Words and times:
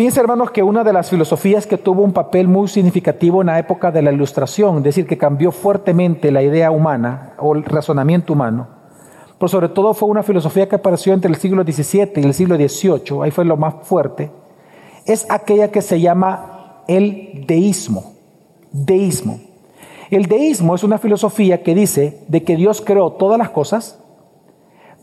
Fíjense, 0.00 0.18
hermanos, 0.18 0.50
que 0.50 0.62
una 0.62 0.82
de 0.82 0.94
las 0.94 1.10
filosofías 1.10 1.66
que 1.66 1.76
tuvo 1.76 2.02
un 2.02 2.14
papel 2.14 2.48
muy 2.48 2.68
significativo 2.68 3.42
en 3.42 3.48
la 3.48 3.58
época 3.58 3.90
de 3.90 4.00
la 4.00 4.10
Ilustración, 4.10 4.78
es 4.78 4.84
decir, 4.84 5.06
que 5.06 5.18
cambió 5.18 5.52
fuertemente 5.52 6.30
la 6.30 6.42
idea 6.42 6.70
humana 6.70 7.34
o 7.36 7.54
el 7.54 7.64
razonamiento 7.64 8.32
humano, 8.32 8.66
pero 9.38 9.50
sobre 9.50 9.68
todo 9.68 9.92
fue 9.92 10.08
una 10.08 10.22
filosofía 10.22 10.66
que 10.66 10.76
apareció 10.76 11.12
entre 11.12 11.30
el 11.30 11.36
siglo 11.36 11.64
XVII 11.64 12.12
y 12.16 12.24
el 12.24 12.32
siglo 12.32 12.56
XVIII, 12.56 13.20
ahí 13.22 13.30
fue 13.30 13.44
lo 13.44 13.58
más 13.58 13.74
fuerte, 13.82 14.30
es 15.04 15.26
aquella 15.28 15.70
que 15.70 15.82
se 15.82 16.00
llama 16.00 16.82
el 16.88 17.44
deísmo. 17.46 18.14
Deísmo. 18.72 19.38
El 20.10 20.24
deísmo 20.24 20.76
es 20.76 20.82
una 20.82 20.96
filosofía 20.96 21.62
que 21.62 21.74
dice 21.74 22.24
de 22.26 22.42
que 22.42 22.56
Dios 22.56 22.80
creó 22.80 23.12
todas 23.12 23.38
las 23.38 23.50
cosas, 23.50 23.98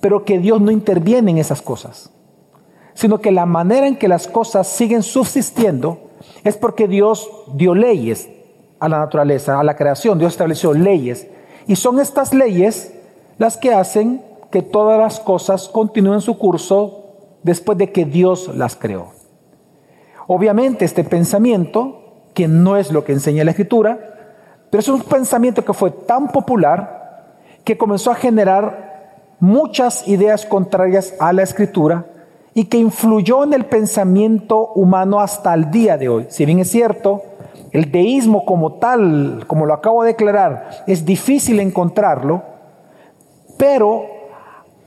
pero 0.02 0.25
que 0.25 0.39
Dios 0.39 0.59
no 0.59 0.71
interviene 0.71 1.29
en 1.29 1.38
esas 1.38 1.61
cosas 1.61 2.17
sino 2.98 3.20
que 3.20 3.32
la 3.32 3.45
manera 3.45 3.86
en 3.86 3.95
que 3.95 4.07
las 4.07 4.27
cosas 4.27 4.66
siguen 4.66 5.04
subsistiendo 5.04 6.09
es 6.43 6.57
porque 6.57 6.88
Dios 6.88 7.29
dio 7.54 7.75
leyes 7.75 8.28
a 8.79 8.89
la 8.89 8.97
naturaleza, 8.97 9.60
a 9.60 9.64
la 9.64 9.75
creación, 9.75 10.18
Dios 10.18 10.33
estableció 10.33 10.74
leyes. 10.74 11.28
Y 11.68 11.75
son 11.75 12.00
estas 12.00 12.33
leyes 12.33 12.96
las 13.38 13.55
que 13.55 13.71
hacen 13.71 14.24
que 14.50 14.64
todas 14.64 15.00
las 15.00 15.19
cosas 15.19 15.68
continúen 15.68 16.21
su 16.21 16.39
curso 16.39 17.04
después 17.43 17.78
de 17.78 17.91
que 17.91 18.04
Dios 18.04 18.50
las 18.55 18.75
creó. 18.75 19.11
Obviamente 20.25 20.83
este 20.83 21.04
pensamiento, 21.04 22.02
que 22.33 22.47
no 22.47 22.77
es 22.77 22.91
lo 22.91 23.04
que 23.04 23.11
enseña 23.14 23.43
la 23.43 23.52
escritura, 23.52 24.00
pero 24.71 24.82
es 24.82 24.88
un 24.88 25.04
pensamiento 25.04 25.64
que 25.64 25.74
fue 25.74 25.91
tan 25.91 26.29
popular 26.29 27.36
que 27.64 27.77
comenzó 27.77 28.10
a 28.10 28.16
generar 28.16 29.36
muchas 29.39 30.07
ideas 30.07 30.47
contrarias 30.47 31.14
a 31.19 31.32
la 31.32 31.43
escritura 31.43 32.08
y 32.58 32.66
que 32.66 32.80
influyó 32.80 33.44
en 33.44 33.53
el 33.53 33.67
pensamiento 33.67 34.72
humano 34.73 35.20
hasta 35.20 35.53
el 35.53 35.70
día 35.70 35.95
de 35.95 36.09
hoy. 36.09 36.25
Si 36.30 36.44
bien 36.44 36.58
es 36.58 36.72
cierto, 36.72 37.22
el 37.72 37.92
deísmo 37.92 38.45
como 38.45 38.80
tal, 38.80 39.44
como 39.45 39.67
lo 39.67 39.75
acabo 39.75 40.02
de 40.02 40.13
declarar, 40.13 40.83
es 40.88 41.05
difícil 41.05 41.59
encontrarlo, 41.59 42.41
pero 43.59 44.05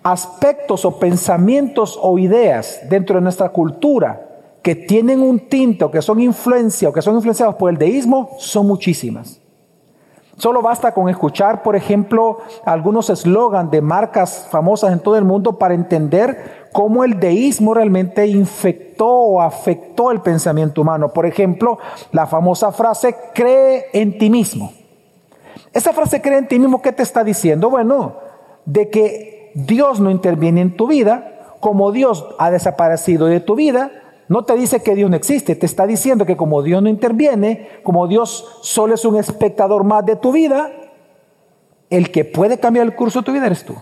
aspectos 0.03 0.85
o 0.85 0.99
pensamientos 0.99 1.97
o 2.03 2.19
ideas 2.19 2.81
dentro 2.91 3.15
de 3.15 3.23
nuestra 3.23 3.51
cultura 3.51 4.21
que 4.63 4.75
tienen 4.75 5.21
un 5.21 5.39
tinte 5.39 5.85
o 5.85 5.93
que 5.93 6.03
son 6.03 6.19
influencia 6.19 6.89
o 6.89 6.93
que 6.93 7.03
son 7.03 7.15
influenciados 7.15 7.55
por 7.55 7.71
el 7.71 7.79
deísmo 7.79 8.31
son 8.41 8.67
muchísimas. 8.67 9.40
Solo 10.41 10.63
basta 10.63 10.95
con 10.95 11.11
escuchar, 11.11 11.63
por 11.63 11.77
ejemplo, 11.77 12.39
algunos 12.65 13.11
eslogans 13.11 13.71
de 13.71 13.83
marcas 13.83 14.49
famosas 14.51 14.91
en 14.91 15.01
todo 15.01 15.19
el 15.19 15.25
mundo 15.27 15.59
para 15.59 15.75
entender 15.75 16.69
cómo 16.73 17.05
el 17.05 17.21
deísmo 17.21 17.75
realmente 17.75 18.27
infectó 18.27 19.07
o 19.07 19.43
afectó 19.43 20.11
el 20.11 20.23
pensamiento 20.23 20.81
humano. 20.81 21.11
Por 21.11 21.27
ejemplo, 21.27 21.79
la 22.13 22.27
famosa 22.27 22.73
frase, 22.73 23.15
cree 23.35 23.89
en 23.93 24.17
ti 24.17 24.31
mismo. 24.31 24.73
Esa 25.75 25.93
frase, 25.93 26.23
cree 26.23 26.39
en 26.39 26.49
ti 26.49 26.59
mismo, 26.59 26.81
¿qué 26.81 26.93
te 26.93 27.03
está 27.03 27.23
diciendo? 27.23 27.69
Bueno, 27.69 28.15
de 28.65 28.89
que 28.89 29.53
Dios 29.55 30.01
no 30.01 30.11
interviene 30.11 30.63
en 30.63 30.75
tu 30.75 30.87
vida, 30.87 31.57
como 31.61 31.93
Dios 31.93 32.27
ha 32.39 32.51
desaparecido 32.51 33.27
de 33.27 33.41
tu 33.41 33.57
vida, 33.57 33.91
no 34.31 34.45
te 34.45 34.55
dice 34.55 34.81
que 34.81 34.95
Dios 34.95 35.11
no 35.11 35.17
existe, 35.17 35.57
te 35.57 35.67
está 35.67 35.89
diciendo 35.89 36.25
que 36.25 36.37
como 36.37 36.63
Dios 36.63 36.81
no 36.81 36.89
interviene, 36.89 37.81
como 37.83 38.07
Dios 38.07 38.61
solo 38.63 38.95
es 38.95 39.05
un 39.05 39.17
espectador 39.17 39.83
más 39.83 40.07
de 40.07 40.15
tu 40.15 40.31
vida, 40.31 40.71
el 41.91 42.13
que 42.13 42.25
puede 42.25 42.61
cambiar 42.61 42.87
el 42.87 42.95
curso 42.95 43.19
de 43.19 43.25
tu 43.25 43.33
vida 43.33 43.47
eres 43.47 43.65
tú. 43.65 43.75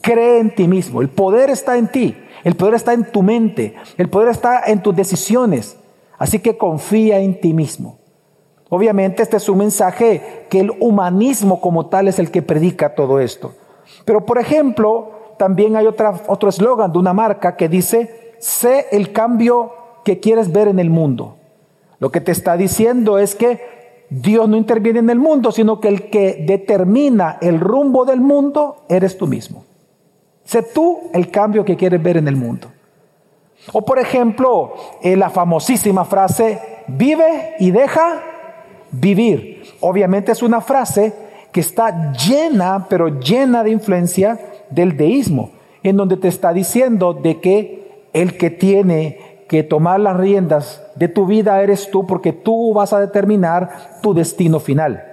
Cree 0.00 0.38
en 0.38 0.54
ti 0.54 0.66
mismo, 0.66 1.02
el 1.02 1.10
poder 1.10 1.50
está 1.50 1.76
en 1.76 1.88
ti, 1.88 2.16
el 2.42 2.56
poder 2.56 2.72
está 2.72 2.94
en 2.94 3.12
tu 3.12 3.22
mente, 3.22 3.74
el 3.98 4.08
poder 4.08 4.30
está 4.30 4.62
en 4.64 4.82
tus 4.82 4.96
decisiones, 4.96 5.76
así 6.16 6.38
que 6.38 6.56
confía 6.56 7.18
en 7.18 7.38
ti 7.38 7.52
mismo. 7.52 7.98
Obviamente 8.70 9.22
este 9.22 9.36
es 9.36 9.46
un 9.50 9.58
mensaje 9.58 10.46
que 10.48 10.60
el 10.60 10.70
humanismo 10.80 11.60
como 11.60 11.90
tal 11.90 12.08
es 12.08 12.18
el 12.18 12.30
que 12.30 12.40
predica 12.40 12.94
todo 12.94 13.20
esto. 13.20 13.52
Pero 14.06 14.24
por 14.24 14.38
ejemplo, 14.38 15.34
también 15.36 15.76
hay 15.76 15.86
otra, 15.86 16.14
otro 16.28 16.48
eslogan 16.48 16.92
de 16.92 16.98
una 16.98 17.12
marca 17.12 17.56
que 17.56 17.68
dice, 17.68 18.19
sé 18.40 18.86
el 18.90 19.12
cambio 19.12 19.72
que 20.04 20.18
quieres 20.18 20.50
ver 20.50 20.66
en 20.66 20.80
el 20.80 20.90
mundo. 20.90 21.36
Lo 22.00 22.10
que 22.10 22.20
te 22.20 22.32
está 22.32 22.56
diciendo 22.56 23.18
es 23.18 23.34
que 23.34 24.06
Dios 24.10 24.48
no 24.48 24.56
interviene 24.56 24.98
en 24.98 25.10
el 25.10 25.18
mundo, 25.18 25.52
sino 25.52 25.78
que 25.78 25.88
el 25.88 26.10
que 26.10 26.44
determina 26.46 27.38
el 27.40 27.60
rumbo 27.60 28.04
del 28.04 28.20
mundo 28.20 28.84
eres 28.88 29.16
tú 29.16 29.28
mismo. 29.28 29.64
Sé 30.44 30.62
tú 30.62 31.10
el 31.14 31.30
cambio 31.30 31.64
que 31.64 31.76
quieres 31.76 32.02
ver 32.02 32.16
en 32.16 32.26
el 32.26 32.34
mundo. 32.34 32.68
O 33.72 33.84
por 33.84 33.98
ejemplo, 33.98 34.74
eh, 35.02 35.16
la 35.16 35.30
famosísima 35.30 36.04
frase, 36.04 36.60
vive 36.88 37.54
y 37.60 37.70
deja 37.70 38.22
vivir. 38.90 39.62
Obviamente 39.80 40.32
es 40.32 40.42
una 40.42 40.60
frase 40.60 41.12
que 41.52 41.60
está 41.60 42.12
llena, 42.12 42.86
pero 42.88 43.20
llena 43.20 43.62
de 43.62 43.70
influencia 43.70 44.40
del 44.70 44.96
deísmo, 44.96 45.50
en 45.82 45.96
donde 45.96 46.16
te 46.16 46.28
está 46.28 46.52
diciendo 46.52 47.12
de 47.12 47.40
que 47.40 47.79
el 48.12 48.36
que 48.36 48.50
tiene 48.50 49.44
que 49.48 49.62
tomar 49.62 50.00
las 50.00 50.16
riendas 50.16 50.82
de 50.94 51.08
tu 51.08 51.26
vida 51.26 51.62
eres 51.62 51.90
tú 51.90 52.06
porque 52.06 52.32
tú 52.32 52.72
vas 52.72 52.92
a 52.92 53.00
determinar 53.00 53.98
tu 54.02 54.14
destino 54.14 54.60
final. 54.60 55.04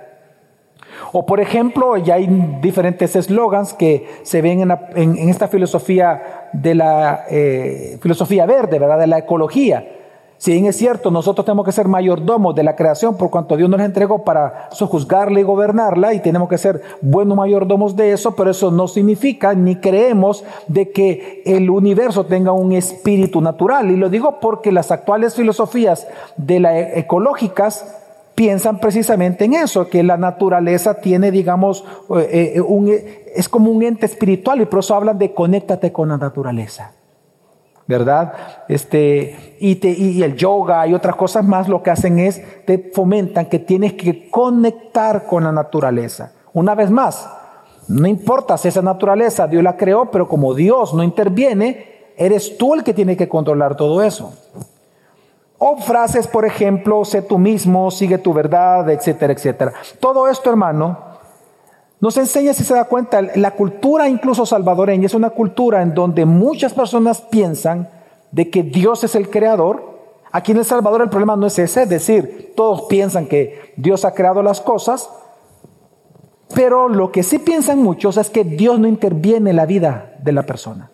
O 1.12 1.26
por 1.26 1.40
ejemplo, 1.40 1.98
ya 1.98 2.16
hay 2.16 2.28
diferentes 2.62 3.16
eslogans 3.16 3.74
que 3.74 4.08
se 4.24 4.42
ven 4.42 4.72
en, 4.96 5.30
esta 5.30 5.48
filosofía 5.48 6.50
de 6.54 6.76
la 6.76 7.26
eh, 7.30 7.98
filosofía 8.02 8.46
verde, 8.46 8.80
¿verdad? 8.80 9.00
De 9.00 9.08
la 9.08 9.20
ecología 9.20 9.97
si 10.38 10.52
bien 10.52 10.66
es 10.68 10.78
cierto, 10.78 11.10
nosotros 11.10 11.46
tenemos 11.46 11.66
que 11.66 11.72
ser 11.72 11.88
mayordomos 11.88 12.54
de 12.54 12.64
la 12.64 12.76
creación 12.76 13.18
por 13.18 13.32
cuanto 13.32 13.58
Dios 13.58 13.70
nos 13.70 13.82
entregó 13.82 14.24
para 14.24 14.70
sojuzgarla 14.72 15.40
y 15.40 15.44
gobernarla 15.44 16.14
y 16.14 16.20
tenemos 16.20 16.48
que 16.48 16.60
ser 16.60 16.82
buenos 17.02 17.36
mayordomos 17.36 17.96
de 17.96 18.12
eso, 18.12 18.36
pero 18.36 18.52
eso 18.52 18.70
no 18.70 18.88
significa 18.88 19.56
ni 19.56 19.78
creemos 19.78 20.44
de 20.68 20.92
que 20.92 21.42
el 21.46 21.70
universo 21.72 22.26
tenga 22.26 22.52
un 22.52 22.72
espíritu 22.74 23.42
natural. 23.42 23.90
Y 23.90 23.98
lo 23.98 24.10
digo 24.10 24.40
porque 24.40 24.72
las 24.72 24.92
actuales 24.92 25.34
filosofías 25.34 26.08
de 26.38 26.60
la 26.60 26.78
e-, 26.78 27.00
ecológicas 27.00 27.96
piensan 28.36 28.80
precisamente 28.80 29.46
en 29.46 29.54
eso, 29.54 29.90
que 29.90 30.04
la 30.04 30.18
naturaleza 30.18 31.02
tiene, 31.02 31.32
digamos, 31.32 31.84
eh, 32.16 32.54
eh, 32.58 32.62
un, 32.62 32.94
es 33.36 33.50
como 33.50 33.72
un 33.72 33.82
ente 33.82 34.06
espiritual 34.06 34.62
y 34.62 34.66
por 34.66 34.80
eso 34.80 34.94
hablan 34.94 35.18
de 35.18 35.34
conéctate 35.34 35.92
con 35.92 36.10
la 36.10 36.18
naturaleza. 36.18 36.92
¿Verdad? 37.88 38.34
Este, 38.68 39.56
y, 39.60 39.80
y, 39.88 40.22
el 40.22 40.36
yoga 40.36 40.86
y 40.88 40.94
otras 40.94 41.16
cosas 41.16 41.46
más 41.46 41.70
lo 41.70 41.82
que 41.82 41.90
hacen 41.90 42.20
es, 42.20 42.42
te 42.66 42.92
fomentan 42.94 43.46
que 43.46 43.60
tienes 43.60 43.94
que 43.94 44.30
conectar 44.30 45.26
con 45.26 45.46
la 45.46 45.52
naturaleza. 45.52 46.34
Una 46.54 46.76
vez 46.76 46.92
más, 46.92 47.30
no 47.88 48.08
importa 48.08 48.58
si 48.58 48.68
esa 48.68 48.82
naturaleza 48.82 49.48
Dios 49.48 49.64
la 49.64 49.78
creó, 49.78 50.12
pero 50.12 50.28
como 50.28 50.54
Dios 50.54 50.94
no 50.94 51.04
interviene, 51.04 52.12
eres 52.18 52.58
tú 52.58 52.74
el 52.74 52.84
que 52.84 52.94
tiene 52.94 53.16
que 53.16 53.30
controlar 53.30 53.78
todo 53.78 54.04
eso. 54.04 54.34
O 55.60 55.78
frases, 55.78 56.28
por 56.28 56.46
ejemplo, 56.46 57.04
sé 57.06 57.22
tú 57.22 57.40
mismo, 57.40 57.90
sigue 57.90 58.18
tu 58.18 58.34
verdad, 58.34 58.90
etcétera, 58.90 59.34
etcétera. 59.34 59.74
Todo 60.00 60.28
esto, 60.28 60.50
hermano, 60.50 61.00
nos 62.00 62.16
enseña, 62.18 62.54
si 62.54 62.64
se 62.64 62.76
da 62.76 62.86
cuenta, 62.86 63.22
la 63.22 63.52
cultura 63.52 64.08
incluso 64.08 64.46
salvadoreña 64.46 65.08
es 65.08 65.16
una 65.16 65.32
cultura 65.32 65.82
en 65.82 65.96
donde 65.96 66.26
muchas 66.26 66.74
personas 66.74 67.22
piensan 67.22 67.90
de 68.32 68.50
que 68.50 68.62
Dios 68.64 69.04
es 69.04 69.16
el 69.16 69.30
creador. 69.30 69.98
Aquí 70.32 70.52
en 70.52 70.60
El 70.60 70.66
Salvador 70.66 71.02
el 71.02 71.10
problema 71.10 71.36
no 71.36 71.48
es 71.48 71.58
ese, 71.58 71.84
es 71.84 71.90
decir, 71.90 72.54
todos 72.56 72.84
piensan 72.84 73.26
que 73.26 73.74
Dios 73.78 74.06
ha 74.06 74.14
creado 74.14 74.44
las 74.44 74.62
cosas, 74.62 75.10
pero 76.54 76.88
lo 76.88 77.12
que 77.12 77.24
sí 77.24 77.40
piensan 77.40 77.82
muchos 77.82 78.18
es 78.18 78.30
que 78.30 78.44
Dios 78.44 78.80
no 78.80 78.88
interviene 78.88 79.50
en 79.50 79.56
la 79.56 79.66
vida 79.66 80.16
de 80.20 80.32
la 80.34 80.44
persona. 80.44 80.92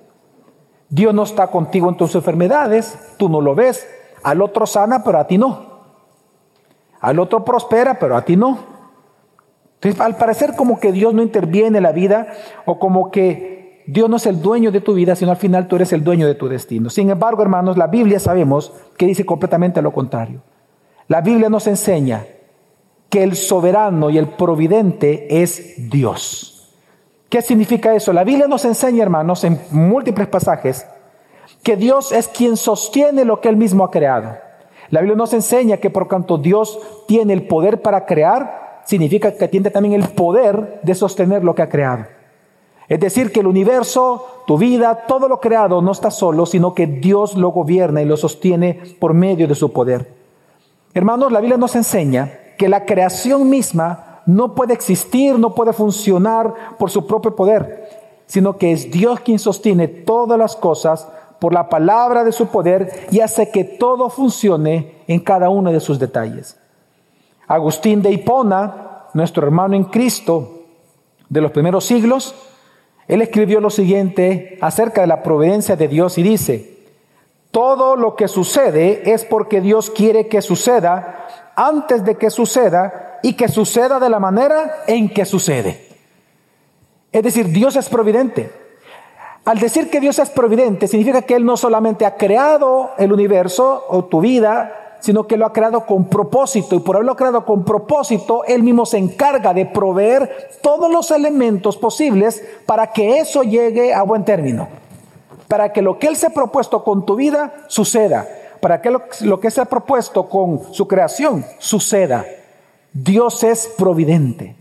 Dios 0.90 1.14
no 1.14 1.24
está 1.24 1.48
contigo 1.48 1.90
en 1.90 1.98
tus 1.98 2.16
enfermedades, 2.16 2.98
tú 3.18 3.28
no 3.28 3.42
lo 3.42 3.56
ves, 3.56 3.86
al 4.24 4.42
otro 4.42 4.66
sana, 4.66 5.04
pero 5.04 5.18
a 5.18 5.28
ti 5.28 5.38
no. 5.38 5.74
Al 7.02 7.20
otro 7.20 7.44
prospera, 7.44 8.00
pero 8.00 8.16
a 8.16 8.24
ti 8.24 8.38
no. 8.38 8.73
Entonces, 9.84 10.00
al 10.00 10.16
parecer 10.16 10.56
como 10.56 10.80
que 10.80 10.92
Dios 10.92 11.14
no 11.14 11.22
interviene 11.22 11.78
en 11.78 11.84
la 11.84 11.92
vida 11.92 12.28
o 12.66 12.80
como 12.80 13.12
que 13.12 13.84
Dios 13.86 14.10
no 14.10 14.16
es 14.16 14.26
el 14.26 14.42
dueño 14.42 14.72
de 14.72 14.80
tu 14.80 14.94
vida, 14.94 15.16
sino 15.16 15.32
al 15.32 15.38
final 15.38 15.68
tú 15.68 15.76
eres 15.76 15.92
el 15.92 16.04
dueño 16.04 16.26
de 16.26 16.36
tu 16.36 16.48
destino. 16.48 16.90
Sin 16.90 17.10
embargo, 17.10 17.42
hermanos, 17.42 17.78
la 17.78 17.88
Biblia 17.88 18.20
sabemos 18.20 18.72
que 18.98 19.06
dice 19.06 19.26
completamente 19.26 19.82
lo 19.82 19.92
contrario. 19.92 20.42
La 21.10 21.20
Biblia 21.20 21.50
nos 21.50 21.68
enseña 21.68 22.26
que 23.10 23.24
el 23.24 23.36
soberano 23.36 24.10
y 24.10 24.18
el 24.18 24.30
providente 24.30 25.42
es 25.42 25.90
Dios. 25.90 26.74
¿Qué 27.28 27.42
significa 27.42 27.94
eso? 27.94 28.14
La 28.14 28.24
Biblia 28.24 28.48
nos 28.48 28.64
enseña, 28.64 29.04
hermanos, 29.04 29.44
en 29.44 29.60
múltiples 29.72 30.28
pasajes, 30.28 30.88
que 31.62 31.76
Dios 31.76 32.12
es 32.12 32.28
quien 32.30 32.56
sostiene 32.56 33.26
lo 33.26 33.42
que 33.42 33.50
Él 33.50 33.58
mismo 33.58 33.84
ha 33.84 33.92
creado. 33.92 34.38
La 34.92 35.02
Biblia 35.02 35.18
nos 35.18 35.34
enseña 35.34 35.78
que 35.78 35.90
por 35.90 36.08
cuanto 36.08 36.38
Dios 36.38 36.80
tiene 37.08 37.34
el 37.34 37.48
poder 37.48 37.82
para 37.82 38.06
crear, 38.06 38.63
significa 38.86 39.32
que 39.34 39.48
tiene 39.48 39.70
también 39.70 39.94
el 39.94 40.10
poder 40.10 40.82
de 40.84 40.96
sostener 40.96 41.44
lo 41.44 41.56
que 41.56 41.62
ha 41.62 41.70
creado. 41.70 42.06
Es 42.88 43.00
decir, 43.00 43.32
que 43.32 43.40
el 43.40 43.48
universo 43.48 44.34
tu 44.46 44.58
vida, 44.58 45.06
todo 45.08 45.28
lo 45.28 45.40
creado 45.40 45.82
no 45.82 45.92
está 45.92 46.12
solo, 46.12 46.46
sino 46.46 46.74
que 46.74 46.86
Dios 46.86 47.36
lo 47.36 47.50
gobierna 47.50 48.02
y 48.02 48.06
lo 48.06 48.18
sostiene 48.18 48.82
por 49.00 49.14
medio 49.14 49.48
de 49.48 49.56
su 49.56 49.72
poder. 49.72 50.14
Hermanos, 50.94 51.32
la 51.32 51.40
Biblia 51.40 51.58
nos 51.58 51.76
enseña 51.76 52.40
que 52.58 52.70
la 52.70 52.86
creación 52.86 53.50
misma 53.50 54.22
no 54.26 54.54
puede 54.54 54.74
existir, 54.74 55.40
no 55.40 55.56
puede 55.56 55.74
funcionar 55.74 56.54
por 56.78 56.90
su 56.90 57.08
propio 57.08 57.36
poder, 57.36 57.90
sino 58.26 58.58
que 58.58 58.72
es 58.72 58.92
Dios 58.92 59.20
quien 59.22 59.40
sostiene 59.40 59.88
todas 59.88 60.38
las 60.38 60.56
cosas 60.56 61.08
por 61.40 61.54
la 61.54 61.68
palabra 61.68 62.24
de 62.24 62.32
su 62.32 62.48
poder 62.48 63.08
y 63.12 63.20
hace 63.20 63.50
que 63.50 63.64
todo 63.64 64.10
funcione 64.10 65.04
en 65.08 65.20
cada 65.20 65.50
uno 65.50 65.72
de 65.72 65.80
sus 65.80 66.00
detalles. 66.00 66.58
Agustín 67.48 68.02
de 68.02 68.12
Hipona, 68.12 69.08
nuestro 69.14 69.46
hermano 69.46 69.76
en 69.76 69.86
Cristo 69.86 70.64
de 71.30 71.42
los 71.42 71.52
primeros 71.52 71.86
siglos, 71.86 72.36
él 73.08 73.22
escribió 73.22 73.60
lo 73.60 73.70
siguiente 73.70 74.58
acerca 74.62 75.02
de 75.02 75.08
la 75.08 75.24
providencia 75.24 75.76
de 75.76 75.88
Dios 75.88 76.18
y 76.18 76.24
dice, 76.24 76.78
todo 77.52 77.96
lo 77.96 78.16
que 78.16 78.28
sucede 78.28 79.12
es 79.14 79.26
porque 79.26 79.62
Dios 79.62 79.90
quiere 79.92 80.28
que 80.28 80.42
suceda 80.42 81.28
antes 81.56 82.04
de 82.04 82.16
que 82.16 82.30
suceda 82.30 83.20
y 83.22 83.34
que 83.34 83.48
suceda 83.48 84.00
de 84.00 84.10
la 84.10 84.20
manera 84.20 84.84
en 84.88 85.10
que 85.10 85.26
sucede. 85.26 85.88
Es 87.12 87.24
decir, 87.24 87.48
Dios 87.50 87.76
es 87.76 87.90
providente. 87.90 88.52
Al 89.46 89.60
decir 89.60 89.90
que 89.90 90.00
Dios 90.00 90.20
es 90.20 90.30
providente, 90.30 90.88
significa 90.88 91.22
que 91.22 91.36
Él 91.36 91.46
no 91.46 91.58
solamente 91.58 92.06
ha 92.06 92.16
creado 92.16 92.92
el 92.98 93.12
universo 93.12 93.86
o 93.90 94.06
tu 94.06 94.22
vida, 94.22 94.83
sino 95.04 95.28
que 95.28 95.36
lo 95.36 95.46
ha 95.46 95.52
creado 95.52 95.86
con 95.86 96.06
propósito. 96.06 96.76
Y 96.76 96.80
por 96.80 96.96
haberlo 96.96 97.18
creado 97.18 97.44
con 97.46 97.66
propósito, 97.66 98.46
Él 98.46 98.64
mismo 98.64 98.86
se 98.86 98.98
encarga 98.98 99.54
de 99.54 99.66
proveer 99.66 100.50
todos 100.62 100.90
los 100.90 101.12
elementos 101.12 101.76
posibles 101.76 102.42
para 102.66 102.94
que 102.94 103.20
eso 103.20 103.44
llegue 103.44 103.94
a 103.94 104.04
buen 104.04 104.24
término. 104.24 104.70
Para 105.50 105.74
que 105.74 105.82
lo 105.82 106.00
que 106.00 106.08
Él 106.08 106.16
se 106.16 106.28
ha 106.28 106.30
propuesto 106.30 106.86
con 106.86 107.06
tu 107.06 107.18
vida 107.18 107.54
suceda. 107.68 108.26
Para 108.62 108.82
que 108.82 108.92
lo, 108.92 109.02
lo 109.20 109.42
que 109.42 109.52
se 109.52 109.60
ha 109.60 109.66
propuesto 109.66 110.30
con 110.30 110.74
su 110.74 110.88
creación 110.88 111.46
suceda. 111.58 112.26
Dios 112.94 113.44
es 113.44 113.74
providente. 113.78 114.56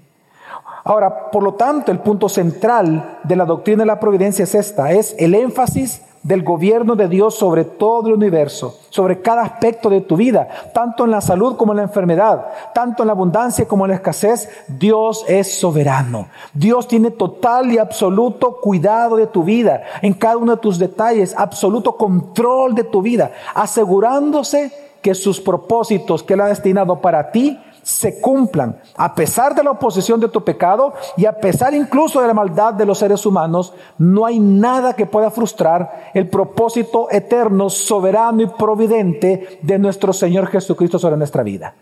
Ahora, 0.83 1.31
por 1.31 1.45
lo 1.45 1.55
tanto, 1.55 1.93
el 1.93 2.01
punto 2.01 2.29
central 2.29 3.21
de 3.23 3.37
la 3.37 3.45
doctrina 3.45 3.83
de 3.83 3.87
la 3.87 4.01
providencia 4.01 4.43
es 4.43 4.57
esta, 4.57 4.91
es 4.91 5.15
el 5.21 5.37
énfasis 5.37 6.03
del 6.23 6.43
gobierno 6.43 6.95
de 6.95 7.09
Dios 7.09 7.35
sobre 7.35 7.65
todo 7.65 8.09
el 8.09 8.15
universo, 8.15 8.79
sobre 8.91 9.21
cada 9.21 9.43
aspecto 9.43 9.91
de 9.91 10.03
tu 10.03 10.17
vida, 10.17 10.49
tanto 10.73 11.05
en 11.05 11.11
la 11.11 11.21
salud 11.21 11.57
como 11.57 11.73
en 11.73 11.79
la 11.79 11.83
enfermedad, 11.85 12.47
tanto 12.75 13.03
en 13.03 13.09
la 13.09 13.13
abundancia 13.13 13.67
como 13.67 13.85
en 13.85 13.91
la 13.91 13.97
escasez, 13.97 14.49
Dios 14.69 15.25
es 15.27 15.59
soberano. 15.59 16.29
Dios 16.55 16.87
tiene 16.87 17.11
total 17.11 17.73
y 17.73 17.79
absoluto 17.79 18.61
cuidado 18.61 19.17
de 19.17 19.27
tu 19.27 19.43
vida, 19.43 19.83
en 20.01 20.15
cada 20.15 20.37
uno 20.37 20.57
de 20.57 20.63
tus 20.63 20.79
detalles, 20.79 21.35
absoluto 21.37 21.97
control 21.97 22.75
de 22.75 22.85
tu 22.85 23.03
vida, 23.03 23.33
asegurándose 23.55 24.73
que 25.03 25.15
sus 25.15 25.41
propósitos 25.41 26.23
que 26.23 26.35
Él 26.35 26.41
ha 26.41 26.47
destinado 26.47 27.01
para 27.01 27.33
ti 27.33 27.59
se 27.83 28.21
cumplan, 28.21 28.81
a 28.97 29.15
pesar 29.15 29.55
de 29.55 29.65
la 29.65 29.73
oposición 29.73 30.21
de 30.21 30.29
tu 30.29 30.45
pecado 30.45 30.95
y 31.17 31.27
a 31.27 31.33
pesar 31.33 31.75
incluso 31.75 32.21
de 32.21 32.29
la 32.29 32.35
maldad 32.35 32.75
de 32.75 32.87
los 32.87 32.99
seres 32.99 33.27
humanos, 33.27 33.75
no 33.99 34.25
hay 34.25 34.39
nada 34.39 34.95
que 34.95 35.07
pueda 35.07 35.31
frustrar 35.31 36.11
el 36.15 36.29
propósito 36.29 37.09
eterno, 37.11 37.69
soberano 37.69 38.43
y 38.43 38.47
providente 38.47 39.59
de 39.63 39.79
nuestro 39.79 40.13
Señor 40.13 40.47
Jesucristo 40.47 40.99
sobre 40.99 41.17
nuestra 41.17 41.43
vida. 41.43 41.75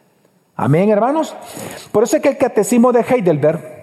Amén, 0.56 0.90
hermanos. 0.90 1.34
Por 1.92 2.04
eso 2.04 2.16
es 2.16 2.22
que 2.22 2.28
el 2.30 2.38
catecismo 2.38 2.92
de 2.92 3.00
Heidelberg, 3.00 3.80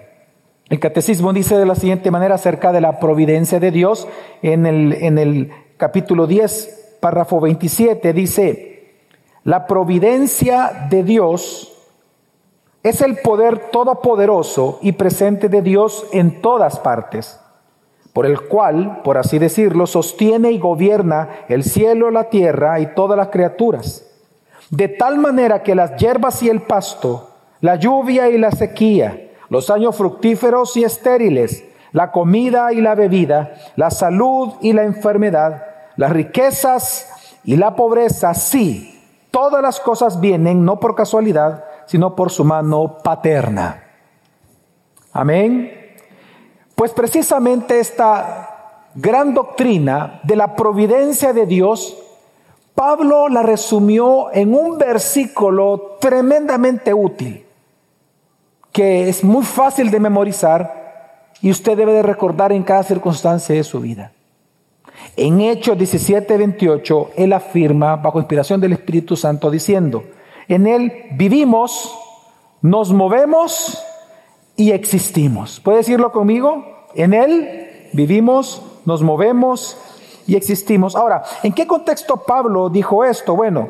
el 0.68 0.80
catecismo 0.80 1.32
dice 1.32 1.56
de 1.56 1.66
la 1.66 1.74
siguiente 1.74 2.10
manera 2.10 2.34
acerca 2.34 2.72
de 2.72 2.80
la 2.80 3.00
providencia 3.00 3.58
de 3.58 3.70
Dios 3.70 4.06
en 4.42 4.66
el, 4.66 4.92
en 4.92 5.18
el 5.18 5.50
capítulo 5.76 6.26
10, 6.26 6.96
párrafo 7.00 7.40
27, 7.40 8.12
dice, 8.12 8.96
la 9.44 9.66
providencia 9.66 10.88
de 10.90 11.02
Dios 11.04 11.77
es 12.82 13.00
el 13.00 13.18
poder 13.18 13.70
todopoderoso 13.70 14.78
y 14.82 14.92
presente 14.92 15.48
de 15.48 15.62
Dios 15.62 16.06
en 16.12 16.40
todas 16.40 16.78
partes, 16.78 17.40
por 18.12 18.26
el 18.26 18.40
cual, 18.48 19.02
por 19.02 19.18
así 19.18 19.38
decirlo, 19.38 19.86
sostiene 19.86 20.52
y 20.52 20.58
gobierna 20.58 21.28
el 21.48 21.64
cielo, 21.64 22.10
la 22.10 22.24
tierra 22.24 22.80
y 22.80 22.94
todas 22.94 23.16
las 23.16 23.28
criaturas, 23.28 24.06
de 24.70 24.88
tal 24.88 25.18
manera 25.18 25.62
que 25.62 25.74
las 25.74 25.96
hierbas 25.96 26.42
y 26.42 26.48
el 26.48 26.62
pasto, 26.62 27.30
la 27.60 27.76
lluvia 27.76 28.28
y 28.28 28.38
la 28.38 28.52
sequía, 28.52 29.30
los 29.48 29.70
años 29.70 29.96
fructíferos 29.96 30.76
y 30.76 30.84
estériles, 30.84 31.64
la 31.92 32.12
comida 32.12 32.72
y 32.72 32.80
la 32.80 32.94
bebida, 32.94 33.54
la 33.76 33.90
salud 33.90 34.52
y 34.60 34.72
la 34.72 34.84
enfermedad, 34.84 35.64
las 35.96 36.12
riquezas 36.12 37.40
y 37.44 37.56
la 37.56 37.74
pobreza, 37.74 38.34
sí, 38.34 39.02
todas 39.30 39.62
las 39.62 39.80
cosas 39.80 40.20
vienen 40.20 40.64
no 40.64 40.80
por 40.80 40.94
casualidad, 40.94 41.64
sino 41.88 42.14
por 42.14 42.30
su 42.30 42.44
mano 42.44 42.98
paterna. 43.02 43.82
Amén. 45.12 45.72
Pues 46.74 46.92
precisamente 46.92 47.80
esta 47.80 48.84
gran 48.94 49.34
doctrina 49.34 50.20
de 50.22 50.36
la 50.36 50.54
providencia 50.54 51.32
de 51.32 51.46
Dios, 51.46 51.96
Pablo 52.74 53.28
la 53.28 53.42
resumió 53.42 54.32
en 54.32 54.54
un 54.54 54.78
versículo 54.78 55.96
tremendamente 56.00 56.94
útil, 56.94 57.44
que 58.70 59.08
es 59.08 59.24
muy 59.24 59.44
fácil 59.44 59.90
de 59.90 59.98
memorizar 59.98 61.32
y 61.40 61.50
usted 61.50 61.76
debe 61.76 61.92
de 61.92 62.02
recordar 62.02 62.52
en 62.52 62.62
cada 62.62 62.82
circunstancia 62.84 63.54
de 63.54 63.64
su 63.64 63.80
vida. 63.80 64.12
En 65.16 65.40
Hechos 65.40 65.76
17, 65.76 66.36
28, 66.36 67.10
él 67.16 67.32
afirma, 67.32 67.96
bajo 67.96 68.18
inspiración 68.18 68.60
del 68.60 68.74
Espíritu 68.74 69.16
Santo, 69.16 69.50
diciendo, 69.50 70.04
en 70.48 70.66
Él 70.66 70.92
vivimos, 71.12 71.94
nos 72.62 72.92
movemos 72.92 73.82
y 74.56 74.72
existimos. 74.72 75.60
¿Puede 75.60 75.78
decirlo 75.78 76.10
conmigo? 76.10 76.64
En 76.94 77.14
Él 77.14 77.90
vivimos, 77.92 78.62
nos 78.84 79.02
movemos 79.02 79.76
y 80.26 80.36
existimos. 80.36 80.96
Ahora, 80.96 81.22
¿en 81.42 81.52
qué 81.52 81.66
contexto 81.66 82.16
Pablo 82.16 82.70
dijo 82.70 83.04
esto? 83.04 83.36
Bueno, 83.36 83.68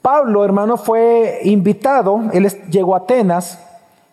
Pablo, 0.00 0.44
hermano, 0.44 0.76
fue 0.76 1.40
invitado, 1.42 2.22
él 2.32 2.46
llegó 2.70 2.94
a 2.94 2.98
Atenas 2.98 3.58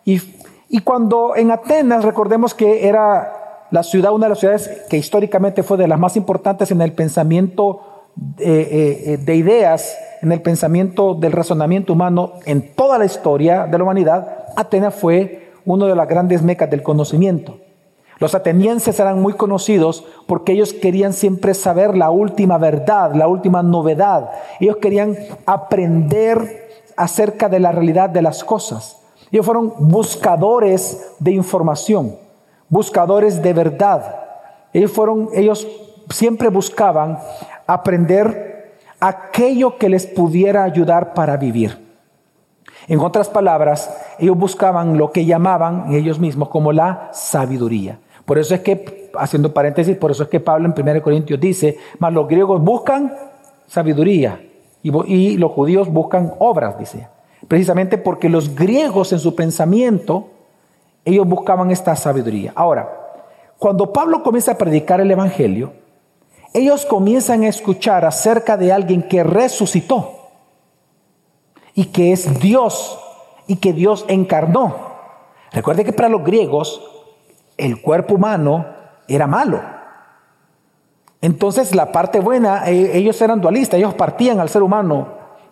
y, 0.04 0.20
y 0.68 0.80
cuando 0.80 1.36
en 1.36 1.52
Atenas, 1.52 2.04
recordemos 2.04 2.52
que 2.52 2.88
era 2.88 3.66
la 3.70 3.82
ciudad, 3.84 4.12
una 4.12 4.26
de 4.26 4.30
las 4.30 4.40
ciudades 4.40 4.82
que 4.90 4.96
históricamente 4.96 5.62
fue 5.62 5.76
de 5.76 5.86
las 5.86 5.98
más 5.98 6.16
importantes 6.16 6.70
en 6.72 6.80
el 6.80 6.92
pensamiento 6.92 7.93
eh, 8.38 8.44
eh, 8.46 9.02
eh, 9.06 9.16
de 9.16 9.34
ideas 9.34 9.96
en 10.22 10.30
el 10.30 10.40
pensamiento 10.40 11.14
del 11.14 11.32
razonamiento 11.32 11.92
humano 11.94 12.34
en 12.46 12.74
toda 12.74 12.96
la 12.96 13.04
historia 13.04 13.66
de 13.66 13.76
la 13.76 13.84
humanidad, 13.84 14.44
Atenas 14.56 14.94
fue 14.94 15.52
uno 15.64 15.86
de 15.86 15.96
las 15.96 16.08
grandes 16.08 16.42
mecas 16.42 16.70
del 16.70 16.82
conocimiento. 16.82 17.58
Los 18.20 18.36
atenienses 18.36 19.00
eran 19.00 19.20
muy 19.20 19.32
conocidos 19.32 20.04
porque 20.26 20.52
ellos 20.52 20.72
querían 20.72 21.12
siempre 21.12 21.54
saber 21.54 21.96
la 21.96 22.10
última 22.10 22.56
verdad, 22.56 23.14
la 23.14 23.26
última 23.26 23.62
novedad. 23.64 24.30
Ellos 24.60 24.76
querían 24.76 25.16
aprender 25.44 26.68
acerca 26.96 27.48
de 27.48 27.58
la 27.58 27.72
realidad 27.72 28.10
de 28.10 28.22
las 28.22 28.44
cosas. 28.44 29.02
Ellos 29.32 29.44
fueron 29.44 29.72
buscadores 29.78 31.16
de 31.18 31.32
información, 31.32 32.16
buscadores 32.68 33.42
de 33.42 33.52
verdad. 33.52 34.20
Ellos 34.72 34.92
fueron, 34.92 35.30
ellos 35.34 35.66
siempre 36.10 36.48
buscaban 36.48 37.18
aprender 37.66 38.78
aquello 39.00 39.76
que 39.76 39.88
les 39.88 40.06
pudiera 40.06 40.64
ayudar 40.64 41.14
para 41.14 41.36
vivir. 41.36 41.84
En 42.86 43.00
otras 43.00 43.28
palabras, 43.28 43.90
ellos 44.18 44.36
buscaban 44.36 44.98
lo 44.98 45.10
que 45.10 45.24
llamaban 45.24 45.92
ellos 45.92 46.18
mismos 46.18 46.48
como 46.48 46.72
la 46.72 47.10
sabiduría. 47.12 47.98
Por 48.24 48.38
eso 48.38 48.54
es 48.54 48.60
que, 48.60 49.10
haciendo 49.18 49.52
paréntesis, 49.52 49.96
por 49.96 50.10
eso 50.10 50.24
es 50.24 50.28
que 50.28 50.40
Pablo 50.40 50.66
en 50.74 50.88
1 50.88 51.02
Corintios 51.02 51.40
dice, 51.40 51.78
más 51.98 52.12
los 52.12 52.26
griegos 52.28 52.62
buscan 52.62 53.14
sabiduría 53.66 54.40
y, 54.82 54.90
y 55.14 55.36
los 55.36 55.52
judíos 55.52 55.88
buscan 55.88 56.34
obras, 56.38 56.78
dice. 56.78 57.08
Precisamente 57.48 57.98
porque 57.98 58.28
los 58.28 58.54
griegos 58.54 59.12
en 59.12 59.18
su 59.18 59.34
pensamiento, 59.34 60.28
ellos 61.04 61.26
buscaban 61.26 61.70
esta 61.70 61.94
sabiduría. 61.96 62.52
Ahora, 62.54 62.88
cuando 63.58 63.92
Pablo 63.92 64.22
comienza 64.22 64.52
a 64.52 64.58
predicar 64.58 65.00
el 65.00 65.10
Evangelio, 65.10 65.72
ellos 66.54 66.86
comienzan 66.86 67.42
a 67.42 67.48
escuchar 67.48 68.04
acerca 68.04 68.56
de 68.56 68.72
alguien 68.72 69.02
que 69.02 69.24
resucitó 69.24 70.30
y 71.74 71.86
que 71.86 72.12
es 72.12 72.38
Dios 72.38 72.98
y 73.48 73.56
que 73.56 73.72
Dios 73.72 74.04
encarnó. 74.06 74.94
Recuerde 75.50 75.84
que 75.84 75.92
para 75.92 76.08
los 76.08 76.22
griegos 76.22 76.80
el 77.56 77.82
cuerpo 77.82 78.14
humano 78.14 78.66
era 79.08 79.26
malo. 79.26 79.60
Entonces 81.20 81.74
la 81.74 81.90
parte 81.90 82.20
buena, 82.20 82.70
e, 82.70 82.98
ellos 82.98 83.20
eran 83.20 83.40
dualistas, 83.40 83.78
ellos 83.78 83.94
partían 83.94 84.38
al 84.38 84.48
ser 84.48 84.62
humano 84.62 85.08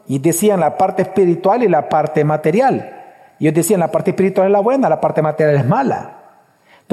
y 0.07 0.21
decían 0.21 0.61
la 0.61 0.79
parte 0.79 1.03
espiritual 1.03 1.65
y 1.65 1.69
la 1.69 1.89
parte 1.89 2.23
material. 2.25 3.35
Ellos 3.41 3.55
decían 3.55 3.81
la 3.81 3.91
parte 3.91 4.11
espiritual 4.11 4.47
es 4.47 4.53
la 4.53 4.61
buena, 4.61 4.89
la 4.89 5.01
parte 5.01 5.21
material 5.21 5.57
es 5.57 5.67
mala. 5.67 6.22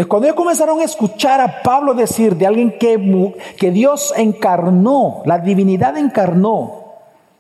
Cuando 0.08 0.28
ellos 0.28 0.38
comenzaron 0.38 0.80
a 0.80 0.84
escuchar 0.84 1.42
a 1.42 1.62
Pablo 1.62 1.94
decir 1.94 2.36
de 2.36 2.48
alguien 2.48 2.78
que, 2.78 3.36
que 3.58 3.72
Dios 3.72 4.14
encarnó, 4.16 5.24
la 5.26 5.40
divinidad 5.40 5.98
encarnó, 5.98 6.86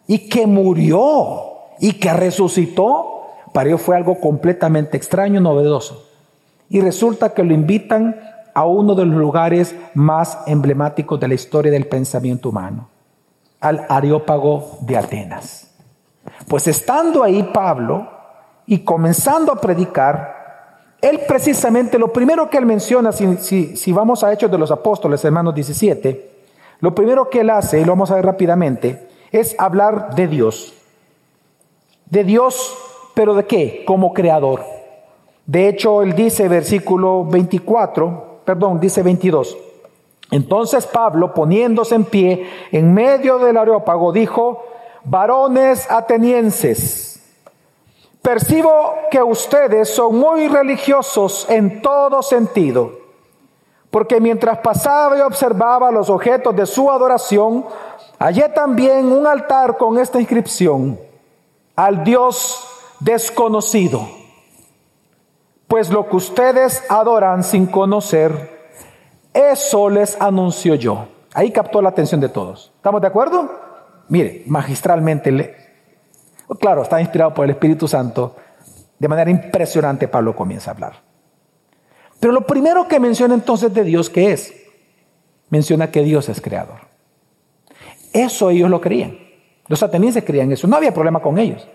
y 0.07 0.27
que 0.27 0.47
murió, 0.47 1.49
y 1.79 1.93
que 1.93 2.11
resucitó, 2.11 3.27
para 3.53 3.69
ellos 3.69 3.81
fue 3.81 3.95
algo 3.95 4.19
completamente 4.19 4.97
extraño, 4.97 5.39
novedoso. 5.39 6.07
Y 6.69 6.81
resulta 6.81 7.33
que 7.33 7.43
lo 7.43 7.53
invitan 7.53 8.19
a 8.53 8.65
uno 8.65 8.95
de 8.95 9.05
los 9.05 9.15
lugares 9.15 9.75
más 9.93 10.39
emblemáticos 10.45 11.19
de 11.19 11.27
la 11.27 11.33
historia 11.35 11.71
del 11.71 11.87
pensamiento 11.87 12.49
humano, 12.49 12.89
al 13.59 13.85
Areópago 13.87 14.79
de 14.81 14.97
Atenas. 14.97 15.71
Pues 16.47 16.67
estando 16.67 17.23
ahí 17.23 17.43
Pablo 17.53 18.09
y 18.65 18.79
comenzando 18.79 19.51
a 19.51 19.61
predicar, 19.61 20.38
él 21.01 21.21
precisamente, 21.27 21.97
lo 21.97 22.11
primero 22.11 22.49
que 22.49 22.57
él 22.57 22.65
menciona, 22.65 23.11
si, 23.11 23.93
vamos 23.93 24.23
a 24.23 24.33
Hechos 24.33 24.51
de 24.51 24.57
los 24.57 24.71
Apóstoles, 24.71 25.23
hermanos 25.23 25.55
17, 25.55 26.29
lo 26.81 26.93
primero 26.93 27.29
que 27.29 27.41
él 27.41 27.49
hace, 27.49 27.79
y 27.79 27.85
lo 27.85 27.93
vamos 27.93 28.11
a 28.11 28.15
ver 28.15 28.25
rápidamente, 28.25 29.07
es 29.31 29.55
hablar 29.57 30.15
de 30.15 30.27
Dios. 30.27 30.73
De 32.05 32.23
Dios, 32.23 32.75
pero 33.13 33.33
¿de 33.33 33.45
qué? 33.45 33.83
Como 33.85 34.13
creador. 34.13 34.63
De 35.45 35.67
hecho, 35.67 36.01
él 36.01 36.15
dice, 36.15 36.47
versículo 36.47 37.25
24, 37.25 38.41
perdón, 38.45 38.79
dice 38.79 39.01
22. 39.01 39.57
Entonces 40.31 40.85
Pablo, 40.85 41.33
poniéndose 41.33 41.95
en 41.95 42.05
pie 42.05 42.47
en 42.71 42.93
medio 42.93 43.39
del 43.39 43.57
areópago, 43.57 44.11
dijo, 44.11 44.63
varones 45.03 45.89
atenienses, 45.89 47.08
percibo 48.21 48.95
que 49.11 49.21
ustedes 49.21 49.89
son 49.89 50.17
muy 50.17 50.47
religiosos 50.47 51.45
en 51.49 51.81
todo 51.81 52.21
sentido, 52.21 52.91
porque 53.89 54.19
mientras 54.19 54.59
pasaba 54.59 55.17
y 55.17 55.21
observaba 55.21 55.91
los 55.91 56.09
objetos 56.09 56.55
de 56.55 56.65
su 56.65 56.91
adoración, 56.91 57.65
hallé 58.19 58.49
también 58.49 59.11
un 59.11 59.25
altar 59.25 59.77
con 59.77 59.97
esta 59.97 60.19
inscripción, 60.19 60.99
al 61.75 62.03
Dios 62.03 62.65
desconocido 62.99 64.19
pues 65.69 65.91
lo 65.91 66.09
que 66.09 66.15
ustedes 66.15 66.83
adoran 66.89 67.43
sin 67.43 67.67
conocer, 67.67 68.57
eso 69.31 69.87
les 69.87 70.19
anuncio 70.19 70.73
yo. 70.73 71.07
Ahí 71.35 71.51
captó 71.51 71.79
la 71.79 71.89
atención 71.89 72.19
de 72.19 72.27
todos. 72.27 72.73
¿Estamos 72.75 72.99
de 73.01 73.07
acuerdo? 73.07 73.47
Mire, 74.07 74.41
magistralmente. 74.47 75.55
Claro, 76.57 76.83
está 76.83 76.99
inspirado 77.01 77.33
por 77.33 77.45
el 77.45 77.51
Espíritu 77.51 77.87
Santo. 77.87 78.35
De 78.97 79.07
manera 79.07 79.29
impresionante 79.29 80.07
Pablo 80.07 80.35
comienza 80.35 80.71
a 80.71 80.73
hablar. 80.73 80.93
Pero 82.19 82.33
lo 82.33 82.45
primero 82.45 82.87
que 82.87 82.99
menciona 82.99 83.33
entonces 83.33 83.73
de 83.73 83.83
Dios, 83.83 84.09
¿qué 84.09 84.31
es? 84.31 84.53
Menciona 85.49 85.89
que 85.89 86.03
Dios 86.03 86.27
es 86.29 86.41
creador. 86.41 86.79
Eso 88.11 88.49
ellos 88.49 88.69
lo 88.69 88.81
creían. 88.81 89.17
Los 89.67 89.83
atenienses 89.83 90.23
creían 90.23 90.51
eso. 90.51 90.67
No 90.67 90.75
había 90.75 90.93
problema 90.93 91.21
con 91.21 91.37
ellos. 91.37 91.67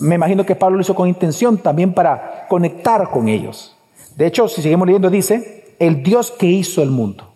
Me 0.00 0.16
imagino 0.16 0.44
que 0.44 0.56
Pablo 0.56 0.76
lo 0.76 0.82
hizo 0.82 0.94
con 0.94 1.08
intención 1.08 1.58
también 1.58 1.92
para 1.92 2.46
conectar 2.48 3.08
con 3.10 3.28
ellos. 3.28 3.76
De 4.16 4.26
hecho, 4.26 4.48
si 4.48 4.62
seguimos 4.62 4.86
leyendo, 4.86 5.10
dice, 5.10 5.76
el 5.78 6.02
Dios 6.02 6.32
que 6.32 6.46
hizo 6.46 6.82
el 6.82 6.90
mundo. 6.90 7.34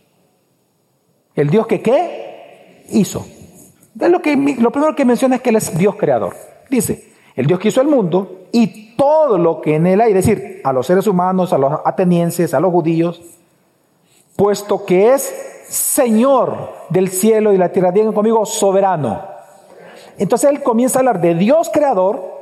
El 1.34 1.48
Dios 1.48 1.66
que 1.66 1.80
qué 1.80 2.86
hizo. 2.90 3.26
lo, 3.94 4.20
que, 4.20 4.36
lo 4.36 4.72
primero 4.72 4.94
que 4.94 5.04
menciona 5.04 5.36
es 5.36 5.42
que 5.42 5.50
Él 5.50 5.56
es 5.56 5.76
Dios 5.78 5.96
creador. 5.96 6.34
Dice, 6.72 7.12
el 7.36 7.46
Dios 7.46 7.60
que 7.60 7.68
hizo 7.68 7.80
el 7.80 7.88
mundo 7.88 8.46
y 8.50 8.96
todo 8.96 9.38
lo 9.38 9.60
que 9.60 9.76
en 9.76 9.86
él 9.86 10.00
hay, 10.00 10.12
es 10.12 10.26
decir, 10.26 10.60
a 10.64 10.72
los 10.72 10.86
seres 10.86 11.06
humanos, 11.06 11.52
a 11.52 11.58
los 11.58 11.72
atenienses, 11.84 12.54
a 12.54 12.60
los 12.60 12.72
judíos, 12.72 13.20
puesto 14.36 14.84
que 14.84 15.14
es 15.14 15.64
Señor 15.68 16.72
del 16.90 17.08
cielo 17.08 17.52
y 17.52 17.58
la 17.58 17.70
tierra. 17.70 17.92
Digan 17.92 18.12
conmigo, 18.12 18.44
soberano. 18.44 19.22
Entonces 20.18 20.50
él 20.50 20.62
comienza 20.62 20.98
a 20.98 21.00
hablar 21.00 21.20
de 21.20 21.34
Dios 21.34 21.70
creador 21.72 22.32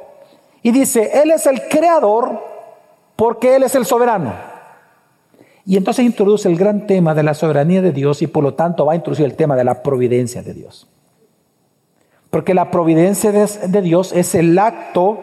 y 0.63 0.73
dice, 0.73 1.11
Él 1.23 1.31
es 1.31 1.47
el 1.47 1.69
creador 1.69 2.41
porque 3.17 3.57
Él 3.57 3.63
es 3.63 3.75
el 3.75 3.87
soberano. 3.87 4.33
Y 5.65 5.77
entonces 5.77 6.05
introduce 6.05 6.49
el 6.49 6.57
gran 6.57 6.87
tema 6.87 7.15
de 7.15 7.23
la 7.23 7.35
soberanía 7.35 7.83
de 7.83 7.93
Dios 7.93 8.23
y 8.23 8.27
por 8.27 8.43
lo 8.43 8.55
tanto 8.55 8.87
va 8.87 8.95
a 8.95 8.97
introducir 8.97 9.27
el 9.27 9.37
tema 9.37 9.57
de 9.57 9.65
la 9.65 9.83
providencia 9.83 10.43
de 10.43 10.55
Dios. 10.55 10.89
Porque 12.31 12.55
la 12.55 12.71
providencia 12.71 13.33
de, 13.33 13.83
Dios 13.83 14.13
es 14.13 14.35
el 14.35 14.59
acto, 14.59 15.19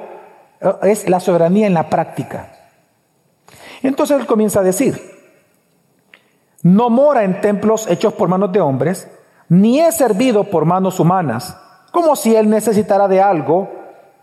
eh, 0.60 0.74
es 0.84 1.10
la 1.10 1.20
soberanía 1.20 1.68
en 1.68 1.74
la 1.74 1.90
práctica. 1.90 2.54
Entonces 3.82 4.20
él 4.20 4.26
comienza 4.26 4.60
a 4.60 4.64
decir, 4.64 5.00
no 6.64 6.90
mora 6.90 7.24
en 7.24 7.40
templos 7.40 7.88
hechos 7.90 8.14
por 8.14 8.28
manos 8.28 8.52
de 8.52 8.60
hombres, 8.60 9.10
ni 9.50 9.80
es 9.80 9.96
servido 9.96 10.46
por 10.46 10.66
manos 10.66 11.00
humanas, 11.00 11.58
como 11.92 12.16
si 12.16 12.36
él 12.36 12.50
necesitara 12.50 13.08
de 13.08 13.22
algo, 13.22 13.70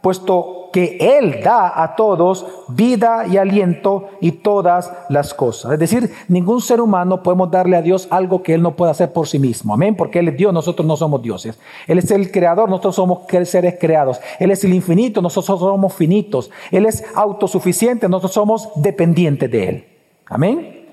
puesto 0.03 0.64
que 0.75 0.99
Él 0.99 1.41
da 1.41 1.85
a 1.85 1.95
todos 1.95 2.45
vida 2.67 3.27
y 3.31 3.37
aliento 3.37 4.09
y 4.21 4.33
todas 4.33 4.91
las 5.09 5.33
cosas. 5.33 5.71
Es 5.71 5.79
decir, 5.79 6.13
ningún 6.27 6.61
ser 6.61 6.81
humano 6.81 7.23
podemos 7.23 7.49
darle 7.49 7.77
a 7.77 7.83
Dios 7.83 8.09
algo 8.11 8.43
que 8.43 8.55
Él 8.55 8.63
no 8.63 8.75
pueda 8.75 8.91
hacer 8.91 9.13
por 9.13 9.29
sí 9.29 9.39
mismo. 9.39 9.73
Amén, 9.73 9.95
porque 9.95 10.19
Él 10.19 10.27
es 10.27 10.37
Dios, 10.37 10.53
nosotros 10.53 10.85
no 10.85 10.97
somos 10.97 11.23
dioses. 11.23 11.61
Él 11.87 11.99
es 11.99 12.11
el 12.11 12.33
creador, 12.33 12.69
nosotros 12.69 12.97
somos 12.97 13.21
seres 13.45 13.77
creados. 13.81 14.19
Él 14.41 14.51
es 14.51 14.65
el 14.65 14.75
infinito, 14.75 15.23
nosotros 15.23 15.61
somos 15.61 15.95
finitos. 15.95 16.51
Él 16.73 16.87
es 16.87 17.05
autosuficiente, 17.15 18.09
nosotros 18.09 18.33
somos 18.33 18.71
dependientes 18.75 19.49
de 19.49 19.69
Él. 19.69 19.89
Amén. 20.27 20.89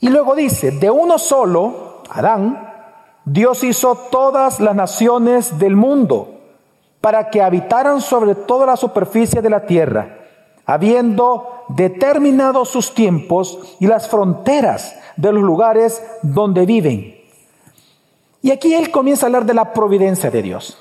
Y 0.00 0.08
luego 0.08 0.34
dice, 0.34 0.70
de 0.70 0.90
uno 0.90 1.18
solo, 1.18 2.00
Adán, 2.08 2.72
Dios 3.26 3.62
hizo 3.64 3.98
todas 4.10 4.60
las 4.60 4.74
naciones 4.74 5.58
del 5.58 5.76
mundo 5.76 6.35
para 7.00 7.30
que 7.30 7.42
habitaran 7.42 8.00
sobre 8.00 8.34
toda 8.34 8.66
la 8.66 8.76
superficie 8.76 9.42
de 9.42 9.50
la 9.50 9.66
tierra, 9.66 10.18
habiendo 10.64 11.64
determinado 11.68 12.64
sus 12.64 12.94
tiempos 12.94 13.76
y 13.80 13.86
las 13.86 14.08
fronteras 14.08 14.96
de 15.16 15.32
los 15.32 15.42
lugares 15.42 16.02
donde 16.22 16.66
viven. 16.66 17.16
Y 18.42 18.50
aquí 18.50 18.74
él 18.74 18.90
comienza 18.90 19.26
a 19.26 19.28
hablar 19.28 19.46
de 19.46 19.54
la 19.54 19.72
providencia 19.72 20.30
de 20.30 20.42
Dios. 20.42 20.78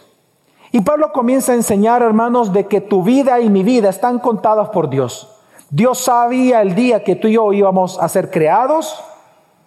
Y 0.72 0.82
Pablo 0.82 1.12
comienza 1.14 1.52
a 1.52 1.56
enseñar, 1.56 2.02
hermanos, 2.02 2.52
de 2.52 2.68
que 2.68 2.82
tu 2.82 3.02
vida 3.02 3.40
y 3.40 3.50
mi 3.50 3.64
vida 3.64 3.90
están 3.90 4.20
contadas 4.20 4.70
por 4.70 4.90
Dios. 4.90 5.36
Dios 5.70 6.00
sabía 6.00 6.62
el 6.62 6.76
día 6.76 7.04
que 7.04 7.16
tú 7.16 7.28
y 7.28 7.34
yo 7.34 7.54
íbamos 7.54 7.98
a 8.00 8.10
ser 8.10 8.30
creados 8.30 9.02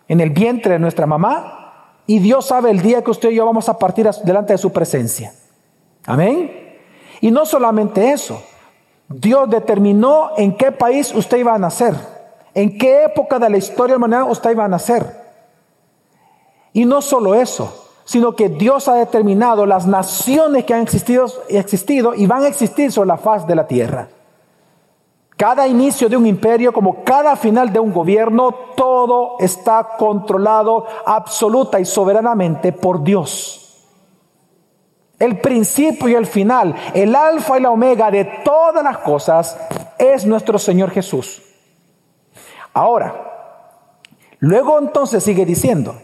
en 0.06 0.20
el 0.20 0.30
vientre 0.30 0.74
de 0.74 0.78
nuestra 0.78 1.06
mamá. 1.06 2.02
Y 2.06 2.18
Dios 2.20 2.46
sabe 2.46 2.70
el 2.70 2.82
día 2.82 3.02
que 3.02 3.10
usted 3.10 3.30
y 3.30 3.36
yo 3.36 3.46
vamos 3.46 3.68
a 3.68 3.78
partir 3.78 4.08
delante 4.24 4.52
de 4.52 4.58
su 4.58 4.72
presencia. 4.72 5.32
Amén. 6.08 6.78
Y 7.20 7.30
no 7.30 7.44
solamente 7.44 8.12
eso, 8.12 8.42
Dios 9.10 9.50
determinó 9.50 10.30
en 10.38 10.56
qué 10.56 10.72
país 10.72 11.14
usted 11.14 11.36
iba 11.36 11.54
a 11.54 11.58
nacer, 11.58 11.94
en 12.54 12.78
qué 12.78 13.04
época 13.04 13.38
de 13.38 13.50
la 13.50 13.58
historia 13.58 13.96
humana 13.96 14.24
usted 14.24 14.52
iba 14.52 14.64
a 14.64 14.68
nacer. 14.68 15.04
Y 16.72 16.86
no 16.86 17.02
solo 17.02 17.34
eso, 17.34 17.90
sino 18.06 18.34
que 18.34 18.48
Dios 18.48 18.88
ha 18.88 18.94
determinado 18.94 19.66
las 19.66 19.86
naciones 19.86 20.64
que 20.64 20.72
han 20.72 20.80
existido, 20.80 21.26
existido 21.50 22.14
y 22.14 22.26
van 22.26 22.44
a 22.44 22.48
existir 22.48 22.90
sobre 22.90 23.08
la 23.08 23.18
faz 23.18 23.46
de 23.46 23.54
la 23.54 23.66
tierra. 23.66 24.08
Cada 25.36 25.68
inicio 25.68 26.08
de 26.08 26.16
un 26.16 26.26
imperio, 26.26 26.72
como 26.72 27.04
cada 27.04 27.36
final 27.36 27.70
de 27.70 27.80
un 27.80 27.92
gobierno, 27.92 28.50
todo 28.74 29.36
está 29.40 29.90
controlado 29.98 30.86
absoluta 31.04 31.78
y 31.78 31.84
soberanamente 31.84 32.72
por 32.72 33.02
Dios. 33.04 33.67
El 35.18 35.38
principio 35.38 36.08
y 36.08 36.14
el 36.14 36.26
final, 36.26 36.74
el 36.94 37.14
alfa 37.16 37.58
y 37.58 37.62
la 37.62 37.70
omega 37.70 38.10
de 38.10 38.24
todas 38.44 38.84
las 38.84 38.98
cosas 38.98 39.58
es 39.98 40.24
nuestro 40.24 40.58
Señor 40.58 40.90
Jesús. 40.90 41.42
Ahora, 42.72 43.14
luego 44.38 44.78
entonces 44.78 45.24
sigue 45.24 45.44
diciendo, 45.44 45.96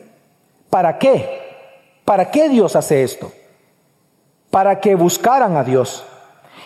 ¿para 0.68 0.98
qué? 0.98 1.44
¿Para 2.04 2.30
qué 2.30 2.48
Dios 2.48 2.74
hace 2.74 3.04
esto? 3.04 3.30
Para 4.50 4.80
que 4.80 4.96
buscaran 4.96 5.56
a 5.56 5.62
Dios. 5.62 6.04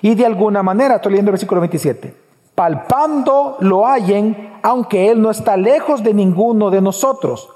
Y 0.00 0.14
de 0.14 0.24
alguna 0.24 0.62
manera, 0.62 0.96
estoy 0.96 1.12
leyendo 1.12 1.30
el 1.30 1.34
versículo 1.34 1.60
27, 1.60 2.14
palpando 2.54 3.58
lo 3.60 3.86
hallen, 3.86 4.58
aunque 4.62 5.10
Él 5.10 5.20
no 5.20 5.30
está 5.30 5.56
lejos 5.58 6.02
de 6.02 6.14
ninguno 6.14 6.70
de 6.70 6.80
nosotros, 6.80 7.50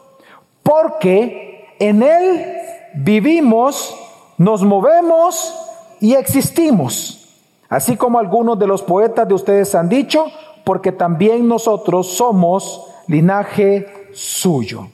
porque 0.62 1.74
en 1.78 2.02
Él 2.02 2.56
vivimos 2.94 3.96
nos 4.42 4.62
movemos 4.64 5.54
y 6.00 6.14
existimos, 6.14 7.28
así 7.68 7.96
como 7.96 8.18
algunos 8.18 8.58
de 8.58 8.66
los 8.66 8.82
poetas 8.82 9.28
de 9.28 9.34
ustedes 9.34 9.74
han 9.74 9.88
dicho, 9.88 10.26
porque 10.64 10.90
también 10.90 11.46
nosotros 11.46 12.08
somos 12.08 12.88
linaje 13.06 14.10
suyo. 14.12 14.88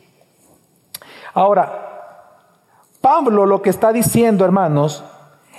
Ahora, 1.33 1.87
Pablo 3.01 3.47
lo 3.47 3.63
que 3.63 3.71
está 3.71 3.91
diciendo, 3.91 4.45
hermanos, 4.45 5.03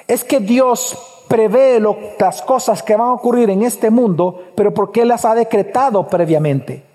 es 0.07 0.23
que 0.23 0.39
Dios 0.39 0.97
prevé 1.27 1.81
las 2.19 2.41
cosas 2.43 2.83
que 2.83 2.95
van 2.95 3.07
a 3.07 3.13
ocurrir 3.13 3.49
en 3.49 3.63
este 3.63 3.89
mundo, 3.89 4.43
pero 4.55 4.71
porque 4.73 5.03
las 5.03 5.25
ha 5.25 5.33
decretado 5.33 6.07
previamente. 6.07 6.85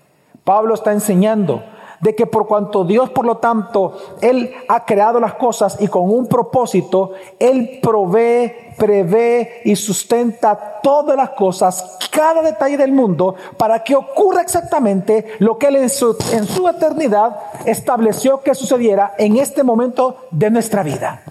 Pablo 0.45 0.75
está 0.75 0.93
enseñando 0.93 1.61
de 2.05 2.13
que 2.13 2.27
por 2.27 2.45
cuanto 2.45 2.83
Dios, 2.83 3.09
por 3.09 3.25
lo 3.25 3.37
tanto, 3.37 3.97
Él 4.21 4.53
ha 4.67 4.85
creado 4.85 5.19
las 5.19 5.33
cosas 5.33 5.77
y 5.79 5.87
con 5.87 6.03
un 6.03 6.27
propósito, 6.27 7.13
Él 7.39 7.79
provee, 7.81 8.53
prevé 8.77 9.61
y 9.65 9.75
sustenta 9.75 10.81
todas 10.83 11.17
las 11.17 11.31
cosas, 11.31 11.97
cada 12.11 12.43
detalle 12.43 12.77
del 12.77 12.91
mundo, 12.91 13.33
para 13.57 13.83
que 13.83 13.95
ocurra 13.95 14.43
exactamente 14.43 15.33
lo 15.39 15.57
que 15.57 15.65
Él 15.65 15.77
en 15.77 15.89
su, 15.89 16.15
en 16.31 16.45
su 16.45 16.69
eternidad 16.69 17.37
estableció 17.65 18.43
que 18.43 18.53
sucediera 18.53 19.15
en 19.17 19.37
este 19.37 19.63
momento 19.63 20.27
de 20.29 20.51
nuestra 20.51 20.83
vida. 20.83 21.23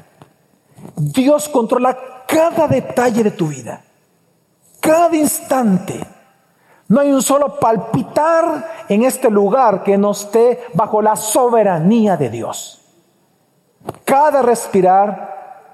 Dios 0.97 1.49
controla 1.49 2.25
cada 2.27 2.67
detalle 2.67 3.23
de 3.23 3.31
tu 3.31 3.47
vida, 3.47 3.81
cada 4.81 5.15
instante. 5.15 6.14
No 6.89 7.01
hay 7.01 7.13
un 7.13 7.23
solo 7.23 7.59
palpitar 7.59 8.85
en 8.89 9.05
este 9.05 9.31
lugar 9.31 9.83
que 9.83 9.97
no 9.97 10.11
esté 10.11 10.65
bajo 10.75 11.01
la 11.01 11.17
soberanía 11.17 12.17
de 12.17 12.29
Dios. 12.29 12.81
Cada 14.05 14.43
respirar, 14.43 15.73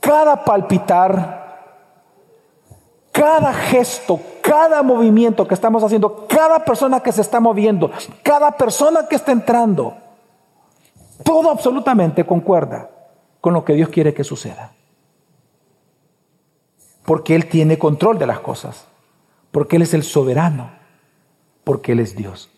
cada 0.00 0.44
palpitar, 0.44 1.42
cada 3.12 3.52
gesto, 3.52 4.18
cada 4.42 4.82
movimiento 4.82 5.46
que 5.46 5.54
estamos 5.54 5.84
haciendo, 5.84 6.26
cada 6.26 6.64
persona 6.64 7.00
que 7.00 7.12
se 7.12 7.20
está 7.20 7.38
moviendo, 7.38 7.90
cada 8.22 8.50
persona 8.52 9.06
que 9.06 9.16
está 9.16 9.30
entrando, 9.30 9.94
todo 11.22 11.50
absolutamente 11.50 12.26
concuerda 12.26 12.90
con 13.40 13.54
lo 13.54 13.64
que 13.64 13.74
Dios 13.74 13.90
quiere 13.90 14.12
que 14.12 14.24
suceda. 14.24 14.72
Porque 17.04 17.34
Él 17.34 17.48
tiene 17.48 17.78
control 17.78 18.18
de 18.18 18.26
las 18.26 18.40
cosas 18.40 18.86
porque 19.52 19.76
Él 19.76 19.82
es 19.82 19.94
el 19.94 20.02
soberano, 20.02 20.72
porque 21.62 21.92
Él 21.92 22.00
es 22.00 22.16
Dios. 22.16 22.50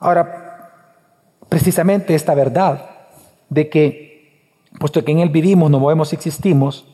Ahora, 0.00 0.72
precisamente 1.48 2.14
esta 2.14 2.34
verdad 2.34 2.90
de 3.48 3.68
que, 3.68 4.50
puesto 4.80 5.04
que 5.04 5.12
en 5.12 5.20
Él 5.20 5.28
vivimos, 5.28 5.70
nos 5.70 5.80
movemos 5.80 6.12
y 6.12 6.16
existimos, 6.16 6.88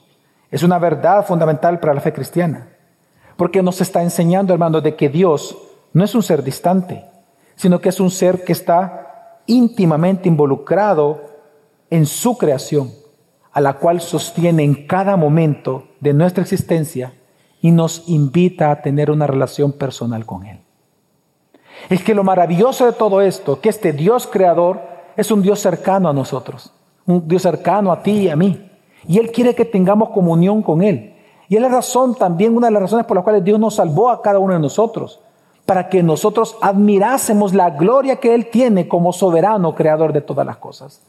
es 0.50 0.62
una 0.62 0.78
verdad 0.78 1.24
fundamental 1.24 1.78
para 1.78 1.94
la 1.94 2.00
fe 2.00 2.12
cristiana. 2.12 2.68
Porque 3.36 3.62
nos 3.62 3.80
está 3.80 4.02
enseñando, 4.02 4.52
hermanos, 4.52 4.82
de 4.82 4.96
que 4.96 5.08
Dios 5.08 5.56
no 5.92 6.04
es 6.04 6.14
un 6.14 6.22
ser 6.22 6.42
distante, 6.42 7.04
sino 7.54 7.80
que 7.80 7.90
es 7.90 8.00
un 8.00 8.10
ser 8.10 8.44
que 8.44 8.52
está 8.52 9.40
íntimamente 9.46 10.28
involucrado 10.28 11.22
en 11.88 12.04
su 12.04 12.36
creación, 12.36 12.90
a 13.52 13.60
la 13.60 13.74
cual 13.74 14.00
sostiene 14.00 14.64
en 14.64 14.86
cada 14.86 15.16
momento 15.16 15.88
de 16.00 16.12
nuestra 16.12 16.42
existencia 16.42 17.14
y 17.60 17.70
nos 17.70 18.08
invita 18.08 18.70
a 18.70 18.82
tener 18.82 19.10
una 19.10 19.26
relación 19.26 19.72
personal 19.72 20.24
con 20.24 20.46
Él. 20.46 20.60
Es 21.88 22.02
que 22.02 22.14
lo 22.14 22.24
maravilloso 22.24 22.86
de 22.86 22.92
todo 22.92 23.20
esto, 23.20 23.60
que 23.60 23.68
este 23.68 23.92
Dios 23.92 24.26
creador 24.26 24.80
es 25.16 25.30
un 25.30 25.42
Dios 25.42 25.60
cercano 25.60 26.08
a 26.08 26.12
nosotros, 26.12 26.72
un 27.06 27.26
Dios 27.26 27.42
cercano 27.42 27.92
a 27.92 28.02
ti 28.02 28.12
y 28.12 28.28
a 28.28 28.36
mí. 28.36 28.70
Y 29.06 29.18
Él 29.18 29.30
quiere 29.32 29.54
que 29.54 29.64
tengamos 29.64 30.10
comunión 30.10 30.62
con 30.62 30.82
Él. 30.82 31.14
Y 31.48 31.56
es 31.56 31.62
la 31.62 31.68
razón 31.68 32.14
también, 32.14 32.56
una 32.56 32.66
de 32.66 32.72
las 32.72 32.82
razones 32.82 33.06
por 33.06 33.16
las 33.16 33.24
cuales 33.24 33.42
Dios 33.42 33.58
nos 33.58 33.76
salvó 33.76 34.10
a 34.10 34.20
cada 34.20 34.38
uno 34.38 34.54
de 34.54 34.60
nosotros, 34.60 35.20
para 35.64 35.88
que 35.88 36.02
nosotros 36.02 36.56
admirásemos 36.60 37.54
la 37.54 37.70
gloria 37.70 38.16
que 38.16 38.34
Él 38.34 38.46
tiene 38.50 38.86
como 38.86 39.12
soberano 39.12 39.74
creador 39.74 40.12
de 40.12 40.20
todas 40.20 40.46
las 40.46 40.58
cosas. 40.58 41.02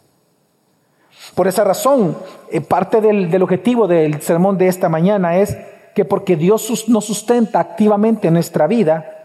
Por 1.35 1.47
esa 1.47 1.63
razón, 1.63 2.17
eh, 2.49 2.61
parte 2.61 3.01
del, 3.01 3.29
del 3.29 3.43
objetivo 3.43 3.87
del 3.87 4.21
sermón 4.21 4.57
de 4.57 4.67
esta 4.67 4.89
mañana 4.89 5.37
es 5.37 5.57
que 5.95 6.05
porque 6.05 6.35
Dios 6.35 6.87
nos 6.87 7.05
sustenta 7.05 7.59
activamente 7.59 8.27
en 8.27 8.35
nuestra 8.35 8.67
vida, 8.67 9.19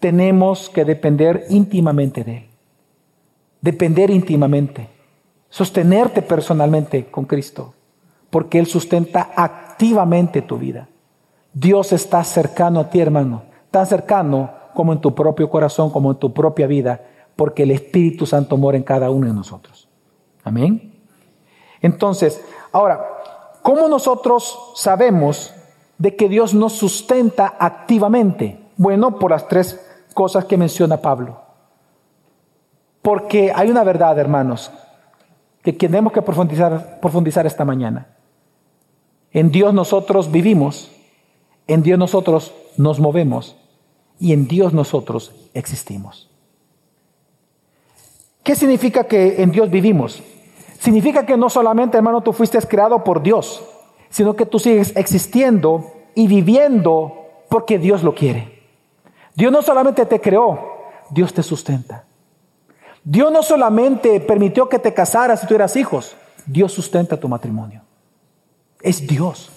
tenemos 0.00 0.68
que 0.68 0.84
depender 0.84 1.46
íntimamente 1.48 2.24
de 2.24 2.36
Él. 2.36 2.48
Depender 3.60 4.10
íntimamente. 4.10 4.88
Sostenerte 5.48 6.20
personalmente 6.20 7.06
con 7.06 7.24
Cristo, 7.24 7.74
porque 8.28 8.58
Él 8.58 8.66
sustenta 8.66 9.30
activamente 9.36 10.42
tu 10.42 10.58
vida. 10.58 10.88
Dios 11.52 11.92
está 11.92 12.22
cercano 12.24 12.80
a 12.80 12.90
ti, 12.90 13.00
hermano, 13.00 13.44
tan 13.70 13.86
cercano 13.86 14.50
como 14.74 14.92
en 14.92 15.00
tu 15.00 15.14
propio 15.14 15.48
corazón, 15.48 15.90
como 15.90 16.10
en 16.10 16.18
tu 16.18 16.34
propia 16.34 16.66
vida, 16.66 17.00
porque 17.36 17.62
el 17.62 17.70
Espíritu 17.70 18.26
Santo 18.26 18.56
mora 18.56 18.76
en 18.76 18.82
cada 18.82 19.10
uno 19.10 19.28
de 19.28 19.32
nosotros. 19.32 19.88
Amén. 20.42 21.00
Entonces, 21.80 22.44
ahora, 22.72 23.06
¿cómo 23.62 23.88
nosotros 23.88 24.72
sabemos 24.74 25.53
de 25.98 26.16
que 26.16 26.28
Dios 26.28 26.54
nos 26.54 26.72
sustenta 26.74 27.54
activamente? 27.58 28.58
Bueno, 28.76 29.18
por 29.18 29.30
las 29.30 29.48
tres 29.48 29.80
cosas 30.14 30.44
que 30.44 30.56
menciona 30.56 30.98
Pablo. 30.98 31.40
Porque 33.02 33.52
hay 33.54 33.70
una 33.70 33.84
verdad, 33.84 34.18
hermanos, 34.18 34.70
que 35.62 35.72
tenemos 35.72 36.12
que 36.12 36.22
profundizar, 36.22 37.00
profundizar 37.00 37.46
esta 37.46 37.64
mañana. 37.64 38.08
En 39.32 39.50
Dios 39.50 39.74
nosotros 39.74 40.30
vivimos, 40.30 40.90
en 41.66 41.82
Dios 41.82 41.98
nosotros 41.98 42.54
nos 42.76 43.00
movemos 43.00 43.56
y 44.18 44.32
en 44.32 44.46
Dios 44.46 44.72
nosotros 44.72 45.34
existimos. 45.54 46.30
¿Qué 48.42 48.54
significa 48.54 49.04
que 49.04 49.42
en 49.42 49.50
Dios 49.50 49.70
vivimos? 49.70 50.22
Significa 50.78 51.24
que 51.24 51.36
no 51.36 51.48
solamente, 51.48 51.96
hermano, 51.96 52.20
tú 52.20 52.32
fuiste 52.32 52.58
creado 52.60 53.02
por 53.02 53.22
Dios, 53.22 53.64
sino 54.14 54.36
que 54.36 54.46
tú 54.46 54.60
sigues 54.60 54.92
existiendo 54.94 55.90
y 56.14 56.28
viviendo 56.28 57.30
porque 57.48 57.80
Dios 57.80 58.04
lo 58.04 58.14
quiere. 58.14 58.62
Dios 59.34 59.50
no 59.50 59.60
solamente 59.60 60.06
te 60.06 60.20
creó, 60.20 60.76
Dios 61.10 61.34
te 61.34 61.42
sustenta. 61.42 62.04
Dios 63.02 63.32
no 63.32 63.42
solamente 63.42 64.20
permitió 64.20 64.68
que 64.68 64.78
te 64.78 64.94
casaras 64.94 65.42
y 65.42 65.48
tuvieras 65.48 65.74
hijos, 65.74 66.14
Dios 66.46 66.70
sustenta 66.70 67.18
tu 67.18 67.26
matrimonio. 67.28 67.82
Es 68.82 69.04
Dios. 69.04 69.50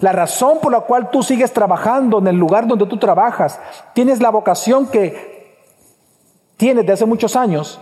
La 0.00 0.10
razón 0.10 0.58
por 0.60 0.72
la 0.72 0.80
cual 0.80 1.08
tú 1.12 1.22
sigues 1.22 1.52
trabajando 1.52 2.18
en 2.18 2.26
el 2.26 2.36
lugar 2.36 2.66
donde 2.66 2.86
tú 2.86 2.98
trabajas, 2.98 3.60
tienes 3.94 4.20
la 4.20 4.30
vocación 4.30 4.88
que 4.88 5.60
tienes 6.56 6.82
desde 6.82 6.94
hace 6.94 7.06
muchos 7.06 7.36
años, 7.36 7.78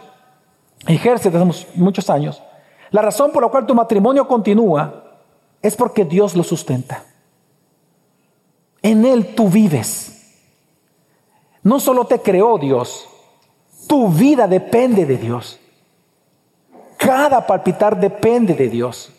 ejerces 0.86 1.32
desde 1.32 1.48
hace 1.48 1.66
muchos 1.76 2.10
años, 2.10 2.42
la 2.90 3.00
razón 3.00 3.32
por 3.32 3.42
la 3.42 3.48
cual 3.48 3.64
tu 3.64 3.74
matrimonio 3.74 4.28
continúa 4.28 5.07
es 5.62 5.76
porque 5.76 6.04
Dios 6.04 6.34
lo 6.34 6.42
sustenta. 6.42 7.04
En 8.82 9.04
Él 9.04 9.34
tú 9.34 9.48
vives. 9.48 10.14
No 11.62 11.80
solo 11.80 12.06
te 12.06 12.20
creó 12.20 12.58
Dios, 12.58 13.08
tu 13.86 14.08
vida 14.08 14.46
depende 14.46 15.04
de 15.04 15.16
Dios. 15.16 15.58
Cada 16.96 17.46
palpitar 17.46 17.98
depende 17.98 18.54
de 18.54 18.68
Dios. 18.68 19.12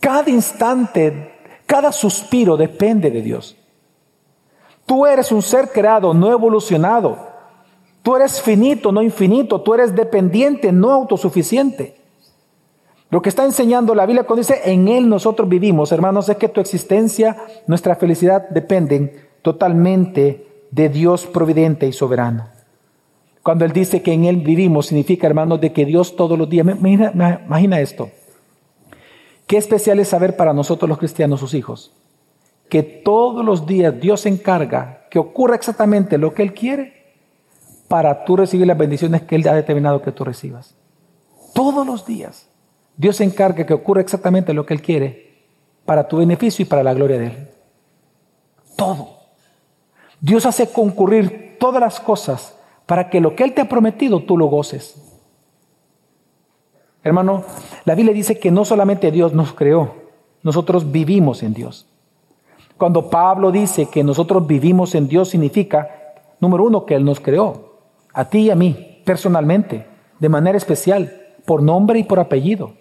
Cada 0.00 0.30
instante, 0.30 1.34
cada 1.66 1.92
suspiro 1.92 2.56
depende 2.56 3.10
de 3.10 3.22
Dios. 3.22 3.56
Tú 4.86 5.04
eres 5.04 5.32
un 5.32 5.42
ser 5.42 5.70
creado, 5.70 6.14
no 6.14 6.30
evolucionado. 6.30 7.18
Tú 8.02 8.14
eres 8.14 8.40
finito, 8.40 8.92
no 8.92 9.02
infinito. 9.02 9.60
Tú 9.60 9.74
eres 9.74 9.94
dependiente, 9.94 10.70
no 10.70 10.92
autosuficiente. 10.92 12.00
Lo 13.16 13.22
que 13.22 13.30
está 13.30 13.46
enseñando 13.46 13.94
la 13.94 14.04
Biblia 14.04 14.24
cuando 14.24 14.42
dice, 14.42 14.60
en 14.70 14.88
Él 14.88 15.08
nosotros 15.08 15.48
vivimos, 15.48 15.90
hermanos, 15.90 16.28
es 16.28 16.36
que 16.36 16.50
tu 16.50 16.60
existencia, 16.60 17.34
nuestra 17.66 17.96
felicidad 17.96 18.46
dependen 18.50 19.10
totalmente 19.40 20.66
de 20.70 20.90
Dios 20.90 21.24
providente 21.24 21.86
y 21.86 21.94
soberano. 21.94 22.48
Cuando 23.42 23.64
Él 23.64 23.72
dice 23.72 24.02
que 24.02 24.12
en 24.12 24.26
Él 24.26 24.42
vivimos, 24.42 24.88
significa, 24.88 25.26
hermanos, 25.26 25.62
de 25.62 25.72
que 25.72 25.86
Dios 25.86 26.14
todos 26.14 26.38
los 26.38 26.46
días, 26.50 26.66
imagina, 26.66 27.40
imagina 27.46 27.80
esto, 27.80 28.10
qué 29.46 29.56
especial 29.56 29.98
es 29.98 30.08
saber 30.08 30.36
para 30.36 30.52
nosotros 30.52 30.86
los 30.86 30.98
cristianos, 30.98 31.40
sus 31.40 31.54
hijos, 31.54 31.94
que 32.68 32.82
todos 32.82 33.42
los 33.42 33.64
días 33.64 33.98
Dios 33.98 34.20
se 34.20 34.28
encarga 34.28 35.06
que 35.10 35.18
ocurra 35.18 35.54
exactamente 35.54 36.18
lo 36.18 36.34
que 36.34 36.42
Él 36.42 36.52
quiere 36.52 37.14
para 37.88 38.26
tú 38.26 38.36
recibir 38.36 38.66
las 38.66 38.76
bendiciones 38.76 39.22
que 39.22 39.36
Él 39.36 39.48
ha 39.48 39.54
determinado 39.54 40.02
que 40.02 40.12
tú 40.12 40.22
recibas. 40.22 40.74
Todos 41.54 41.86
los 41.86 42.04
días. 42.04 42.50
Dios 42.96 43.16
se 43.16 43.24
encarga 43.24 43.66
que 43.66 43.74
ocurra 43.74 44.00
exactamente 44.00 44.54
lo 44.54 44.64
que 44.64 44.74
Él 44.74 44.82
quiere 44.82 45.44
para 45.84 46.08
tu 46.08 46.16
beneficio 46.18 46.62
y 46.62 46.66
para 46.66 46.82
la 46.82 46.94
gloria 46.94 47.18
de 47.18 47.26
Él. 47.26 47.48
Todo. 48.76 49.16
Dios 50.20 50.46
hace 50.46 50.70
concurrir 50.70 51.56
todas 51.58 51.80
las 51.80 52.00
cosas 52.00 52.58
para 52.86 53.10
que 53.10 53.20
lo 53.20 53.34
que 53.34 53.44
Él 53.44 53.52
te 53.52 53.60
ha 53.60 53.68
prometido 53.68 54.20
tú 54.20 54.36
lo 54.36 54.46
goces. 54.46 55.02
Hermano, 57.02 57.44
la 57.84 57.94
Biblia 57.94 58.14
dice 58.14 58.38
que 58.38 58.50
no 58.50 58.64
solamente 58.64 59.10
Dios 59.12 59.32
nos 59.32 59.52
creó, 59.52 59.94
nosotros 60.42 60.90
vivimos 60.90 61.42
en 61.42 61.54
Dios. 61.54 61.86
Cuando 62.76 63.08
Pablo 63.08 63.52
dice 63.52 63.86
que 63.86 64.02
nosotros 64.02 64.46
vivimos 64.46 64.94
en 64.94 65.08
Dios 65.08 65.28
significa, 65.28 65.88
número 66.40 66.64
uno, 66.64 66.84
que 66.84 66.94
Él 66.94 67.04
nos 67.04 67.20
creó, 67.20 67.78
a 68.12 68.24
ti 68.28 68.38
y 68.38 68.50
a 68.50 68.56
mí, 68.56 69.02
personalmente, 69.04 69.86
de 70.18 70.28
manera 70.28 70.58
especial, 70.58 71.34
por 71.44 71.62
nombre 71.62 71.98
y 71.98 72.04
por 72.04 72.18
apellido. 72.18 72.74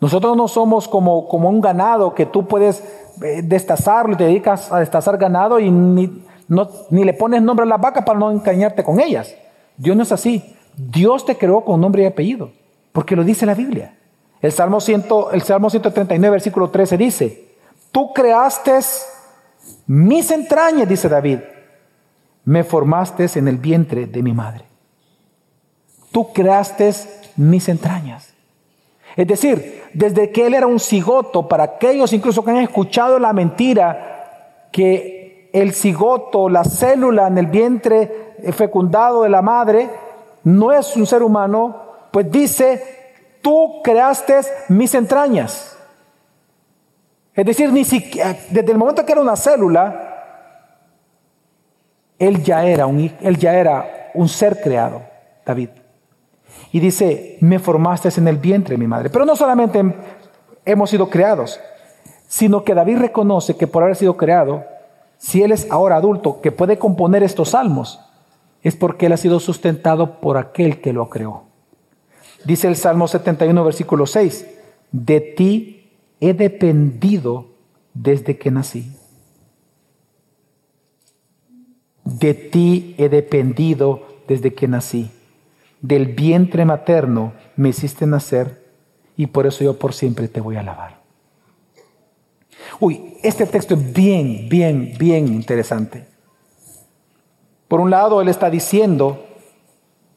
Nosotros 0.00 0.36
no 0.36 0.48
somos 0.48 0.86
como, 0.86 1.28
como 1.28 1.48
un 1.48 1.60
ganado 1.60 2.14
que 2.14 2.26
tú 2.26 2.46
puedes 2.46 2.82
eh, 3.22 3.42
destazarlo 3.42 4.14
y 4.14 4.16
te 4.16 4.24
dedicas 4.24 4.70
a 4.70 4.78
destazar 4.78 5.18
ganado 5.18 5.58
y 5.58 5.70
ni, 5.70 6.22
ni 6.90 7.04
le 7.04 7.14
pones 7.14 7.42
nombre 7.42 7.64
a 7.64 7.68
la 7.68 7.78
vaca 7.78 8.04
para 8.04 8.18
no 8.18 8.30
engañarte 8.30 8.84
con 8.84 9.00
ellas. 9.00 9.34
Dios 9.76 9.96
no 9.96 10.02
es 10.02 10.12
así. 10.12 10.54
Dios 10.76 11.24
te 11.24 11.36
creó 11.36 11.64
con 11.64 11.80
nombre 11.80 12.04
y 12.04 12.06
apellido, 12.06 12.52
porque 12.92 13.16
lo 13.16 13.24
dice 13.24 13.44
la 13.44 13.54
Biblia. 13.54 13.96
El 14.40 14.52
Salmo, 14.52 14.80
100, 14.80 15.06
el 15.32 15.42
Salmo 15.42 15.68
139, 15.68 16.30
versículo 16.30 16.70
13 16.70 16.96
dice, 16.96 17.48
tú 17.90 18.12
creaste 18.12 18.78
mis 19.88 20.30
entrañas, 20.30 20.88
dice 20.88 21.08
David, 21.08 21.40
me 22.44 22.62
formaste 22.62 23.26
en 23.34 23.48
el 23.48 23.58
vientre 23.58 24.06
de 24.06 24.22
mi 24.22 24.32
madre. 24.32 24.64
Tú 26.12 26.32
creaste 26.32 26.94
mis 27.36 27.68
entrañas. 27.68 28.32
Es 29.18 29.26
decir, 29.26 29.82
desde 29.94 30.30
que 30.30 30.46
él 30.46 30.54
era 30.54 30.68
un 30.68 30.78
cigoto, 30.78 31.48
para 31.48 31.64
aquellos 31.64 32.12
incluso 32.12 32.44
que 32.44 32.52
han 32.52 32.58
escuchado 32.58 33.18
la 33.18 33.32
mentira 33.32 34.68
que 34.70 35.50
el 35.52 35.72
cigoto, 35.72 36.48
la 36.48 36.62
célula 36.62 37.26
en 37.26 37.36
el 37.36 37.48
vientre 37.48 38.36
fecundado 38.52 39.24
de 39.24 39.28
la 39.28 39.42
madre, 39.42 39.90
no 40.44 40.70
es 40.70 40.94
un 40.94 41.04
ser 41.04 41.24
humano, 41.24 41.82
pues 42.12 42.30
dice, 42.30 42.80
tú 43.42 43.82
creaste 43.82 44.38
mis 44.68 44.94
entrañas. 44.94 45.76
Es 47.34 47.44
decir, 47.44 47.72
ni 47.72 47.84
siquiera, 47.84 48.36
desde 48.50 48.70
el 48.70 48.78
momento 48.78 49.04
que 49.04 49.10
era 49.10 49.20
una 49.20 49.34
célula, 49.34 50.14
él 52.20 52.40
ya 52.44 52.64
era 52.64 52.86
un, 52.86 53.12
él 53.20 53.36
ya 53.36 53.54
era 53.54 54.12
un 54.14 54.28
ser 54.28 54.60
creado, 54.60 55.02
David. 55.44 55.70
Y 56.72 56.80
dice, 56.80 57.38
me 57.40 57.58
formaste 57.58 58.08
en 58.16 58.28
el 58.28 58.36
vientre 58.36 58.76
mi 58.76 58.86
madre. 58.86 59.10
Pero 59.10 59.24
no 59.24 59.36
solamente 59.36 59.82
hemos 60.64 60.90
sido 60.90 61.08
creados, 61.08 61.60
sino 62.26 62.64
que 62.64 62.74
David 62.74 62.98
reconoce 62.98 63.56
que 63.56 63.66
por 63.66 63.82
haber 63.82 63.96
sido 63.96 64.16
creado, 64.16 64.64
si 65.16 65.42
él 65.42 65.52
es 65.52 65.70
ahora 65.70 65.96
adulto, 65.96 66.40
que 66.40 66.52
puede 66.52 66.78
componer 66.78 67.22
estos 67.22 67.50
salmos, 67.50 68.00
es 68.62 68.76
porque 68.76 69.06
él 69.06 69.12
ha 69.12 69.16
sido 69.16 69.40
sustentado 69.40 70.20
por 70.20 70.36
aquel 70.36 70.80
que 70.80 70.92
lo 70.92 71.08
creó. 71.08 71.44
Dice 72.44 72.68
el 72.68 72.76
Salmo 72.76 73.08
71, 73.08 73.64
versículo 73.64 74.06
6, 74.06 74.46
de 74.92 75.20
ti 75.20 75.90
he 76.20 76.34
dependido 76.34 77.46
desde 77.94 78.36
que 78.36 78.50
nací. 78.50 78.92
De 82.04 82.34
ti 82.34 82.94
he 82.98 83.08
dependido 83.08 84.02
desde 84.28 84.54
que 84.54 84.68
nací 84.68 85.10
del 85.80 86.06
vientre 86.06 86.64
materno 86.64 87.32
me 87.56 87.70
hiciste 87.70 88.06
nacer 88.06 88.66
y 89.16 89.26
por 89.26 89.46
eso 89.46 89.64
yo 89.64 89.78
por 89.78 89.92
siempre 89.92 90.28
te 90.28 90.40
voy 90.40 90.56
a 90.56 90.60
alabar. 90.60 90.98
Uy, 92.80 93.14
este 93.22 93.46
texto 93.46 93.74
es 93.74 93.92
bien, 93.92 94.48
bien, 94.48 94.94
bien 94.98 95.28
interesante. 95.28 96.06
Por 97.66 97.80
un 97.80 97.90
lado, 97.90 98.20
él 98.20 98.28
está 98.28 98.50
diciendo 98.50 99.26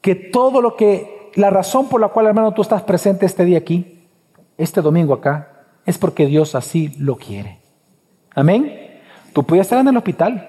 que 0.00 0.14
todo 0.14 0.60
lo 0.60 0.76
que, 0.76 1.30
la 1.34 1.50
razón 1.50 1.88
por 1.88 2.00
la 2.00 2.08
cual, 2.08 2.26
hermano, 2.26 2.52
tú 2.52 2.62
estás 2.62 2.82
presente 2.82 3.26
este 3.26 3.44
día 3.44 3.58
aquí, 3.58 4.08
este 4.56 4.80
domingo 4.80 5.14
acá, 5.14 5.66
es 5.84 5.98
porque 5.98 6.26
Dios 6.26 6.54
así 6.54 6.94
lo 6.98 7.16
quiere. 7.16 7.60
Amén. 8.34 9.00
Tú 9.32 9.44
puedes 9.44 9.66
estar 9.66 9.78
en 9.80 9.88
el 9.88 9.96
hospital. 9.96 10.48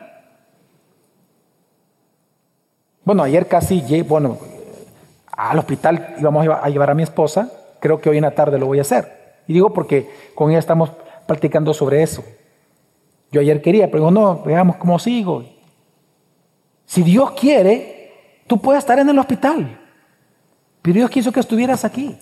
Bueno, 3.04 3.23
ayer 3.23 3.47
casi, 3.47 4.02
bueno, 4.04 4.38
al 5.36 5.60
hospital 5.60 6.15
íbamos 6.19 6.48
a 6.48 6.69
llevar 6.69 6.91
a 6.91 6.93
mi 6.93 7.04
esposa, 7.04 7.52
creo 7.80 8.00
que 8.00 8.10
hoy 8.10 8.17
en 8.17 8.24
la 8.24 8.36
tarde 8.36 8.60
lo 8.60 8.67
voy 8.67 8.80
a 8.80 8.82
hacer. 8.82 9.24
Y 9.48 9.54
digo 9.54 9.74
porque 9.74 10.10
con 10.36 10.50
ella 10.50 10.60
estamos 10.60 10.91
practicando 11.26 11.74
sobre 11.74 12.04
eso. 12.04 12.24
Yo 13.32 13.41
ayer 13.41 13.62
quería, 13.62 13.88
pero 13.88 14.00
digo, 14.00 14.12
no, 14.12 14.43
veamos 14.43 14.76
cómo 14.78 15.00
sigo. 15.00 15.43
Si 16.86 17.02
Dios 17.02 17.32
quiere, 17.32 18.12
tú 18.48 18.62
puedes 18.62 18.84
estar 18.84 19.00
en 19.00 19.10
el 19.10 19.17
hospital. 19.17 19.80
Pero 20.82 20.93
Dios 20.93 21.10
quiso 21.10 21.32
que 21.32 21.39
estuvieras 21.39 21.84
aquí. 21.84 22.17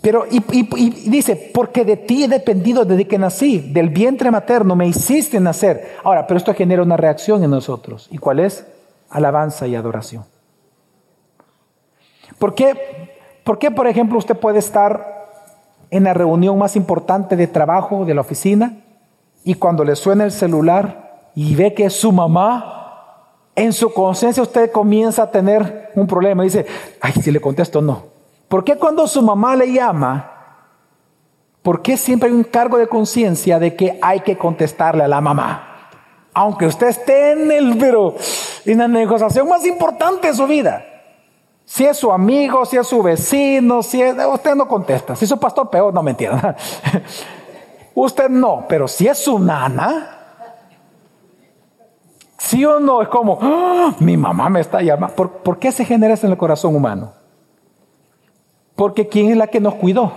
Pero, 0.00 0.26
y, 0.28 0.42
y, 0.50 1.10
dice, 1.10 1.50
porque 1.54 1.84
de 1.84 1.96
ti 1.96 2.24
he 2.24 2.28
dependido 2.28 2.84
desde 2.84 3.06
que 3.06 3.18
nací, 3.18 3.58
del 3.72 3.90
vientre 3.90 4.30
materno 4.30 4.74
me 4.74 4.88
hiciste 4.88 5.38
nacer. 5.38 5.96
Ahora, 6.02 6.26
pero 6.26 6.38
esto 6.38 6.54
genera 6.54 6.82
una 6.82 6.96
reacción 6.96 7.44
en 7.44 7.50
nosotros. 7.50 8.08
¿Y 8.10 8.18
cuál 8.18 8.40
es? 8.40 8.66
Alabanza 9.10 9.68
y 9.68 9.76
adoración. 9.76 10.31
¿Por 12.42 12.56
qué, 12.56 12.74
¿Por 13.44 13.60
qué, 13.60 13.70
por 13.70 13.86
ejemplo, 13.86 14.18
usted 14.18 14.36
puede 14.36 14.58
estar 14.58 15.28
en 15.92 16.02
la 16.02 16.12
reunión 16.12 16.58
más 16.58 16.74
importante 16.74 17.36
de 17.36 17.46
trabajo 17.46 18.04
de 18.04 18.14
la 18.14 18.22
oficina 18.22 18.78
y 19.44 19.54
cuando 19.54 19.84
le 19.84 19.94
suena 19.94 20.24
el 20.24 20.32
celular 20.32 21.30
y 21.36 21.54
ve 21.54 21.72
que 21.72 21.84
es 21.84 21.92
su 21.92 22.10
mamá, 22.10 23.44
en 23.54 23.72
su 23.72 23.94
conciencia 23.94 24.42
usted 24.42 24.72
comienza 24.72 25.22
a 25.22 25.30
tener 25.30 25.92
un 25.94 26.08
problema. 26.08 26.42
Dice, 26.42 26.66
ay, 27.00 27.12
si 27.12 27.30
le 27.30 27.40
contesto 27.40 27.80
no. 27.80 28.06
¿Por 28.48 28.64
qué 28.64 28.76
cuando 28.76 29.06
su 29.06 29.22
mamá 29.22 29.54
le 29.54 29.72
llama, 29.72 30.32
por 31.62 31.80
qué 31.80 31.96
siempre 31.96 32.28
hay 32.28 32.34
un 32.34 32.42
cargo 32.42 32.76
de 32.76 32.88
conciencia 32.88 33.60
de 33.60 33.76
que 33.76 34.00
hay 34.02 34.18
que 34.18 34.36
contestarle 34.36 35.04
a 35.04 35.08
la 35.08 35.20
mamá? 35.20 35.90
Aunque 36.34 36.66
usted 36.66 36.88
esté 36.88 37.34
en 37.34 37.52
el, 37.52 37.78
pero 37.78 38.16
en 38.64 38.78
la 38.78 38.88
negociación 38.88 39.48
más 39.48 39.64
importante 39.64 40.26
de 40.26 40.34
su 40.34 40.48
vida. 40.48 40.86
Si 41.72 41.86
es 41.86 41.96
su 41.96 42.12
amigo, 42.12 42.66
si 42.66 42.76
es 42.76 42.86
su 42.86 43.02
vecino, 43.02 43.82
si 43.82 44.02
es, 44.02 44.14
usted 44.30 44.54
no 44.54 44.68
contesta. 44.68 45.16
Si 45.16 45.24
es 45.24 45.28
su 45.30 45.40
pastor, 45.40 45.70
peor, 45.70 45.94
no 45.94 46.02
mentira. 46.02 46.54
usted 47.94 48.28
no, 48.28 48.66
pero 48.68 48.86
si 48.86 49.08
es 49.08 49.16
su 49.16 49.38
nana, 49.38 50.18
sí 52.36 52.62
o 52.66 52.78
no, 52.78 53.00
es 53.00 53.08
como, 53.08 53.38
¡Ah! 53.40 53.94
mi 54.00 54.18
mamá 54.18 54.50
me 54.50 54.60
está 54.60 54.82
llamando. 54.82 55.16
¿Por, 55.16 55.58
qué 55.58 55.72
se 55.72 55.86
genera 55.86 56.12
eso 56.12 56.26
en 56.26 56.32
el 56.32 56.38
corazón 56.38 56.76
humano? 56.76 57.14
Porque 58.76 59.08
¿quién 59.08 59.30
es 59.30 59.38
la 59.38 59.46
que 59.46 59.58
nos 59.58 59.76
cuidó? 59.76 60.12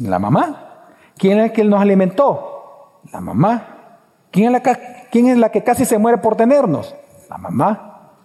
La 0.00 0.18
mamá. 0.18 0.88
¿Quién 1.18 1.38
es 1.38 1.50
la 1.50 1.52
que 1.52 1.62
nos 1.62 1.80
alimentó? 1.80 2.98
La 3.12 3.20
mamá. 3.20 4.00
¿Quién 4.32 4.46
es 4.46 4.52
la 4.54 4.60
que, 4.60 5.06
quién 5.12 5.28
es 5.28 5.38
la 5.38 5.52
que 5.52 5.62
casi 5.62 5.84
se 5.84 5.98
muere 5.98 6.18
por 6.18 6.34
tenernos? 6.34 6.96
La 7.28 7.38
mamá. 7.38 8.16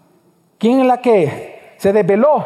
¿Quién 0.58 0.80
es 0.80 0.88
la 0.88 1.00
que 1.00 1.55
se 1.78 1.94
desveló. 1.94 2.46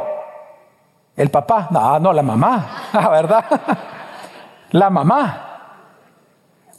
El 1.16 1.30
papá, 1.30 1.68
no, 1.72 2.00
no, 2.00 2.14
la 2.14 2.24
mamá, 2.24 2.90
la 2.94 3.10
verdad. 3.10 3.46
La 4.72 4.90
mamá. 4.90 5.46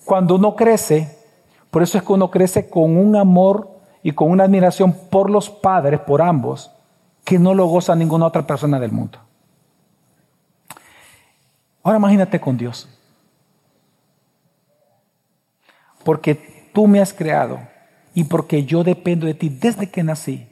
Cuando 0.05 0.37
uno 0.37 0.57
crece, 0.57 1.19
por 1.71 1.83
eso 1.83 1.99
es 1.99 2.05
que 2.05 2.13
uno 2.13 2.31
crece 2.31 2.69
con 2.69 2.97
un 2.97 3.17
amor 3.17 3.69
y 4.03 4.13
con 4.13 4.31
una 4.31 4.45
admiración 4.45 4.93
por 4.93 5.31
los 5.31 5.51
padres, 5.51 6.01
por 6.01 6.23
ambos, 6.23 6.73
que 7.25 7.39
no 7.39 7.55
lo 7.55 7.67
goza 7.67 7.95
ninguna 7.95 8.27
otra 8.27 8.47
persona 8.47 8.81
del 8.81 8.93
mundo. 8.93 9.19
Ahora 11.83 11.99
imagínate 11.99 12.41
con 12.41 12.57
Dios. 12.57 12.89
Porque 16.03 16.71
tú 16.73 16.87
me 16.87 17.01
has 17.01 17.13
creado 17.13 17.61
y 18.15 18.25
porque 18.25 18.65
yo 18.65 18.85
dependo 18.85 19.27
de 19.27 19.35
ti 19.35 19.49
desde 19.49 19.91
que 19.91 20.03
nací 20.03 20.50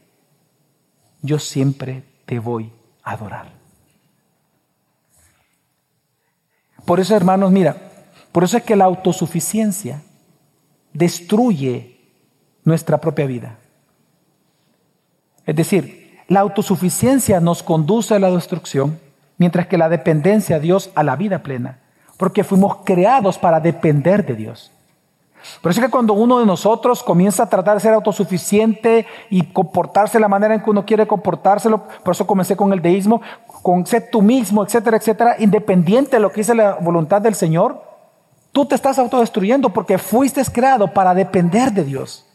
yo 1.22 1.38
siempre 1.38 2.04
te 2.26 2.38
voy 2.38 2.72
a 3.02 3.12
adorar. 3.12 3.52
Por 6.84 7.00
eso, 7.00 7.14
hermanos, 7.14 7.52
mira, 7.52 7.76
por 8.32 8.44
eso 8.44 8.56
es 8.56 8.62
que 8.62 8.76
la 8.76 8.84
autosuficiencia 8.84 10.02
destruye 10.92 11.98
nuestra 12.64 12.98
propia 12.98 13.26
vida. 13.26 13.58
Es 15.44 15.56
decir, 15.56 16.18
la 16.28 16.40
autosuficiencia 16.40 17.40
nos 17.40 17.62
conduce 17.62 18.14
a 18.14 18.18
la 18.18 18.30
destrucción, 18.30 19.00
mientras 19.38 19.66
que 19.66 19.78
la 19.78 19.88
dependencia 19.88 20.56
a 20.56 20.60
Dios 20.60 20.90
a 20.94 21.02
la 21.02 21.16
vida 21.16 21.42
plena, 21.42 21.80
porque 22.16 22.44
fuimos 22.44 22.78
creados 22.84 23.38
para 23.38 23.60
depender 23.60 24.26
de 24.26 24.34
Dios. 24.34 24.72
Por 25.62 25.70
eso 25.70 25.80
es 25.80 25.86
que 25.86 25.90
cuando 25.90 26.12
uno 26.14 26.38
de 26.38 26.46
nosotros 26.46 27.02
comienza 27.02 27.44
a 27.44 27.48
tratar 27.48 27.74
de 27.74 27.80
ser 27.80 27.94
autosuficiente 27.94 29.06
y 29.30 29.46
comportarse 29.52 30.18
de 30.18 30.22
la 30.22 30.28
manera 30.28 30.54
en 30.54 30.62
que 30.62 30.70
uno 30.70 30.84
quiere 30.84 31.06
comportárselo, 31.06 31.84
por 32.02 32.12
eso 32.12 32.26
comencé 32.26 32.56
con 32.56 32.72
el 32.72 32.82
deísmo, 32.82 33.20
con 33.62 33.86
ser 33.86 34.08
tú 34.10 34.22
mismo, 34.22 34.64
etcétera, 34.64 34.96
etcétera, 34.96 35.36
independiente 35.38 36.16
de 36.16 36.20
lo 36.20 36.30
que 36.30 36.40
dice 36.40 36.54
la 36.54 36.74
voluntad 36.74 37.20
del 37.20 37.34
Señor, 37.34 37.82
tú 38.52 38.66
te 38.66 38.74
estás 38.74 38.98
autodestruyendo 38.98 39.70
porque 39.70 39.98
fuiste 39.98 40.42
creado 40.44 40.92
para 40.92 41.14
depender 41.14 41.72
de 41.72 41.84
Dios. 41.84 42.26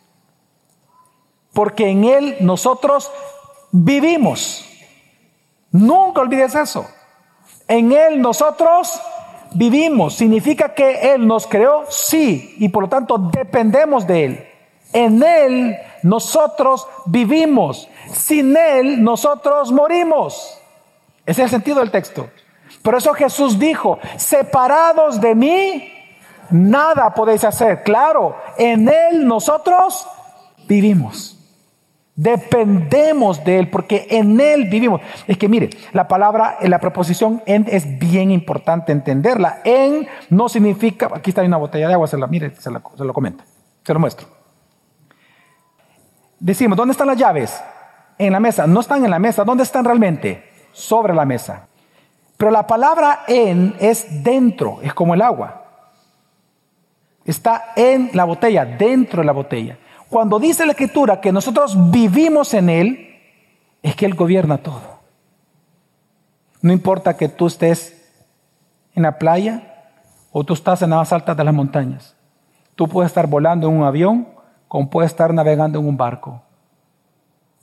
Porque 1.54 1.90
en 1.90 2.04
Él 2.04 2.38
nosotros 2.40 3.12
vivimos. 3.72 4.66
Nunca 5.72 6.22
olvides 6.22 6.56
eso. 6.56 6.86
En 7.68 7.92
Él 7.92 8.22
nosotros 8.22 9.00
vivimos. 9.54 10.16
Significa 10.16 10.74
que 10.74 11.14
Él 11.14 11.26
nos 11.28 11.48
creó, 11.48 11.86
sí, 11.90 12.56
y 12.60 12.70
por 12.70 12.84
lo 12.84 12.90
tanto 12.90 13.18
dependemos 13.18 14.06
de 14.08 14.26
Él. 14.26 14.48
En 14.94 15.24
Él 15.24 15.76
nosotros 16.04 16.88
vivimos. 17.06 17.90
Sin 18.12 18.56
Él 18.56 19.04
nosotros 19.04 19.72
morimos. 19.72 20.60
Ese 21.26 21.42
es 21.42 21.46
el 21.46 21.50
sentido 21.50 21.80
del 21.80 21.92
texto. 21.92 22.30
Por 22.82 22.96
eso 22.96 23.14
Jesús 23.14 23.58
dijo, 23.58 23.98
separados 24.18 25.22
de 25.22 25.36
mí, 25.36 25.92
nada 26.50 27.14
podéis 27.14 27.44
hacer. 27.44 27.84
Claro, 27.84 28.36
en 28.58 28.90
Él 28.90 29.26
nosotros 29.26 30.06
vivimos. 30.68 31.33
Dependemos 32.16 33.44
de 33.44 33.58
Él 33.58 33.70
porque 33.70 34.08
en 34.10 34.40
Él 34.40 34.70
vivimos. 34.70 35.02
Es 35.28 35.38
que 35.38 35.50
mire, 35.50 35.72
la 35.94 36.08
palabra, 36.08 36.58
la 36.62 36.80
preposición 36.80 37.42
en 37.46 37.66
es 37.68 37.98
bien 37.98 38.32
importante 38.32 38.92
entenderla. 38.92 39.62
En 39.64 40.08
no 40.30 40.48
significa, 40.48 41.10
aquí 41.14 41.32
está 41.32 41.42
una 41.42 41.58
botella 41.58 41.88
de 41.88 41.94
agua, 41.96 42.08
se 42.08 42.18
la 42.18 42.28
mire, 42.28 42.54
se, 42.56 42.62
se 42.62 42.72
lo 42.72 43.14
comenta, 43.14 43.44
se 43.84 43.94
lo 43.94 44.00
muestro. 44.00 44.28
Decimos, 46.40 46.78
¿dónde 46.78 46.92
están 46.92 47.08
las 47.08 47.18
llaves? 47.18 47.64
En 48.18 48.34
la 48.34 48.40
mesa. 48.40 48.68
No 48.68 48.82
están 48.82 49.04
en 49.06 49.12
la 49.12 49.18
mesa. 49.18 49.46
¿Dónde 49.46 49.64
están 49.64 49.86
realmente? 49.86 50.44
Sobre 50.74 51.14
la 51.14 51.24
mesa. 51.24 51.68
Pero 52.36 52.52
la 52.52 52.68
palabra 52.68 53.24
en 53.28 53.76
es 53.80 54.24
dentro, 54.24 54.80
es 54.82 54.94
como 54.94 55.14
el 55.14 55.22
agua. 55.22 55.64
Está 57.24 57.72
en 57.78 58.10
la 58.12 58.26
botella, 58.26 58.66
dentro 58.66 59.22
de 59.22 59.26
la 59.26 59.32
botella. 59.32 59.78
Cuando 60.14 60.38
dice 60.38 60.64
la 60.68 60.74
escritura 60.74 61.20
que 61.20 61.32
nosotros 61.32 61.76
vivimos 61.90 62.54
en 62.54 62.70
Él, 62.70 63.20
es 63.82 63.96
que 63.96 64.06
Él 64.06 64.14
gobierna 64.14 64.60
todo. 64.60 65.00
No 66.62 66.72
importa 66.72 67.18
que 67.18 67.30
tú 67.30 67.48
estés 67.48 68.12
en 68.94 69.02
la 69.02 69.18
playa 69.18 69.90
o 70.32 70.44
tú 70.44 70.54
estás 70.54 70.84
en 70.84 70.92
las 70.92 71.12
altas 71.12 71.36
de 71.36 71.44
las 71.44 71.54
montañas. 71.56 72.16
Tú 72.76 72.88
puedes 72.88 73.10
estar 73.10 73.26
volando 73.26 73.68
en 73.68 73.76
un 73.76 73.84
avión 73.86 74.28
como 74.68 74.88
puedes 74.88 75.10
estar 75.10 75.34
navegando 75.34 75.80
en 75.80 75.88
un 75.88 75.98
barco. 75.98 76.44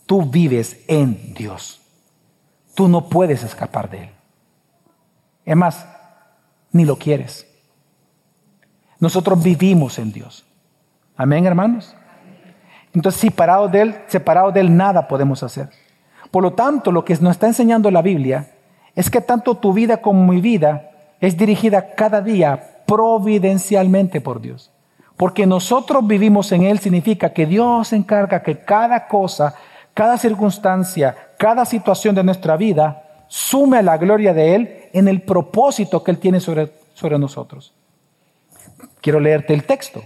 Tú 0.04 0.22
vives 0.22 0.82
en 0.88 1.32
Dios. 1.34 1.80
Tú 2.74 2.88
no 2.88 3.08
puedes 3.08 3.44
escapar 3.44 3.88
de 3.88 4.02
Él. 4.02 4.10
Es 5.44 5.56
más, 5.56 5.86
ni 6.72 6.84
lo 6.84 6.96
quieres. 6.96 7.46
Nosotros 8.98 9.40
vivimos 9.40 10.00
en 10.00 10.10
Dios. 10.10 10.44
Amén, 11.16 11.46
hermanos. 11.46 11.94
Entonces, 12.94 13.20
separados 13.20 13.70
de 13.70 13.80
Él, 13.82 13.94
separados 14.06 14.52
de 14.54 14.60
Él, 14.60 14.76
nada 14.76 15.06
podemos 15.06 15.42
hacer. 15.42 15.68
Por 16.30 16.42
lo 16.42 16.52
tanto, 16.52 16.92
lo 16.92 17.04
que 17.04 17.16
nos 17.16 17.32
está 17.32 17.46
enseñando 17.46 17.90
la 17.90 18.02
Biblia 18.02 18.50
es 18.94 19.10
que 19.10 19.20
tanto 19.20 19.56
tu 19.56 19.72
vida 19.72 19.98
como 19.98 20.24
mi 20.32 20.40
vida 20.40 20.90
es 21.20 21.36
dirigida 21.36 21.94
cada 21.94 22.20
día 22.20 22.82
providencialmente 22.86 24.20
por 24.20 24.40
Dios. 24.40 24.70
Porque 25.16 25.46
nosotros 25.46 26.06
vivimos 26.06 26.50
en 26.52 26.62
Él 26.62 26.78
significa 26.78 27.32
que 27.32 27.46
Dios 27.46 27.92
encarga 27.92 28.42
que 28.42 28.60
cada 28.60 29.06
cosa, 29.06 29.54
cada 29.92 30.16
circunstancia, 30.16 31.14
cada 31.38 31.64
situación 31.64 32.14
de 32.14 32.24
nuestra 32.24 32.56
vida 32.56 33.24
sume 33.28 33.78
a 33.78 33.82
la 33.82 33.98
gloria 33.98 34.32
de 34.32 34.54
Él 34.54 34.78
en 34.92 35.08
el 35.08 35.22
propósito 35.22 36.02
que 36.02 36.10
Él 36.10 36.18
tiene 36.18 36.40
sobre, 36.40 36.72
sobre 36.94 37.18
nosotros. 37.18 37.74
Quiero 39.00 39.20
leerte 39.20 39.54
el 39.54 39.64
texto. 39.64 40.02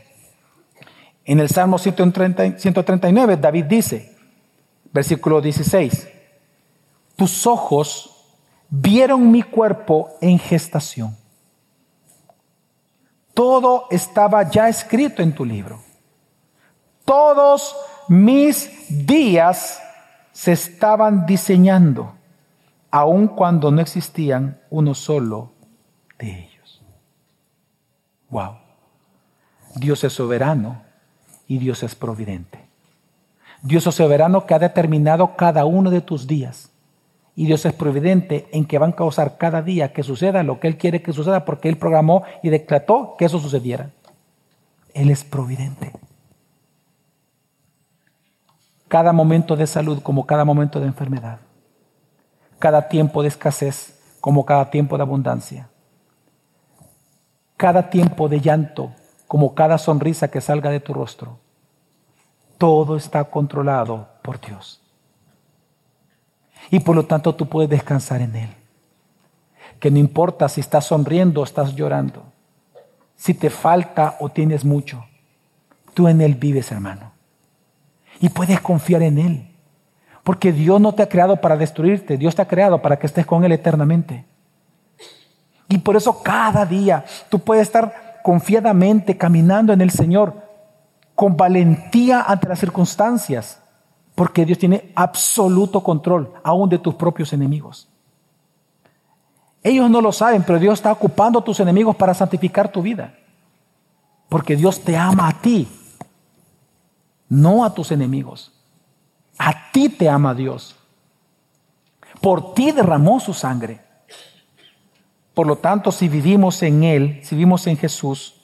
En 1.24 1.40
el 1.40 1.48
Salmo 1.48 1.78
139, 1.78 3.36
David 3.38 3.64
dice, 3.64 4.14
versículo 4.92 5.40
16, 5.40 6.08
tus 7.16 7.46
ojos 7.46 8.10
vieron 8.68 9.30
mi 9.30 9.42
cuerpo 9.42 10.10
en 10.20 10.38
gestación. 10.38 11.16
Todo 13.32 13.86
estaba 13.90 14.48
ya 14.50 14.68
escrito 14.68 15.22
en 15.22 15.34
tu 15.34 15.44
libro. 15.44 15.82
Todos 17.04 17.74
mis 18.08 19.06
días 19.06 19.80
se 20.32 20.52
estaban 20.52 21.24
diseñando, 21.24 22.14
aun 22.90 23.28
cuando 23.28 23.70
no 23.70 23.80
existían 23.80 24.60
uno 24.70 24.94
solo 24.94 25.52
de 26.18 26.48
ellos. 26.50 26.82
Wow. 28.28 28.58
Dios 29.76 30.04
es 30.04 30.12
soberano 30.12 30.82
y 31.46 31.58
Dios 31.58 31.82
es 31.82 31.94
providente. 31.94 32.64
Dios 33.62 33.86
es 33.86 33.94
soberano 33.94 34.46
que 34.46 34.54
ha 34.54 34.58
determinado 34.58 35.36
cada 35.36 35.64
uno 35.64 35.90
de 35.90 36.00
tus 36.00 36.26
días. 36.26 36.70
Y 37.36 37.46
Dios 37.46 37.64
es 37.64 37.72
providente 37.72 38.46
en 38.52 38.64
que 38.64 38.78
van 38.78 38.90
a 38.90 38.96
causar 38.96 39.38
cada 39.38 39.62
día 39.62 39.92
que 39.92 40.02
suceda 40.02 40.42
lo 40.42 40.60
que 40.60 40.68
Él 40.68 40.76
quiere 40.76 41.02
que 41.02 41.12
suceda 41.12 41.44
porque 41.44 41.68
Él 41.68 41.78
programó 41.78 42.22
y 42.42 42.50
declaró 42.50 43.16
que 43.18 43.24
eso 43.24 43.38
sucediera. 43.38 43.90
Él 44.92 45.10
es 45.10 45.24
providente. 45.24 45.92
Cada 48.86 49.12
momento 49.12 49.56
de 49.56 49.66
salud 49.66 50.00
como 50.02 50.26
cada 50.26 50.44
momento 50.44 50.78
de 50.78 50.86
enfermedad. 50.86 51.40
Cada 52.58 52.88
tiempo 52.88 53.22
de 53.22 53.28
escasez 53.28 53.98
como 54.20 54.44
cada 54.44 54.70
tiempo 54.70 54.96
de 54.96 55.02
abundancia. 55.02 55.68
Cada 57.56 57.90
tiempo 57.90 58.28
de 58.28 58.40
llanto 58.40 58.92
como 59.26 59.54
cada 59.54 59.78
sonrisa 59.78 60.28
que 60.28 60.40
salga 60.40 60.70
de 60.70 60.80
tu 60.80 60.92
rostro. 60.92 61.38
Todo 62.58 62.96
está 62.96 63.24
controlado 63.24 64.08
por 64.22 64.40
Dios. 64.40 64.80
Y 66.70 66.80
por 66.80 66.96
lo 66.96 67.06
tanto 67.06 67.34
tú 67.34 67.48
puedes 67.48 67.70
descansar 67.70 68.20
en 68.20 68.36
Él. 68.36 68.50
Que 69.80 69.90
no 69.90 69.98
importa 69.98 70.48
si 70.48 70.60
estás 70.60 70.86
sonriendo 70.86 71.40
o 71.40 71.44
estás 71.44 71.74
llorando, 71.74 72.22
si 73.16 73.34
te 73.34 73.50
falta 73.50 74.16
o 74.20 74.28
tienes 74.28 74.64
mucho, 74.64 75.04
tú 75.94 76.08
en 76.08 76.20
Él 76.20 76.34
vives, 76.34 76.70
hermano. 76.72 77.12
Y 78.20 78.28
puedes 78.28 78.60
confiar 78.60 79.02
en 79.02 79.18
Él. 79.18 79.50
Porque 80.22 80.52
Dios 80.52 80.80
no 80.80 80.94
te 80.94 81.02
ha 81.02 81.08
creado 81.08 81.36
para 81.36 81.56
destruirte, 81.56 82.16
Dios 82.16 82.34
te 82.34 82.42
ha 82.42 82.48
creado 82.48 82.80
para 82.80 82.98
que 82.98 83.06
estés 83.06 83.26
con 83.26 83.44
Él 83.44 83.52
eternamente. 83.52 84.24
Y 85.68 85.78
por 85.78 85.96
eso 85.96 86.22
cada 86.22 86.64
día 86.64 87.04
tú 87.28 87.38
puedes 87.38 87.66
estar 87.66 88.03
confiadamente 88.24 89.18
caminando 89.18 89.74
en 89.74 89.82
el 89.82 89.90
Señor, 89.90 90.48
con 91.14 91.36
valentía 91.36 92.22
ante 92.22 92.48
las 92.48 92.58
circunstancias, 92.58 93.60
porque 94.14 94.46
Dios 94.46 94.58
tiene 94.58 94.92
absoluto 94.94 95.82
control 95.82 96.32
aún 96.42 96.70
de 96.70 96.78
tus 96.78 96.94
propios 96.94 97.34
enemigos. 97.34 97.86
Ellos 99.62 99.90
no 99.90 100.00
lo 100.00 100.10
saben, 100.10 100.42
pero 100.42 100.58
Dios 100.58 100.72
está 100.72 100.90
ocupando 100.90 101.40
a 101.40 101.44
tus 101.44 101.60
enemigos 101.60 101.96
para 101.96 102.14
santificar 102.14 102.72
tu 102.72 102.80
vida, 102.80 103.14
porque 104.30 104.56
Dios 104.56 104.80
te 104.80 104.96
ama 104.96 105.28
a 105.28 105.38
ti, 105.42 105.68
no 107.28 107.62
a 107.62 107.74
tus 107.74 107.92
enemigos. 107.92 108.52
A 109.36 109.70
ti 109.70 109.90
te 109.90 110.08
ama 110.08 110.32
Dios. 110.32 110.74
Por 112.22 112.54
ti 112.54 112.72
derramó 112.72 113.20
su 113.20 113.34
sangre. 113.34 113.83
Por 115.34 115.46
lo 115.46 115.56
tanto, 115.56 115.90
si 115.90 116.08
vivimos 116.08 116.62
en 116.62 116.84
Él, 116.84 117.20
si 117.22 117.34
vivimos 117.34 117.66
en 117.66 117.76
Jesús, 117.76 118.40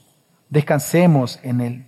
descansemos 0.48 1.38
en 1.42 1.60
Él. 1.60 1.86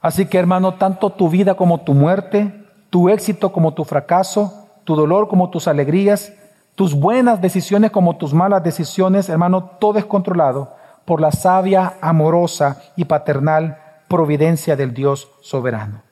Así 0.00 0.26
que 0.26 0.38
hermano, 0.38 0.74
tanto 0.74 1.10
tu 1.10 1.30
vida 1.30 1.54
como 1.54 1.80
tu 1.80 1.94
muerte, 1.94 2.66
tu 2.90 3.08
éxito 3.08 3.52
como 3.52 3.72
tu 3.72 3.84
fracaso, 3.84 4.68
tu 4.84 4.94
dolor 4.94 5.28
como 5.28 5.48
tus 5.50 5.68
alegrías, 5.68 6.32
tus 6.74 6.94
buenas 6.94 7.40
decisiones 7.40 7.90
como 7.90 8.16
tus 8.16 8.34
malas 8.34 8.62
decisiones, 8.62 9.28
hermano, 9.28 9.64
todo 9.80 9.98
es 9.98 10.04
controlado 10.04 10.74
por 11.04 11.20
la 11.20 11.32
sabia, 11.32 11.94
amorosa 12.00 12.82
y 12.96 13.04
paternal 13.04 13.78
providencia 14.08 14.76
del 14.76 14.92
Dios 14.92 15.30
soberano. 15.40 16.02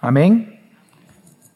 Amén. 0.00 0.60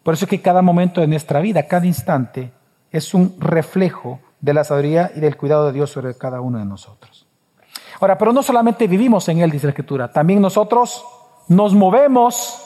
Por 0.02 0.14
eso 0.14 0.24
es 0.24 0.28
que 0.30 0.40
cada 0.40 0.62
momento 0.62 1.00
de 1.00 1.06
nuestra 1.06 1.40
vida, 1.40 1.66
cada 1.68 1.87
instante, 1.87 2.50
es 2.90 3.14
un 3.14 3.37
reflejo 3.38 4.20
de 4.42 4.52
la 4.52 4.64
sabiduría 4.64 5.11
y 5.14 5.20
del 5.20 5.38
cuidado 5.38 5.66
de 5.66 5.72
Dios 5.72 5.90
sobre 5.90 6.14
cada 6.18 6.42
uno 6.42 6.59
de 6.59 6.66
nosotros. 6.66 7.26
Ahora, 8.00 8.18
pero 8.18 8.33
no 8.33 8.42
solamente 8.42 8.88
vivimos 8.88 9.28
en 9.28 9.38
Él, 9.38 9.50
dice 9.50 9.66
la 9.66 9.70
Escritura, 9.70 10.12
también 10.12 10.40
nosotros 10.42 11.05
nos 11.48 11.74
movemos 11.74 12.61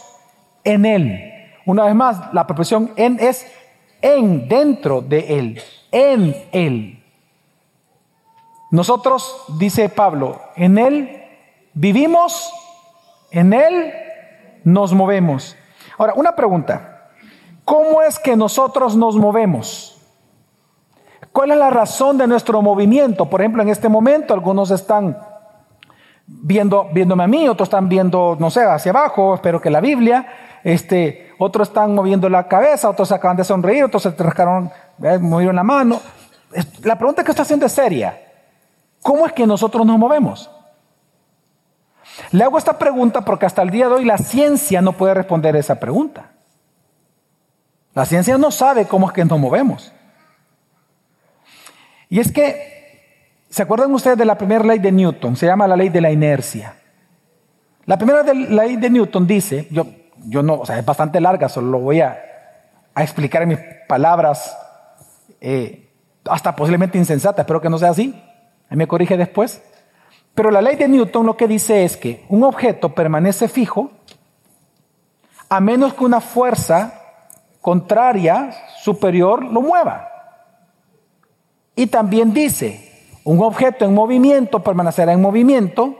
en 0.65 0.87
Él. 0.87 1.33
Una 1.67 1.85
vez 1.85 1.95
más, 1.95 2.33
la 2.33 2.47
profesión 2.47 2.91
en 2.97 3.19
es 3.21 3.47
en, 4.01 4.49
dentro 4.49 5.03
de 5.03 5.39
Él, 5.39 5.63
en 5.93 6.35
Él. 6.53 7.05
Nosotros, 8.71 9.45
dice 9.59 9.89
Pablo, 9.91 10.41
en 10.57 10.79
Él 10.79 11.23
vivimos, 11.75 12.53
en 13.31 13.53
Él 13.53 13.93
nos 14.65 14.95
movemos. 14.95 15.57
Ahora, 15.99 16.15
una 16.15 16.35
pregunta. 16.35 17.11
¿Cómo 17.65 18.01
es 18.01 18.19
que 18.19 18.37
nosotros 18.37 18.97
nos 18.97 19.17
movemos? 19.17 19.96
¿Cuál 21.37 21.51
es 21.51 21.59
la 21.59 21.69
razón 21.69 22.17
de 22.17 22.27
nuestro 22.27 22.63
movimiento? 22.63 23.29
Por 23.29 23.43
ejemplo, 23.43 23.63
en 23.63 23.69
este 23.69 23.91
momento 23.91 24.33
algunos 24.33 24.71
están 24.71 25.19
viendo, 26.27 26.89
viéndome 26.95 27.25
a 27.25 27.27
mí, 27.27 27.47
otros 27.47 27.67
están 27.67 27.91
viendo, 27.91 28.39
no 28.41 28.51
sé, 28.51 28.65
hacia 28.65 28.91
abajo, 28.91 29.35
espero 29.35 29.61
que 29.61 29.69
la 29.69 29.83
Biblia, 29.83 30.27
este, 30.65 31.35
otros 31.39 31.69
están 31.69 31.95
moviendo 31.95 32.31
la 32.31 32.49
cabeza, 32.49 32.89
otros 32.89 33.13
acaban 33.13 33.37
de 33.37 33.45
sonreír, 33.45 33.85
otros 33.85 34.05
se 34.05 34.13
rascaron, 34.13 34.71
eh, 35.03 35.19
movieron 35.19 35.57
la 35.57 35.63
mano. 35.63 36.01
La 36.83 36.97
pregunta 36.97 37.23
que 37.23 37.33
estoy 37.33 37.43
haciendo 37.43 37.67
es 37.67 37.73
seria. 37.73 38.19
¿Cómo 39.03 39.27
es 39.27 39.35
que 39.35 39.47
nosotros 39.47 39.85
nos 39.85 39.99
movemos? 39.99 40.51
Le 42.31 42.45
hago 42.45 42.57
esta 42.57 42.79
pregunta 42.79 43.21
porque 43.21 43.45
hasta 43.45 43.61
el 43.61 43.69
día 43.69 43.89
de 43.89 43.95
hoy 43.97 44.07
la 44.07 44.17
ciencia 44.17 44.81
no 44.81 44.93
puede 44.93 45.13
responder 45.13 45.55
esa 45.55 45.79
pregunta. 45.79 46.31
La 47.93 48.07
ciencia 48.07 48.39
no 48.39 48.51
sabe 48.51 48.87
cómo 48.87 49.09
es 49.09 49.13
que 49.13 49.27
nos 49.27 49.39
movemos. 49.39 49.93
Y 52.09 52.21
es 52.21 52.33
que, 52.33 53.41
¿se 53.49 53.63
acuerdan 53.63 53.93
ustedes 53.93 54.19
de 54.19 54.25
la 54.25 54.39
primera 54.39 54.65
ley 54.65 54.79
de 54.79 54.93
Newton? 54.93 55.37
Se 55.37 55.47
llama 55.47 55.67
la 55.67 55.77
ley 55.77 55.89
de 55.89 56.01
la 56.01 56.11
inercia. 56.11 56.75
La 57.85 57.97
primera 57.97 58.23
ley 58.23 58.77
de 58.77 58.91
Newton 58.91 59.27
dice, 59.27 59.69
yo, 59.71 59.87
yo 60.27 60.43
no, 60.43 60.55
o 60.55 60.67
sea, 60.67 60.79
es 60.79 60.85
bastante 60.85 61.21
larga, 61.21 61.49
solo 61.49 61.71
lo 61.71 61.79
voy 61.79 62.01
a, 62.01 62.23
explicar 62.97 63.43
en 63.43 63.51
mis 63.51 63.59
palabras, 63.87 64.57
eh, 65.41 65.91
hasta 66.25 66.57
posiblemente 66.57 66.97
insensatas, 66.97 67.41
espero 67.45 67.61
que 67.61 67.69
no 67.69 67.77
sea 67.77 67.91
así, 67.91 68.15
ahí 68.71 68.77
me 68.77 68.89
corrige 68.89 69.17
después. 69.17 69.63
Pero 70.35 70.51
la 70.51 70.63
ley 70.63 70.77
de 70.77 70.89
Newton 70.89 71.27
lo 71.27 71.37
que 71.37 71.47
dice 71.47 71.85
es 71.85 71.97
que 71.97 72.25
un 72.29 72.43
objeto 72.43 72.95
permanece 72.95 73.49
fijo 73.49 73.91
a 75.49 75.61
menos 75.61 75.95
que 75.95 76.05
una 76.05 76.21
fuerza 76.21 76.95
contraria, 77.61 78.53
superior, 78.83 79.45
lo 79.45 79.63
mueva. 79.63 80.16
Y 81.77 81.87
también 81.87 82.33
dice, 82.33 82.87
un 83.23 83.41
objeto 83.43 83.85
en 83.85 83.95
movimiento 83.95 84.61
permanecerá 84.61 85.13
en 85.13 85.21
movimiento 85.21 85.95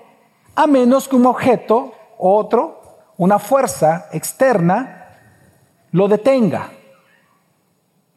a 0.55 0.67
menos 0.67 1.07
que 1.07 1.17
un 1.17 1.27
objeto, 1.27 1.93
otro, 2.19 2.81
una 3.19 3.39
fuerza 3.39 4.07
externa, 4.11 5.11
lo 5.93 6.09
detenga. 6.09 6.71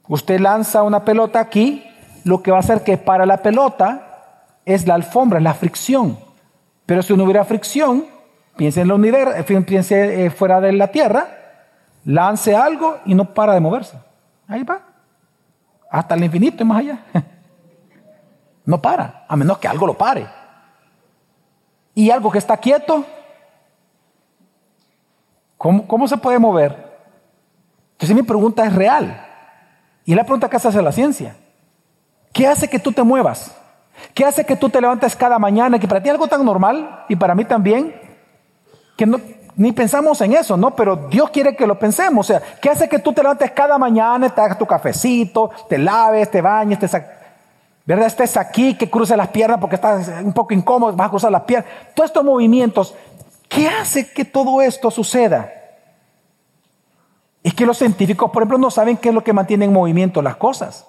Usted 0.07 0.39
lanza 0.39 0.83
una 0.83 1.03
pelota 1.03 1.41
aquí, 1.41 1.85
lo 2.23 2.41
que 2.41 2.51
va 2.51 2.57
a 2.57 2.61
hacer 2.61 2.81
que 2.81 2.97
para 2.97 3.25
la 3.25 3.37
pelota 3.37 4.55
es 4.65 4.87
la 4.87 4.95
alfombra, 4.95 5.41
la 5.41 5.53
fricción. 5.53 6.17
Pero 6.85 7.03
si 7.03 7.15
no 7.15 7.25
hubiera 7.25 7.43
fricción, 7.43 8.05
piense 8.55 8.81
en 8.81 8.87
el 8.87 8.93
universo, 8.93 9.43
piense 9.65 10.25
eh, 10.25 10.29
fuera 10.29 10.61
de 10.61 10.71
la 10.71 10.87
Tierra, 10.87 11.27
lance 12.05 12.55
algo 12.55 12.99
y 13.05 13.15
no 13.15 13.33
para 13.33 13.53
de 13.53 13.59
moverse. 13.59 13.97
Ahí 14.47 14.63
va. 14.63 14.81
Hasta 15.91 16.15
el 16.15 16.23
infinito 16.23 16.63
y 16.63 16.65
más 16.65 16.79
allá. 16.79 16.99
No 18.69 18.79
para, 18.79 19.25
a 19.27 19.35
menos 19.35 19.57
que 19.57 19.67
algo 19.67 19.87
lo 19.87 19.95
pare. 19.95 20.27
Y 21.95 22.11
algo 22.11 22.29
que 22.29 22.37
está 22.37 22.55
quieto, 22.57 23.03
¿cómo, 25.57 25.87
cómo 25.87 26.07
se 26.07 26.17
puede 26.17 26.37
mover? 26.37 26.99
Entonces 27.93 28.15
mi 28.15 28.21
pregunta 28.21 28.63
es 28.67 28.75
real. 28.75 29.25
Y 30.05 30.13
la 30.13 30.23
pregunta 30.23 30.51
que 30.51 30.57
hace 30.57 30.83
la 30.83 30.91
ciencia. 30.91 31.35
¿Qué 32.31 32.45
hace 32.45 32.69
que 32.69 32.77
tú 32.77 32.91
te 32.91 33.01
muevas? 33.01 33.57
¿Qué 34.13 34.23
hace 34.23 34.45
que 34.45 34.55
tú 34.55 34.69
te 34.69 34.79
levantes 34.79 35.15
cada 35.15 35.39
mañana? 35.39 35.79
Que 35.79 35.87
para 35.87 36.03
ti 36.03 36.09
algo 36.09 36.27
tan 36.27 36.45
normal 36.45 37.05
y 37.09 37.15
para 37.15 37.33
mí 37.33 37.45
también, 37.45 37.99
que 38.95 39.07
no, 39.07 39.19
ni 39.55 39.71
pensamos 39.71 40.21
en 40.21 40.33
eso, 40.33 40.57
¿no? 40.57 40.75
Pero 40.75 41.07
Dios 41.09 41.31
quiere 41.31 41.55
que 41.55 41.65
lo 41.65 41.79
pensemos. 41.79 42.29
O 42.29 42.33
sea, 42.33 42.41
¿qué 42.61 42.69
hace 42.69 42.87
que 42.87 42.99
tú 42.99 43.13
te 43.13 43.23
levantes 43.23 43.49
cada 43.49 43.79
mañana, 43.79 44.29
te 44.29 44.39
hagas 44.39 44.59
tu 44.59 44.67
cafecito, 44.67 45.49
te 45.67 45.79
laves, 45.79 46.29
te 46.29 46.39
bañes, 46.39 46.77
te 46.77 46.87
¿verdad? 47.89 48.05
Estés 48.05 48.37
aquí, 48.37 48.75
que 48.75 48.87
cruces 48.87 49.17
las 49.17 49.29
piernas 49.29 49.57
porque 49.59 49.73
estás 49.73 50.07
un 50.23 50.31
poco 50.31 50.53
incómodo, 50.53 50.95
vas 50.95 51.07
a 51.07 51.09
cruzar 51.09 51.31
las 51.31 51.41
piernas. 51.41 51.71
Todos 51.95 52.11
estos 52.11 52.23
movimientos, 52.23 52.93
¿qué 53.47 53.67
hace 53.67 54.13
que 54.13 54.25
todo 54.25 54.61
esto 54.61 54.91
suceda? 54.91 55.51
Es 57.41 57.55
que 57.55 57.65
los 57.65 57.79
científicos, 57.79 58.29
por 58.29 58.43
ejemplo, 58.43 58.59
no 58.59 58.69
saben 58.69 58.95
qué 58.95 59.09
es 59.09 59.15
lo 59.15 59.23
que 59.23 59.33
mantiene 59.33 59.65
en 59.65 59.73
movimiento 59.73 60.21
las 60.21 60.35
cosas. 60.35 60.87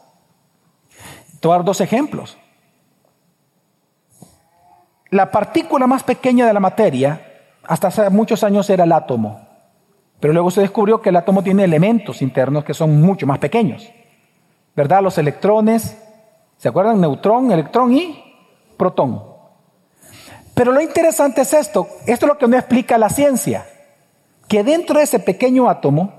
Te 1.41 1.49
voy 1.49 1.55
a 1.55 1.59
dar 1.61 1.65
dos 1.65 1.81
ejemplos. 1.81 2.37
La 5.09 5.31
partícula 5.31 5.87
más 5.87 6.03
pequeña 6.03 6.47
de 6.47 6.53
la 6.53 6.61
materia 6.61 7.49
hasta 7.65 7.89
hace 7.89 8.11
muchos 8.11 8.45
años 8.45 8.69
era 8.69 8.85
el 8.85 8.93
átomo. 8.93 9.41
Pero 10.21 10.35
luego 10.35 10.51
se 10.51 10.61
descubrió 10.61 11.01
que 11.01 11.09
el 11.09 11.17
átomo 11.17 11.43
tiene 11.43 11.65
elementos 11.65 12.21
internos 12.21 12.63
que 12.63 12.75
son 12.75 13.01
mucho 13.01 13.27
más 13.27 13.39
pequeños. 13.39 13.91
¿Verdad? 14.77 15.03
Los 15.03 15.17
electrones, 15.17 15.97
¿se 16.61 16.69
acuerdan? 16.69 17.01
Neutrón, 17.01 17.51
electrón 17.51 17.93
y 17.93 18.23
protón. 18.77 19.25
Pero 20.55 20.71
lo 20.71 20.81
interesante 20.81 21.41
es 21.41 21.53
esto, 21.53 21.89
esto 22.07 22.27
es 22.27 22.33
lo 22.33 22.39
que 22.39 22.47
no 22.47 22.57
explica 22.57 22.99
la 22.99 23.09
ciencia, 23.09 23.67
que 24.47 24.63
dentro 24.63 24.99
de 24.99 25.05
ese 25.05 25.19
pequeño 25.19 25.69
átomo 25.69 26.13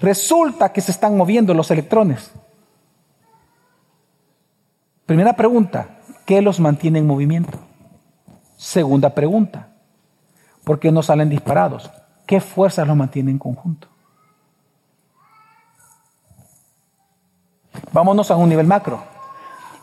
resulta 0.00 0.72
que 0.72 0.82
se 0.82 0.90
están 0.90 1.16
moviendo 1.16 1.54
los 1.54 1.70
electrones. 1.70 2.32
Primera 5.06 5.34
pregunta, 5.34 6.00
¿qué 6.26 6.42
los 6.42 6.60
mantiene 6.60 6.98
en 6.98 7.06
movimiento? 7.06 7.58
Segunda 8.56 9.14
pregunta, 9.14 9.68
¿Por 10.68 10.78
qué 10.78 10.92
no 10.92 11.02
salen 11.02 11.30
disparados? 11.30 11.90
¿Qué 12.26 12.42
fuerzas 12.42 12.86
los 12.86 12.94
mantienen 12.94 13.36
en 13.36 13.38
conjunto? 13.38 13.88
Vámonos 17.90 18.30
a 18.30 18.36
un 18.36 18.50
nivel 18.50 18.66
macro. 18.66 19.02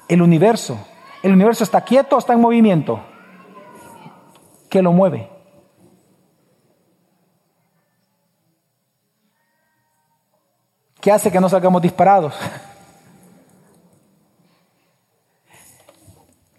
El 0.08 0.22
universo. 0.22 0.78
¿El 1.24 1.34
universo 1.34 1.64
está 1.64 1.82
quieto 1.82 2.16
o 2.16 2.20
está 2.20 2.34
en 2.34 2.42
movimiento? 2.42 3.00
¿Qué 4.70 4.82
lo 4.82 4.92
mueve? 4.92 5.30
¿Qué 11.02 11.12
hace 11.12 11.32
que 11.32 11.40
no 11.40 11.50
salgamos 11.50 11.82
disparados? 11.82 12.34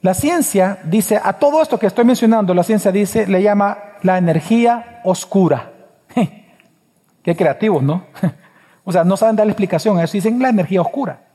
La 0.03 0.15
ciencia 0.15 0.79
dice, 0.85 1.21
a 1.21 1.33
todo 1.33 1.61
esto 1.61 1.81
que 1.81 1.89
estoy 1.89 2.05
mencionando, 2.05 2.55
la 2.55 2.63
ciencia 2.63 2.93
dice, 2.93 3.27
le 3.27 3.43
llama 3.43 3.79
la 4.03 4.19
energía 4.19 5.01
oscura. 5.03 5.73
Qué 7.25 7.37
creativos, 7.37 7.83
¿no? 7.83 8.07
O 8.89 8.93
sea, 8.93 9.03
no 9.03 9.17
saben 9.17 9.35
dar 9.35 9.45
la 9.47 9.53
explicación, 9.53 9.99
eso 9.99 10.13
dicen 10.13 10.41
la 10.41 10.49
energía 10.49 10.81
oscura. 10.81 11.26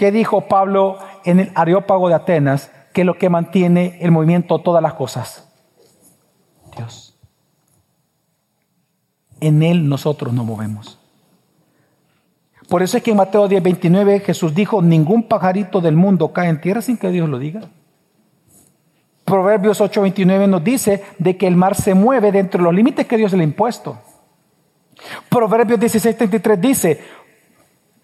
¿Qué 0.00 0.10
dijo 0.10 0.48
Pablo 0.48 0.96
en 1.26 1.40
el 1.40 1.52
Areópago 1.54 2.08
de 2.08 2.14
Atenas? 2.14 2.70
Que 2.94 3.02
es 3.02 3.06
lo 3.06 3.18
que 3.18 3.28
mantiene 3.28 3.98
el 4.00 4.10
movimiento 4.10 4.58
todas 4.60 4.82
las 4.82 4.94
cosas. 4.94 5.46
Dios. 6.74 7.18
En 9.42 9.62
Él 9.62 9.86
nosotros 9.86 10.32
nos 10.32 10.46
movemos. 10.46 10.98
Por 12.70 12.82
eso 12.82 12.96
es 12.96 13.02
que 13.02 13.10
en 13.10 13.18
Mateo 13.18 13.46
10, 13.46 13.62
29 13.62 14.20
Jesús 14.20 14.54
dijo, 14.54 14.80
ningún 14.80 15.24
pajarito 15.24 15.82
del 15.82 15.96
mundo 15.96 16.32
cae 16.32 16.48
en 16.48 16.62
tierra 16.62 16.80
sin 16.80 16.96
que 16.96 17.10
Dios 17.10 17.28
lo 17.28 17.38
diga. 17.38 17.60
Proverbios 19.26 19.82
8, 19.82 20.00
29 20.00 20.46
nos 20.46 20.64
dice 20.64 21.04
de 21.18 21.36
que 21.36 21.46
el 21.46 21.56
mar 21.56 21.74
se 21.74 21.92
mueve 21.92 22.32
dentro 22.32 22.56
de 22.56 22.64
los 22.64 22.74
límites 22.74 23.06
que 23.06 23.18
Dios 23.18 23.34
le 23.34 23.42
ha 23.42 23.44
impuesto. 23.44 23.98
Proverbios 25.28 25.78
16, 25.78 26.16
33 26.16 26.60
dice, 26.60 27.00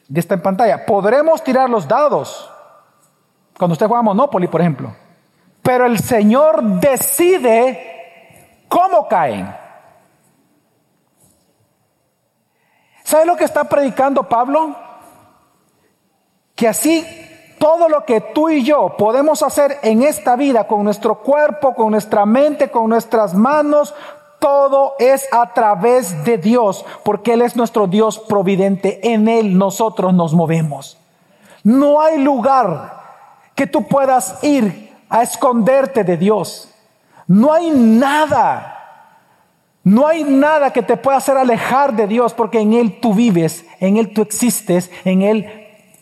de 0.09 0.21
está 0.21 0.35
en 0.35 0.43
pantalla, 0.43 0.87
podremos 0.87 1.43
tirar 1.43 1.69
los 1.69 1.89
dados 1.89 2.51
cuando 3.59 3.73
usted 3.73 3.87
juega 3.87 4.03
Monopoly, 4.03 4.49
por 4.49 4.61
ejemplo. 4.61 4.95
Pero 5.63 5.87
el 5.87 5.99
Señor 5.99 6.63
decide 6.81 8.65
cómo 8.69 9.09
caen. 9.09 9.55
¿Sabe 13.03 13.27
lo 13.27 13.37
que 13.37 13.45
está 13.45 13.65
predicando 13.65 14.29
Pablo? 14.29 14.77
Que 16.55 16.69
así 16.69 17.05
todo 17.59 17.89
lo 17.89 18.05
que 18.05 18.21
tú 18.21 18.49
y 18.49 18.65
yo 18.65 18.97
podemos 18.97 19.43
hacer 19.43 19.79
en 19.83 20.03
esta 20.03 20.37
vida 20.37 20.67
con 20.67 20.85
nuestro 20.85 21.21
cuerpo, 21.21 21.75
con 21.75 21.93
nuestra 21.93 22.27
mente, 22.27 22.71
con 22.71 22.89
nuestras 22.89 23.35
manos, 23.35 23.95
todo 24.39 24.95
es 24.99 25.27
a 25.33 25.53
través 25.53 26.25
de 26.25 26.39
Dios, 26.39 26.85
porque 27.05 27.35
Él 27.35 27.43
es 27.43 27.57
nuestro 27.57 27.87
Dios 27.87 28.19
providente. 28.19 29.13
En 29.13 29.29
Él 29.29 29.57
nosotros 29.59 30.15
nos 30.15 30.35
movemos. 30.35 30.99
No 31.63 32.01
hay 32.01 32.19
lugar 32.19 33.01
que 33.55 33.67
tú 33.67 33.87
puedas 33.87 34.43
ir 34.43 34.95
a 35.09 35.23
esconderte 35.23 36.05
de 36.05 36.17
Dios. 36.17 36.71
No 37.27 37.53
hay 37.53 37.71
nada 37.71 38.77
no 39.87 40.09
hay 40.09 40.25
nada 40.25 40.73
que 40.73 40.83
te 40.83 40.97
pueda 40.97 41.19
hacer 41.19 41.37
alejar 41.37 41.95
de 41.95 42.09
Dios 42.09 42.35
porque 42.35 42.59
en 42.59 42.73
Él 42.73 42.99
tú 43.01 43.15
vives, 43.15 43.65
en 43.79 43.99
Él 43.99 44.13
tú 44.13 44.23
existes, 44.23 44.91
en 45.05 45.23
Él 45.23 45.47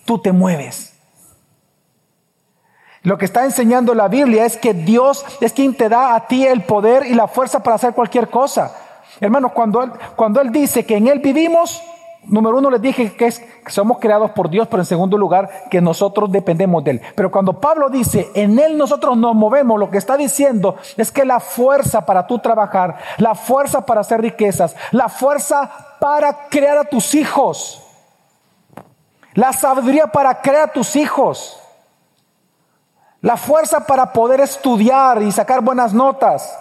tú 0.07 0.19
te 0.19 0.33
mueves. 0.33 0.94
Lo 3.05 3.19
que 3.19 3.27
está 3.27 3.45
enseñando 3.45 3.95
la 3.95 4.09
Biblia 4.09 4.45
es 4.45 4.57
que 4.57 4.75
Dios 4.75 5.25
es 5.41 5.53
quien 5.53 5.75
te 5.75 5.89
da 5.89 6.15
a 6.15 6.27
ti 6.27 6.45
el 6.47 6.63
poder 6.63 7.07
y 7.07 7.15
la 7.15 7.29
fuerza 7.29 7.63
para 7.63 7.77
hacer 7.77 7.93
cualquier 7.93 8.29
cosa. 8.29 8.75
Hermanos, 9.21 9.53
cuando 9.53 9.83
Él, 9.83 9.93
cuando 10.17 10.41
él 10.41 10.51
dice 10.51 10.85
que 10.85 10.97
en 10.97 11.07
Él 11.07 11.21
vivimos, 11.21 11.83
Número 12.27 12.57
uno 12.57 12.71
les 12.71 12.81
dije 12.81 13.15
que, 13.15 13.27
es, 13.27 13.39
que 13.39 13.71
somos 13.71 13.99
creados 13.99 14.31
por 14.31 14.49
Dios, 14.49 14.67
pero 14.69 14.83
en 14.83 14.87
segundo 14.87 15.19
lugar 15.19 15.69
que 15.71 15.81
nosotros 15.81 16.33
dependemos 16.33 16.83
de 16.83 16.93
Él. 16.93 17.03
Pero 17.15 17.31
cuando 17.31 17.61
Pablo 17.61 17.91
dice, 17.91 18.31
en 18.35 18.59
Él 18.59 18.79
nosotros 18.79 19.17
nos 19.17 19.35
movemos, 19.35 19.79
lo 19.79 19.91
que 19.91 19.99
está 19.99 20.17
diciendo 20.17 20.77
es 20.97 21.13
que 21.13 21.25
la 21.25 21.41
fuerza 21.41 22.07
para 22.07 22.27
tú 22.27 22.39
trabajar, 22.39 22.97
la 23.19 23.35
fuerza 23.35 23.85
para 23.85 24.01
hacer 24.01 24.23
riquezas, 24.23 24.75
la 24.91 25.09
fuerza 25.11 25.71
para 26.01 26.49
crear 26.49 26.79
a 26.79 26.85
tus 26.85 27.15
hijos, 27.15 27.83
la 29.35 29.53
sabiduría 29.53 30.07
para 30.07 30.41
crear 30.41 30.71
a 30.71 30.73
tus 30.73 30.97
hijos, 30.97 31.61
la 33.25 33.39
fuerza 33.39 33.87
para 33.87 34.13
poder 34.13 34.41
estudiar 34.41 35.23
y 35.23 35.33
sacar 35.33 35.63
buenas 35.63 35.95
notas, 35.95 36.59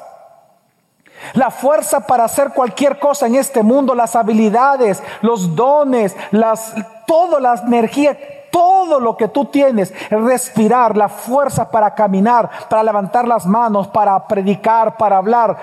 la 1.34 1.52
fuerza 1.52 2.08
para 2.08 2.24
hacer 2.24 2.52
cualquier 2.54 3.00
cosa 3.00 3.28
en 3.28 3.36
este 3.36 3.62
mundo, 3.64 3.94
las 3.94 4.16
habilidades, 4.16 5.04
los 5.22 5.58
dones, 5.58 6.16
las, 6.32 6.74
toda 7.06 7.42
la 7.42 7.56
energía 7.56 8.18
todo 8.50 9.00
lo 9.00 9.18
que 9.18 9.28
tú 9.28 9.46
tienes, 9.46 9.92
respirar, 10.10 10.96
la 10.96 11.10
fuerza 11.10 11.70
para 11.70 11.96
caminar, 11.96 12.50
para 12.70 12.84
levantar 12.84 13.28
las 13.28 13.46
manos, 13.46 13.88
para 13.88 14.26
predicar, 14.28 14.96
para 14.96 15.18
hablar, 15.18 15.58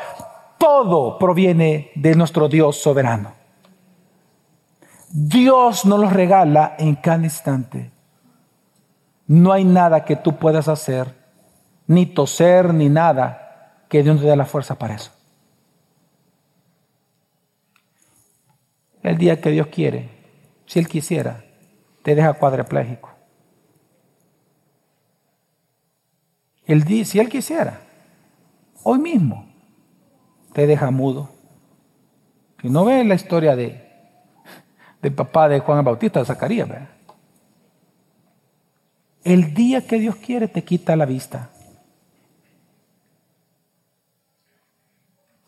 todo 0.58 1.16
proviene 1.16 1.92
de 1.94 2.14
nuestro 2.16 2.48
Dios 2.48 2.82
soberano. 2.82 3.32
Dios 5.08 5.86
nos 5.86 6.00
lo 6.00 6.10
regala 6.10 6.74
en 6.78 6.96
cada 6.96 7.22
instante. 7.22 7.92
No 9.30 9.52
hay 9.52 9.64
nada 9.64 10.04
que 10.04 10.16
tú 10.16 10.38
puedas 10.38 10.66
hacer, 10.66 11.14
ni 11.86 12.04
toser, 12.04 12.74
ni 12.74 12.88
nada, 12.88 13.84
que 13.88 14.02
Dios 14.02 14.18
te 14.18 14.26
dé 14.26 14.34
la 14.34 14.44
fuerza 14.44 14.76
para 14.76 14.96
eso. 14.96 15.12
El 19.04 19.18
día 19.18 19.40
que 19.40 19.52
Dios 19.52 19.68
quiere, 19.68 20.10
si 20.66 20.80
Él 20.80 20.88
quisiera, 20.88 21.44
te 22.02 22.16
deja 22.16 22.32
cuadripléjico. 22.32 23.08
El 26.66 26.82
día, 26.82 27.04
si 27.04 27.20
Él 27.20 27.28
quisiera, 27.28 27.82
hoy 28.82 28.98
mismo, 28.98 29.48
te 30.52 30.66
deja 30.66 30.90
mudo. 30.90 31.30
Si 32.60 32.68
no 32.68 32.84
ves 32.84 33.06
la 33.06 33.14
historia 33.14 33.54
de 33.54 33.90
del 35.02 35.14
papá 35.14 35.48
de 35.48 35.60
Juan 35.60 35.84
Bautista, 35.84 36.18
de 36.18 36.26
Zacarías, 36.26 36.68
El 39.24 39.54
día 39.54 39.86
que 39.86 39.98
Dios 39.98 40.16
quiere 40.16 40.48
te 40.48 40.64
quita 40.64 40.96
la 40.96 41.04
vista. 41.04 41.50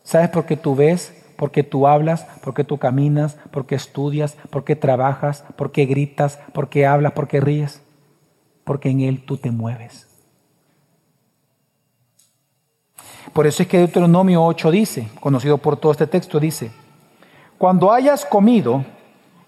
¿Sabes 0.03 0.29
por 0.29 0.45
qué 0.45 0.57
tú 0.57 0.75
ves? 0.75 1.19
Porque 1.37 1.63
tú 1.63 1.87
hablas, 1.87 2.27
porque 2.43 2.63
tú 2.63 2.77
caminas, 2.77 3.37
porque 3.51 3.75
estudias, 3.75 4.37
porque 4.51 4.75
trabajas, 4.75 5.43
porque 5.55 5.85
gritas, 5.85 6.39
porque 6.53 6.85
hablas, 6.85 7.13
porque 7.13 7.41
ríes. 7.41 7.81
Porque 8.63 8.89
en 8.89 9.01
Él 9.01 9.25
tú 9.25 9.37
te 9.37 9.49
mueves. 9.49 10.07
Por 13.33 13.47
eso 13.47 13.63
es 13.63 13.69
que 13.69 13.79
Deuteronomio 13.79 14.43
8 14.45 14.69
dice, 14.69 15.07
conocido 15.19 15.57
por 15.57 15.77
todo 15.77 15.91
este 15.91 16.05
texto, 16.05 16.39
dice, 16.39 16.71
cuando 17.57 17.91
hayas 17.91 18.25
comido 18.25 18.85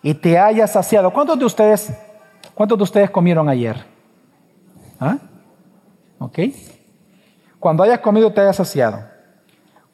y 0.02 0.16
te 0.16 0.40
hayas 0.40 0.72
saciado, 0.72 1.12
¿cuántos 1.14 1.38
de 1.38 1.46
ustedes, 1.46 1.94
cuántos 2.56 2.78
de 2.80 2.84
ustedes 2.84 3.12
comieron 3.12 3.48
ayer? 3.48 3.95
¿Ah? 5.00 5.18
¿Ok? 6.20 6.40
Cuando 7.60 7.84
hayas 7.84 8.00
comido 8.00 8.32
te 8.32 8.42
hayas 8.42 8.56
saciado. 8.56 9.00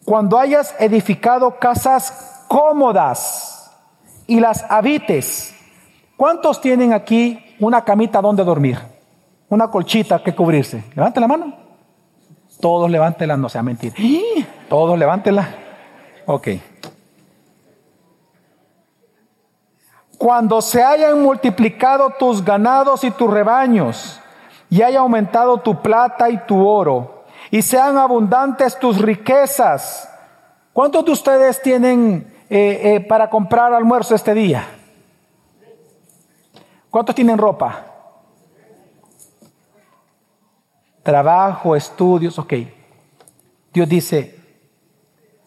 Cuando 0.05 0.37
hayas 0.37 0.75
edificado 0.79 1.59
casas 1.59 2.43
cómodas 2.47 3.71
y 4.27 4.39
las 4.39 4.65
habites. 4.69 5.55
¿Cuántos 6.17 6.61
tienen 6.61 6.93
aquí 6.93 7.55
una 7.59 7.83
camita 7.83 8.21
donde 8.21 8.43
dormir? 8.43 8.77
Una 9.49 9.69
colchita 9.69 10.23
que 10.23 10.35
cubrirse. 10.35 10.83
Levante 10.95 11.19
la 11.19 11.27
mano. 11.27 11.55
Todos 12.59 12.89
levántela, 12.89 13.35
no 13.35 13.49
sea 13.49 13.63
mentir. 13.63 13.93
Todos 14.69 14.97
levántela. 14.97 15.49
Ok. 16.27 16.47
Cuando 20.17 20.61
se 20.61 20.83
hayan 20.83 21.21
multiplicado 21.21 22.11
tus 22.11 22.45
ganados 22.45 23.03
y 23.03 23.11
tus 23.11 23.29
rebaños, 23.29 24.20
y 24.71 24.81
haya 24.81 25.01
aumentado 25.01 25.59
tu 25.59 25.79
plata 25.83 26.31
y 26.31 26.39
tu 26.47 26.67
oro, 26.67 27.25
y 27.51 27.61
sean 27.61 27.99
abundantes 27.99 28.79
tus 28.79 28.99
riquezas. 28.99 30.09
¿Cuántos 30.73 31.05
de 31.05 31.11
ustedes 31.11 31.61
tienen 31.61 32.33
eh, 32.49 32.95
eh, 32.95 32.99
para 33.01 33.29
comprar 33.29 33.71
almuerzo 33.71 34.15
este 34.15 34.33
día? 34.33 34.65
¿Cuántos 36.89 37.13
tienen 37.13 37.37
ropa? 37.37 37.91
trabajo, 41.03 41.75
estudios, 41.75 42.37
ok. 42.39 42.53
Dios 43.73 43.87
dice, 43.87 44.39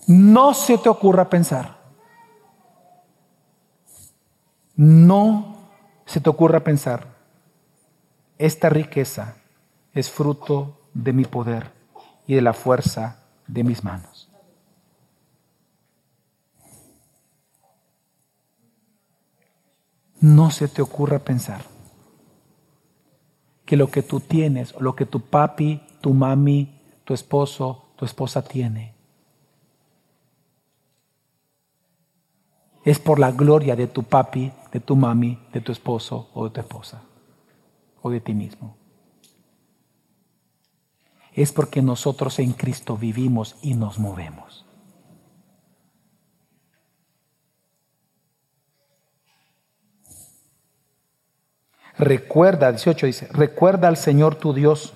no 0.06 0.54
se 0.54 0.78
te 0.78 0.88
ocurra 0.88 1.28
pensar, 1.28 1.76
no 4.76 5.56
se 6.06 6.20
te 6.20 6.30
ocurra 6.30 6.60
pensar, 6.60 7.13
esta 8.38 8.68
riqueza 8.68 9.36
es 9.92 10.10
fruto 10.10 10.80
de 10.92 11.12
mi 11.12 11.24
poder 11.24 11.72
y 12.26 12.34
de 12.34 12.42
la 12.42 12.52
fuerza 12.52 13.22
de 13.46 13.64
mis 13.64 13.84
manos. 13.84 14.28
No 20.20 20.50
se 20.50 20.68
te 20.68 20.80
ocurra 20.80 21.18
pensar 21.18 21.62
que 23.66 23.76
lo 23.76 23.90
que 23.90 24.02
tú 24.02 24.20
tienes, 24.20 24.74
lo 24.80 24.96
que 24.96 25.06
tu 25.06 25.20
papi, 25.20 25.82
tu 26.00 26.14
mami, 26.14 26.80
tu 27.04 27.14
esposo, 27.14 27.84
tu 27.96 28.04
esposa 28.04 28.42
tiene, 28.42 28.94
es 32.84 32.98
por 32.98 33.18
la 33.18 33.32
gloria 33.32 33.76
de 33.76 33.86
tu 33.86 34.02
papi, 34.02 34.52
de 34.72 34.80
tu 34.80 34.96
mami, 34.96 35.38
de 35.52 35.60
tu 35.60 35.72
esposo 35.72 36.28
o 36.34 36.44
de 36.44 36.50
tu 36.50 36.60
esposa, 36.60 37.02
o 38.04 38.10
de 38.10 38.20
ti 38.20 38.34
mismo. 38.34 38.76
Es 41.32 41.52
porque 41.52 41.80
nosotros 41.80 42.38
en 42.38 42.52
Cristo 42.52 42.98
vivimos 42.98 43.56
y 43.62 43.72
nos 43.72 43.98
movemos. 43.98 44.66
Recuerda, 51.96 52.70
18 52.70 53.06
dice, 53.06 53.28
recuerda 53.32 53.88
al 53.88 53.96
Señor 53.96 54.34
tu 54.34 54.52
Dios, 54.52 54.92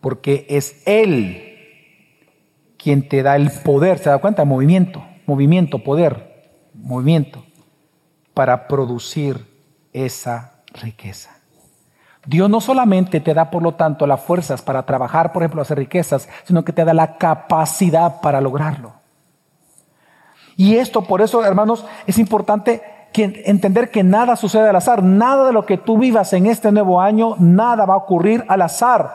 porque 0.00 0.44
es 0.48 0.82
Él 0.86 1.50
quien 2.76 3.08
te 3.08 3.22
da 3.22 3.36
el 3.36 3.52
poder, 3.62 4.00
¿se 4.00 4.10
da 4.10 4.18
cuenta? 4.18 4.44
Movimiento, 4.44 5.06
movimiento, 5.26 5.84
poder, 5.84 6.70
movimiento, 6.74 7.44
para 8.34 8.66
producir 8.66 9.46
esa 9.92 10.51
riqueza. 10.74 11.30
Dios 12.24 12.48
no 12.48 12.60
solamente 12.60 13.20
te 13.20 13.34
da, 13.34 13.50
por 13.50 13.62
lo 13.62 13.74
tanto, 13.74 14.06
las 14.06 14.20
fuerzas 14.20 14.62
para 14.62 14.84
trabajar, 14.84 15.32
por 15.32 15.42
ejemplo, 15.42 15.62
hacer 15.62 15.78
riquezas, 15.78 16.28
sino 16.44 16.64
que 16.64 16.72
te 16.72 16.84
da 16.84 16.94
la 16.94 17.16
capacidad 17.18 18.20
para 18.20 18.40
lograrlo. 18.40 18.92
Y 20.56 20.76
esto, 20.76 21.02
por 21.02 21.20
eso, 21.20 21.44
hermanos, 21.44 21.84
es 22.06 22.18
importante 22.18 22.82
entender 23.14 23.90
que 23.90 24.02
nada 24.02 24.36
sucede 24.36 24.68
al 24.68 24.76
azar, 24.76 25.02
nada 25.02 25.46
de 25.46 25.52
lo 25.52 25.66
que 25.66 25.78
tú 25.78 25.98
vivas 25.98 26.32
en 26.32 26.46
este 26.46 26.70
nuevo 26.70 27.00
año, 27.00 27.34
nada 27.38 27.84
va 27.84 27.94
a 27.94 27.98
ocurrir 27.98 28.44
al 28.48 28.62
azar. 28.62 29.12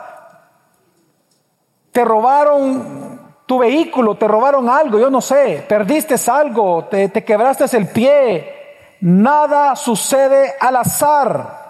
Te 1.90 2.04
robaron 2.04 3.18
tu 3.46 3.58
vehículo, 3.58 4.16
te 4.16 4.28
robaron 4.28 4.68
algo, 4.68 4.98
yo 4.98 5.08
no 5.08 5.22
sé, 5.22 5.64
perdiste 5.66 6.16
algo, 6.30 6.84
te, 6.84 7.08
te 7.08 7.24
quebraste 7.24 7.76
el 7.76 7.88
pie, 7.88 8.57
nada 9.00 9.76
sucede 9.76 10.54
al 10.60 10.76
azar. 10.76 11.68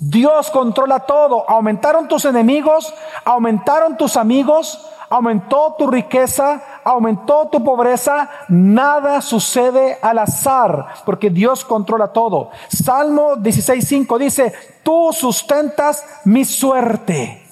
Dios 0.00 0.50
controla 0.50 1.00
todo. 1.00 1.48
Aumentaron 1.48 2.08
tus 2.08 2.24
enemigos, 2.24 2.92
aumentaron 3.24 3.96
tus 3.96 4.16
amigos, 4.16 4.86
aumentó 5.10 5.74
tu 5.76 5.90
riqueza, 5.90 6.62
aumentó 6.84 7.48
tu 7.48 7.62
pobreza, 7.62 8.30
nada 8.48 9.20
sucede 9.20 9.98
al 10.00 10.18
azar, 10.18 10.86
porque 11.04 11.28
Dios 11.28 11.64
controla 11.64 12.08
todo. 12.08 12.50
Salmo 12.68 13.36
16.5 13.36 14.18
dice, 14.18 14.54
tú 14.82 15.12
sustentas 15.12 16.04
mi 16.24 16.44
suerte. 16.44 17.46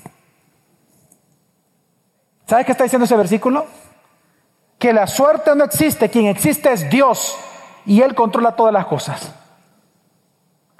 ¿Sabes 2.47 2.65
qué 2.65 2.73
está 2.73 2.85
diciendo 2.85 3.05
ese 3.05 3.17
versículo? 3.17 3.67
Que 4.79 4.95
la 4.95 5.07
suerte 5.07 5.55
no 5.55 5.65
existe, 5.65 6.09
quien 6.09 6.27
existe 6.27 6.73
es 6.73 6.89
Dios 6.89 7.37
y 7.89 8.03
Él 8.03 8.15
controla 8.15 8.53
todas 8.53 8.73
las 8.73 8.85
cosas. 8.85 9.33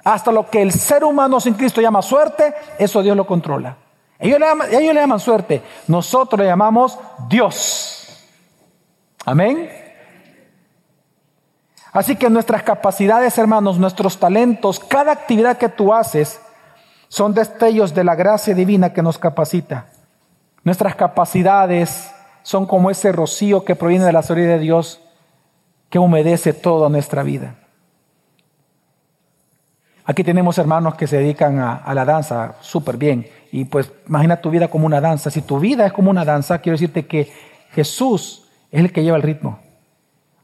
Hasta 0.03 0.31
lo 0.31 0.47
que 0.47 0.61
el 0.61 0.71
ser 0.71 1.03
humano 1.03 1.39
sin 1.39 1.55
Cristo 1.55 1.81
llama 1.81 2.03
suerte, 2.03 2.53
eso 2.77 3.01
Dios 3.01 3.17
lo 3.17 3.25
controla. 3.25 3.75
Ellos 4.19 4.39
le, 4.39 4.93
llaman, 4.93 5.19
suerte, 5.19 5.63
nosotros 5.87 6.39
le 6.39 6.45
llamamos 6.45 6.99
Dios. 7.27 8.27
Amén. 9.25 9.71
Así 11.91 12.15
que 12.15 12.29
nuestras 12.29 12.61
capacidades, 12.61 13.39
hermanos, 13.39 13.79
nuestros 13.79 14.19
talentos, 14.19 14.79
cada 14.79 15.11
actividad 15.11 15.57
que 15.57 15.69
tú 15.69 15.91
haces, 15.91 16.39
son 17.07 17.33
destellos 17.33 17.95
de 17.95 18.03
la 18.03 18.13
gracia 18.13 18.53
divina 18.53 18.93
que 18.93 19.01
nos 19.01 19.17
capacita. 19.17 19.87
Nuestras 20.63 20.95
capacidades 20.95 22.11
son 22.43 22.67
como 22.67 22.91
ese 22.91 23.11
rocío 23.11 23.65
que 23.65 23.75
proviene 23.75 24.05
de 24.05 24.13
la 24.13 24.21
sabiduría 24.21 24.57
de 24.57 24.59
Dios 24.59 25.01
que 25.89 25.99
humedece 25.99 26.53
toda 26.53 26.89
nuestra 26.89 27.23
vida. 27.23 27.55
Aquí 30.09 30.23
tenemos 30.23 30.57
hermanos 30.57 30.95
que 30.95 31.05
se 31.05 31.17
dedican 31.17 31.59
a, 31.59 31.93
la 31.93 32.03
danza 32.03 32.55
súper 32.61 32.97
bien. 32.97 33.27
Y 33.51 33.65
pues 33.65 33.91
imagina 34.07 34.41
tu 34.41 34.49
vida 34.49 34.67
como 34.67 34.87
una 34.87 34.99
danza. 34.99 35.29
Si 35.29 35.43
tu 35.43 35.59
vida 35.59 35.85
es 35.85 35.93
como 35.93 36.09
una 36.09 36.25
danza, 36.25 36.57
quiero 36.61 36.73
decirte 36.73 37.05
que 37.05 37.31
Jesús 37.73 38.49
es 38.71 38.79
el 38.79 38.91
que 38.91 39.03
lleva 39.03 39.17
el 39.17 39.23
ritmo. 39.23 39.59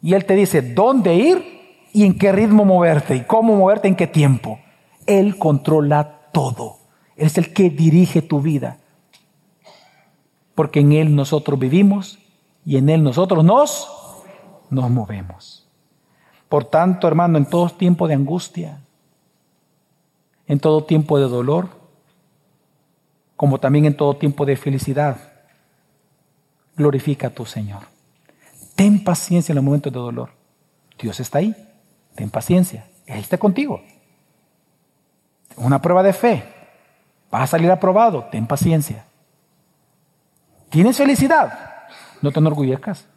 Y 0.04 0.14
Él 0.14 0.26
te 0.26 0.36
dice 0.36 0.62
dónde 0.62 1.16
ir 1.16 1.88
y 1.94 2.06
en 2.06 2.16
qué 2.16 2.32
ritmo 2.32 2.64
moverte 2.64 3.16
y 3.16 3.22
cómo 3.22 3.56
moverte 3.56 3.88
en 3.88 3.96
qué 3.96 4.06
tiempo. 4.06 4.60
Él 5.08 5.40
controla 5.40 6.30
todo. 6.32 6.78
Él 7.16 7.26
es 7.26 7.40
el 7.40 7.52
que 7.52 7.72
dirige 7.72 8.22
tu 8.22 8.42
vida. 8.42 8.78
Porque 10.54 10.82
en 10.82 10.92
Él 10.92 11.16
nosotros 11.16 11.58
vivimos 11.58 12.20
y 12.66 12.78
en 12.78 12.90
Él 12.90 13.02
nosotros 13.02 13.44
nos, 13.44 13.90
nos 14.70 14.90
movemos. 14.90 15.68
Por 16.50 16.66
tanto, 16.66 17.08
hermano, 17.08 17.38
en 17.38 17.46
todo 17.46 17.70
tiempo 17.70 18.08
de 18.08 18.14
angustia, 18.14 18.82
en 20.48 20.60
todo 20.60 20.84
tiempo 20.84 21.18
de 21.20 21.28
dolor, 21.28 21.70
como 23.36 23.60
también 23.60 23.86
en 23.86 23.98
todo 23.98 24.16
tiempo 24.16 24.46
de 24.46 24.56
felicidad, 24.56 25.18
glorifica 26.76 27.28
a 27.28 27.30
tu 27.32 27.46
Señor. 27.46 27.84
Ten 28.76 29.04
paciencia 29.04 29.54
en 29.54 29.56
los 29.56 29.64
momentos 29.64 29.92
de 29.92 30.00
dolor. 30.00 30.32
Dios 31.00 31.20
está 31.20 31.40
ahí. 31.40 31.56
Ten 32.16 32.30
paciencia. 32.30 32.88
Él 33.06 33.20
está 33.20 33.38
contigo. 33.38 33.82
Una 35.58 35.82
prueba 35.82 36.04
de 36.04 36.14
fe. 36.14 36.44
Vas 37.32 37.44
a 37.44 37.48
salir 37.48 37.72
aprobado. 37.72 38.26
Ten 38.26 38.48
paciencia. 38.48 39.06
¿Tienes 40.70 40.98
felicidad? 40.98 41.88
No 42.22 42.32
te 42.32 42.40
enorgullezcas. 42.40 43.08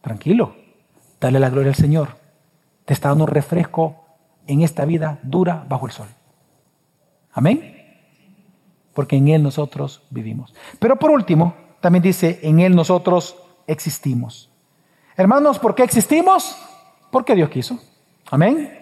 Tranquilo. 0.00 0.61
Dale 1.22 1.38
la 1.38 1.50
gloria 1.50 1.70
al 1.70 1.76
Señor. 1.76 2.08
Te 2.84 2.92
está 2.92 3.10
dando 3.10 3.26
refresco 3.26 3.94
en 4.48 4.62
esta 4.62 4.84
vida 4.84 5.20
dura 5.22 5.64
bajo 5.68 5.86
el 5.86 5.92
sol. 5.92 6.08
Amén. 7.32 7.76
Porque 8.92 9.14
en 9.16 9.28
Él 9.28 9.40
nosotros 9.40 10.02
vivimos. 10.10 10.52
Pero 10.80 10.96
por 10.96 11.12
último, 11.12 11.54
también 11.80 12.02
dice, 12.02 12.40
en 12.42 12.58
Él 12.58 12.74
nosotros 12.74 13.36
existimos. 13.68 14.50
Hermanos, 15.16 15.60
¿por 15.60 15.76
qué 15.76 15.84
existimos? 15.84 16.56
Porque 17.12 17.36
Dios 17.36 17.50
quiso. 17.50 17.78
Amén. 18.28 18.80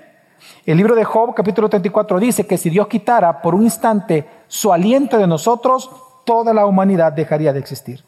El 0.65 0.79
libro 0.79 0.95
de 0.95 1.05
Job, 1.05 1.35
capítulo 1.35 1.69
34, 1.69 2.19
dice 2.19 2.47
que 2.47 2.57
si 2.57 2.71
Dios 2.71 2.89
quitara 2.89 3.43
por 3.43 3.55
un 3.55 3.65
instante 3.65 4.27
su 4.49 4.73
aliento 4.73 5.19
de 5.19 5.27
nosotros, 5.27 5.91
toda 6.25 6.55
la 6.55 6.65
humanidad 6.65 7.13
dejaría 7.13 7.53
de 7.53 7.59
existir. 7.59 8.03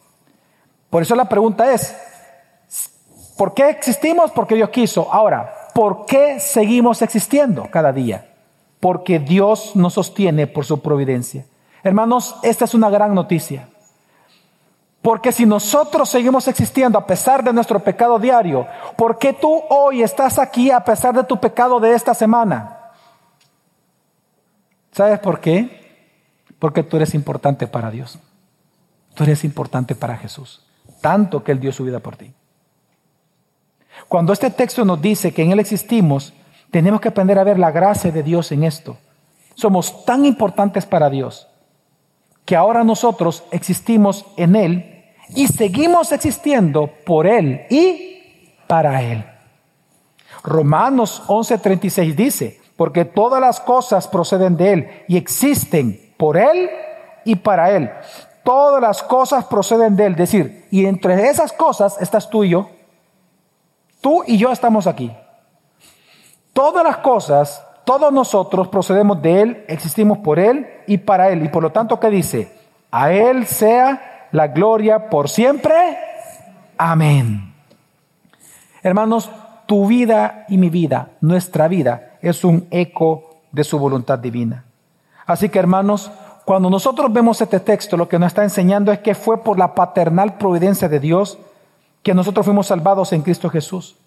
Por 0.89 1.03
eso 1.03 1.15
la 1.15 1.29
pregunta 1.29 1.71
es, 1.71 1.95
¿por 3.37 3.53
qué 3.53 3.69
existimos? 3.69 4.31
Porque 4.31 4.55
Dios 4.55 4.69
quiso. 4.69 5.11
Ahora, 5.11 5.69
¿por 5.73 6.05
qué 6.05 6.39
seguimos 6.39 7.01
existiendo 7.01 7.69
cada 7.69 7.91
día? 7.91 8.29
Porque 8.79 9.19
Dios 9.19 9.75
nos 9.75 9.93
sostiene 9.93 10.47
por 10.47 10.65
su 10.65 10.81
providencia. 10.81 11.45
Hermanos, 11.83 12.35
esta 12.43 12.65
es 12.65 12.73
una 12.73 12.89
gran 12.89 13.13
noticia. 13.13 13.67
Porque 15.01 15.33
si 15.33 15.45
nosotros 15.45 16.07
seguimos 16.09 16.47
existiendo 16.47 16.97
a 16.97 17.05
pesar 17.05 17.43
de 17.43 17.51
nuestro 17.51 17.79
pecado 17.79 18.19
diario, 18.19 18.65
¿por 18.95 19.17
qué 19.17 19.33
tú 19.33 19.61
hoy 19.69 20.01
estás 20.01 20.39
aquí 20.39 20.71
a 20.71 20.79
pesar 20.79 21.13
de 21.13 21.25
tu 21.25 21.39
pecado 21.41 21.81
de 21.81 21.93
esta 21.93 22.13
semana? 22.13 22.77
¿Sabes 24.93 25.19
por 25.19 25.41
qué? 25.41 26.07
Porque 26.57 26.83
tú 26.83 26.95
eres 26.95 27.13
importante 27.13 27.67
para 27.67 27.91
Dios. 27.91 28.17
Tú 29.13 29.23
eres 29.23 29.43
importante 29.43 29.93
para 29.93 30.15
Jesús. 30.15 30.65
Tanto 31.01 31.43
que 31.43 31.51
Él 31.51 31.59
dio 31.59 31.73
su 31.73 31.83
vida 31.83 31.99
por 31.99 32.15
ti. 32.15 32.33
Cuando 34.07 34.33
este 34.33 34.49
texto 34.49 34.85
nos 34.85 35.01
dice 35.01 35.33
que 35.33 35.43
en 35.43 35.51
Él 35.51 35.59
existimos, 35.59 36.33
tenemos 36.71 37.01
que 37.01 37.09
aprender 37.09 37.37
a 37.37 37.43
ver 37.43 37.59
la 37.59 37.71
gracia 37.71 38.11
de 38.11 38.23
Dios 38.23 38.51
en 38.51 38.63
esto. 38.63 38.97
Somos 39.55 40.05
tan 40.05 40.25
importantes 40.25 40.85
para 40.85 41.09
Dios 41.09 41.47
que 42.45 42.55
ahora 42.55 42.83
nosotros 42.83 43.43
existimos 43.51 44.25
en 44.37 44.55
Él 44.55 45.05
y 45.35 45.47
seguimos 45.47 46.11
existiendo 46.11 46.89
por 47.05 47.27
Él 47.27 47.65
y 47.69 48.51
para 48.67 49.01
Él. 49.01 49.25
Romanos 50.43 51.23
11:36 51.27 52.15
dice, 52.15 52.59
porque 52.75 53.05
todas 53.05 53.39
las 53.39 53.59
cosas 53.59 54.07
proceden 54.07 54.57
de 54.57 54.73
Él 54.73 54.89
y 55.07 55.17
existen 55.17 56.13
por 56.17 56.37
Él 56.37 56.69
y 57.23 57.35
para 57.35 57.71
Él. 57.71 57.89
Todas 58.43 58.81
las 58.81 59.03
cosas 59.03 59.45
proceden 59.45 59.95
de 59.95 60.07
Él, 60.07 60.15
decir, 60.15 60.65
y 60.69 60.85
entre 60.85 61.29
esas 61.29 61.53
cosas 61.53 61.97
estás 62.01 62.29
tú 62.29 62.43
y 62.43 62.49
yo. 62.49 62.69
Tú 64.03 64.21
y 64.27 64.37
yo 64.37 64.51
estamos 64.51 64.85
aquí. 64.85 65.13
Todas 66.51 66.83
las 66.83 66.97
cosas, 66.97 67.65
todos 67.85 68.11
nosotros 68.11 68.67
procedemos 68.67 69.21
de 69.21 69.41
Él, 69.41 69.65
existimos 69.69 70.17
por 70.17 70.39
Él 70.39 70.67
y 70.87 70.97
para 70.97 71.29
Él. 71.29 71.45
Y 71.45 71.47
por 71.47 71.63
lo 71.63 71.71
tanto, 71.71 72.01
¿qué 72.01 72.09
dice? 72.09 72.51
A 72.91 73.13
Él 73.13 73.47
sea 73.47 74.27
la 74.33 74.49
gloria 74.49 75.09
por 75.09 75.29
siempre. 75.29 75.73
Amén. 76.77 77.53
Hermanos, 78.81 79.31
tu 79.67 79.87
vida 79.87 80.43
y 80.49 80.57
mi 80.57 80.69
vida, 80.69 81.11
nuestra 81.21 81.69
vida, 81.69 82.17
es 82.21 82.43
un 82.43 82.67
eco 82.71 83.37
de 83.53 83.63
su 83.63 83.79
voluntad 83.79 84.19
divina. 84.19 84.65
Así 85.25 85.47
que 85.47 85.59
hermanos, 85.59 86.11
cuando 86.43 86.69
nosotros 86.69 87.13
vemos 87.13 87.39
este 87.39 87.61
texto, 87.61 87.95
lo 87.95 88.09
que 88.09 88.19
nos 88.19 88.27
está 88.27 88.43
enseñando 88.43 88.91
es 88.91 88.99
que 88.99 89.15
fue 89.15 89.41
por 89.45 89.57
la 89.57 89.73
paternal 89.73 90.33
providencia 90.37 90.89
de 90.89 90.99
Dios 90.99 91.37
que 92.03 92.13
nosotros 92.13 92.45
fuimos 92.45 92.67
salvados 92.67 93.13
en 93.13 93.21
Cristo 93.21 93.49
Jesús. 93.49 93.97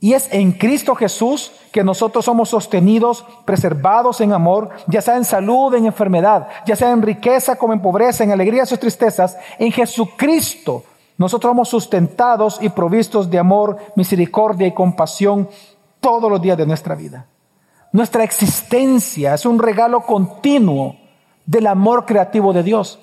Y 0.00 0.12
es 0.12 0.28
en 0.32 0.52
Cristo 0.52 0.94
Jesús 0.94 1.52
que 1.72 1.82
nosotros 1.82 2.24
somos 2.24 2.50
sostenidos, 2.50 3.24
preservados 3.44 4.20
en 4.20 4.32
amor, 4.32 4.70
ya 4.88 5.00
sea 5.00 5.16
en 5.16 5.24
salud, 5.24 5.74
en 5.74 5.86
enfermedad, 5.86 6.48
ya 6.66 6.76
sea 6.76 6.90
en 6.90 7.02
riqueza 7.02 7.56
como 7.56 7.72
en 7.72 7.80
pobreza, 7.80 8.24
en 8.24 8.32
alegrías 8.32 8.70
o 8.72 8.78
tristezas. 8.78 9.38
En 9.58 9.72
Jesucristo 9.72 10.84
nosotros 11.18 11.50
somos 11.50 11.68
sustentados 11.68 12.58
y 12.60 12.68
provistos 12.68 13.30
de 13.30 13.38
amor, 13.38 13.78
misericordia 13.96 14.66
y 14.66 14.74
compasión 14.74 15.48
todos 16.00 16.30
los 16.30 16.42
días 16.42 16.58
de 16.58 16.66
nuestra 16.66 16.94
vida. 16.94 17.26
Nuestra 17.92 18.22
existencia 18.22 19.32
es 19.34 19.46
un 19.46 19.58
regalo 19.58 20.02
continuo 20.02 20.96
del 21.46 21.66
amor 21.66 22.04
creativo 22.04 22.52
de 22.52 22.62
Dios. 22.62 22.98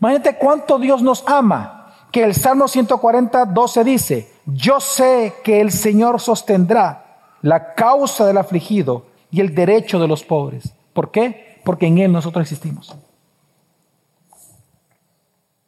Imagínate 0.00 0.36
cuánto 0.36 0.78
Dios 0.78 1.00
nos 1.02 1.26
ama 1.26 1.75
que 2.16 2.24
el 2.24 2.34
Salmo 2.34 2.66
140, 2.66 3.44
12 3.44 3.84
dice, 3.84 4.32
yo 4.46 4.80
sé 4.80 5.34
que 5.44 5.60
el 5.60 5.70
Señor 5.70 6.18
sostendrá 6.18 7.34
la 7.42 7.74
causa 7.74 8.24
del 8.24 8.38
afligido 8.38 9.04
y 9.30 9.42
el 9.42 9.54
derecho 9.54 9.98
de 9.98 10.08
los 10.08 10.24
pobres. 10.24 10.72
¿Por 10.94 11.10
qué? 11.10 11.60
Porque 11.62 11.86
en 11.86 11.98
Él 11.98 12.10
nosotros 12.10 12.40
existimos. 12.40 12.96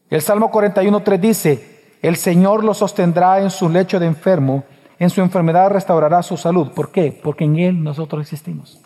El 0.09 0.23
Salmo 0.23 0.51
41, 0.51 1.03
3 1.03 1.21
dice, 1.21 1.99
el 2.01 2.17
Señor 2.17 2.65
lo 2.65 2.73
sostendrá 2.73 3.41
en 3.41 3.51
su 3.51 3.69
lecho 3.69 4.01
de 4.01 4.07
enfermo, 4.07 4.65
en 4.99 5.11
su 5.11 5.21
enfermedad 5.21 5.69
restaurará 5.69 6.23
su 6.23 6.39
salud. 6.39 6.73
¿Por 6.73 6.91
qué? 6.93 7.13
Porque 7.13 7.45
en 7.45 7.59
Él 7.59 7.85
nosotros 7.85 8.23
existimos. 8.23 8.81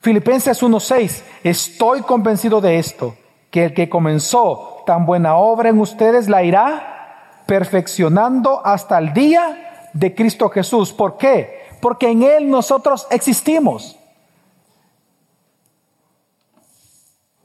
Filipenses 0.00 0.62
1.6, 0.62 1.22
estoy 1.44 2.00
convencido 2.00 2.62
de 2.62 2.78
esto, 2.78 3.14
que 3.50 3.66
el 3.66 3.74
que 3.74 3.90
comenzó 3.90 4.79
tan 4.90 5.06
buena 5.06 5.36
obra 5.36 5.68
en 5.68 5.78
ustedes 5.78 6.28
la 6.28 6.42
irá 6.42 7.44
perfeccionando 7.46 8.60
hasta 8.66 8.98
el 8.98 9.12
día 9.12 9.88
de 9.92 10.16
Cristo 10.16 10.48
Jesús. 10.48 10.92
¿Por 10.92 11.16
qué? 11.16 11.60
Porque 11.80 12.10
en 12.10 12.24
Él 12.24 12.50
nosotros 12.50 13.06
existimos. 13.12 13.96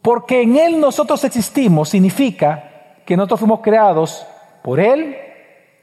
Porque 0.02 0.42
en 0.42 0.58
Él 0.58 0.80
nosotros 0.80 1.24
existimos 1.24 1.90
significa 1.90 3.04
que 3.06 3.16
nosotros 3.16 3.42
fuimos 3.42 3.60
creados 3.60 4.26
por 4.64 4.80
Él, 4.80 5.16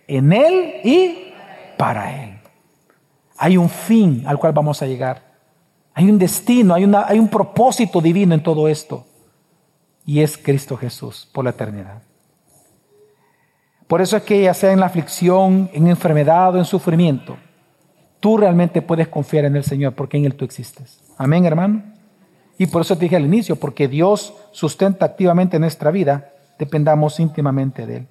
en 0.09 0.33
Él 0.33 0.81
y 0.83 1.33
para 1.77 2.25
Él. 2.25 2.41
Hay 3.37 3.57
un 3.57 3.71
fin 3.71 4.25
al 4.27 4.37
cual 4.37 4.53
vamos 4.53 4.83
a 4.83 4.87
llegar. 4.87 5.23
Hay 5.95 6.11
un 6.11 6.19
destino, 6.19 6.75
hay, 6.75 6.83
una, 6.83 7.07
hay 7.07 7.21
un 7.21 7.29
propósito 7.29 8.01
divino 8.01 8.35
en 8.35 8.43
todo 8.43 8.67
esto 8.67 9.07
y 10.05 10.21
es 10.21 10.37
Cristo 10.37 10.77
Jesús 10.77 11.29
por 11.33 11.45
la 11.45 11.51
eternidad. 11.51 12.03
Por 13.87 14.01
eso 14.01 14.17
es 14.17 14.23
que 14.23 14.43
ya 14.43 14.55
sea 14.55 14.73
en 14.73 14.81
la 14.81 14.87
aflicción, 14.87 15.71
en 15.73 15.87
enfermedad 15.87 16.55
o 16.55 16.59
en 16.59 16.65
sufrimiento, 16.65 17.37
tú 18.21 18.37
realmente 18.37 18.81
puedes 18.81 19.09
confiar 19.09 19.45
en 19.45 19.57
el 19.57 19.65
Señor 19.65 19.95
porque 19.95 20.17
en 20.17 20.25
Él 20.25 20.35
tú 20.35 20.45
existes. 20.45 21.01
Amén, 21.19 21.45
hermano. 21.45 21.83
Y 22.59 22.67
por 22.67 22.83
eso 22.83 22.97
te 22.97 23.05
dije 23.05 23.17
al 23.17 23.25
inicio, 23.25 23.57
porque 23.57 23.89
Dios 23.89 24.35
sustenta 24.53 25.05
activamente 25.05 25.59
nuestra 25.59 25.91
vida, 25.91 26.33
dependamos 26.59 27.19
íntimamente 27.21 27.87
de 27.87 27.97
Él. 27.99 28.09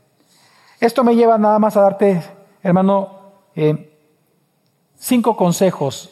Esto 0.79 1.03
me 1.03 1.15
lleva 1.15 1.37
nada 1.37 1.59
más 1.59 1.77
a 1.77 1.81
darte, 1.81 2.21
hermano, 2.61 3.21
eh, 3.55 3.97
cinco 4.97 5.35
consejos 5.37 6.09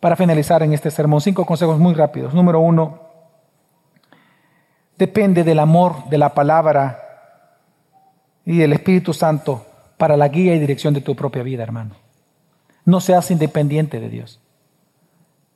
para 0.00 0.16
finalizar 0.16 0.62
en 0.62 0.72
este 0.72 0.90
sermón, 0.90 1.20
cinco 1.20 1.46
consejos 1.46 1.78
muy 1.78 1.94
rápidos. 1.94 2.34
Número 2.34 2.60
uno, 2.60 3.01
depende 5.02 5.42
del 5.42 5.58
amor 5.58 6.08
de 6.10 6.16
la 6.16 6.32
palabra 6.32 6.86
y 8.44 8.56
del 8.56 8.72
Espíritu 8.72 9.12
Santo 9.12 9.66
para 9.96 10.16
la 10.16 10.28
guía 10.28 10.54
y 10.54 10.60
dirección 10.60 10.94
de 10.94 11.00
tu 11.00 11.16
propia 11.16 11.42
vida, 11.42 11.64
hermano. 11.64 11.96
No 12.84 13.00
seas 13.00 13.32
independiente 13.32 13.98
de 13.98 14.08
Dios. 14.08 14.40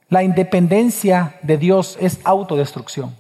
La 0.09 0.25
independencia 0.25 1.37
de 1.43 1.59
Dios 1.59 1.97
es 2.01 2.19
autodestrucción. 2.25 3.15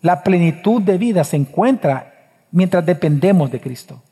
La 0.00 0.24
plenitud 0.24 0.82
de 0.82 0.98
vida 0.98 1.22
se 1.22 1.36
encuentra 1.36 2.32
mientras 2.50 2.84
dependemos 2.84 3.52
de 3.52 3.60
Cristo, 3.60 4.02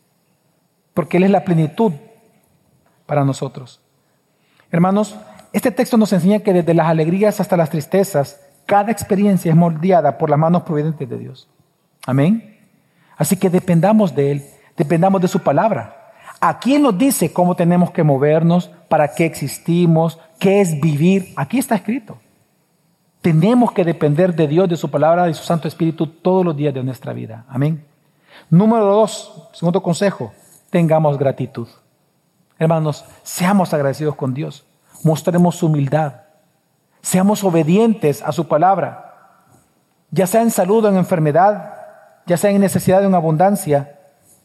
porque 0.93 1.17
Él 1.17 1.25
es 1.25 1.31
la 1.33 1.45
plenitud 1.45 1.95
para 3.07 3.25
nosotros. 3.25 3.81
Hermanos, 4.71 5.17
Este 5.53 5.71
texto 5.71 5.97
nos 5.97 6.13
enseña 6.13 6.41
que 6.41 6.53
desde 6.53 6.75
las 6.75 6.89
alegrías 6.89 7.41
hasta 7.41 7.57
las 7.57 7.71
tristezas, 7.71 8.41
cada 8.67 8.91
experiencia 8.91 9.51
es 9.51 9.57
moldeada 9.57 10.19
por 10.19 10.31
las 10.31 10.39
manos 10.39 10.63
providentes 10.63 11.09
de 11.09 11.19
Dios. 11.19 11.49
Amén. 12.07 12.59
Así 13.17 13.37
que 13.37 13.51
dependamos 13.51 14.15
de 14.15 14.33
Él, 14.33 14.45
dependamos 14.77 15.21
de 15.21 15.29
su 15.29 15.41
palabra. 15.41 16.13
Aquí 16.41 16.79
nos 16.79 16.97
dice 16.99 17.33
cómo 17.33 17.55
tenemos 17.55 17.91
que 17.91 18.03
movernos, 18.03 18.71
para 18.89 19.15
qué 19.15 19.25
existimos, 19.25 20.19
qué 20.39 20.61
es 20.61 20.81
vivir. 20.81 21.33
Aquí 21.37 21.59
está 21.59 21.75
escrito. 21.75 22.19
Tenemos 23.23 23.73
que 23.73 23.85
depender 23.85 24.35
de 24.35 24.47
Dios, 24.47 24.69
de 24.69 24.77
su 24.77 24.91
palabra, 24.91 25.25
de 25.25 25.35
su 25.35 25.45
Santo 25.45 25.69
Espíritu 25.69 26.07
todos 26.07 26.45
los 26.45 26.57
días 26.57 26.75
de 26.75 26.83
nuestra 26.83 27.13
vida. 27.15 27.47
Amén. 27.49 27.85
Número 28.51 28.85
dos, 28.85 29.49
segundo 29.53 29.83
consejo, 29.83 30.33
tengamos 30.69 31.17
gratitud. 31.17 31.69
Hermanos, 32.59 33.05
seamos 33.23 33.73
agradecidos 33.73 34.15
con 34.15 34.35
Dios, 34.35 34.67
mostremos 35.03 35.63
humildad, 35.63 36.24
seamos 37.05 37.45
obedientes 37.45 38.23
a 38.23 38.33
su 38.33 38.49
palabra, 38.49 39.37
ya 40.11 40.27
sea 40.27 40.41
en 40.41 40.51
salud 40.51 40.87
o 40.87 40.89
en 40.89 40.97
enfermedad, 40.97 41.75
ya 42.25 42.39
sea 42.39 42.51
en 42.51 42.63
necesidad 42.63 43.05
o 43.05 43.07
en 43.07 43.15
abundancia, 43.15 44.01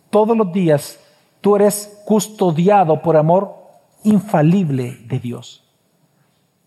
todos 0.10 0.36
los 0.36 0.52
días 0.52 1.00
tú 1.40 1.56
eres 1.56 2.02
custodiado 2.06 3.02
por 3.02 3.16
amor 3.16 3.56
infalible 4.04 4.98
de 5.06 5.20
Dios. 5.20 5.64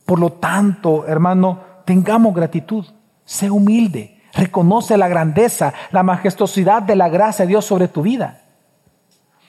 Por 0.06 0.18
lo 0.18 0.32
tanto, 0.32 1.06
hermano, 1.06 1.60
tengamos 1.84 2.34
gratitud, 2.34 2.86
sé 3.26 3.50
humilde, 3.50 4.22
reconoce 4.32 4.96
la 4.96 5.08
grandeza, 5.08 5.74
la 5.90 6.02
majestuosidad 6.02 6.82
de 6.82 6.96
la 6.96 7.10
gracia 7.10 7.44
de 7.44 7.50
Dios 7.50 7.66
sobre 7.66 7.88
tu 7.88 8.00
vida. 8.00 8.40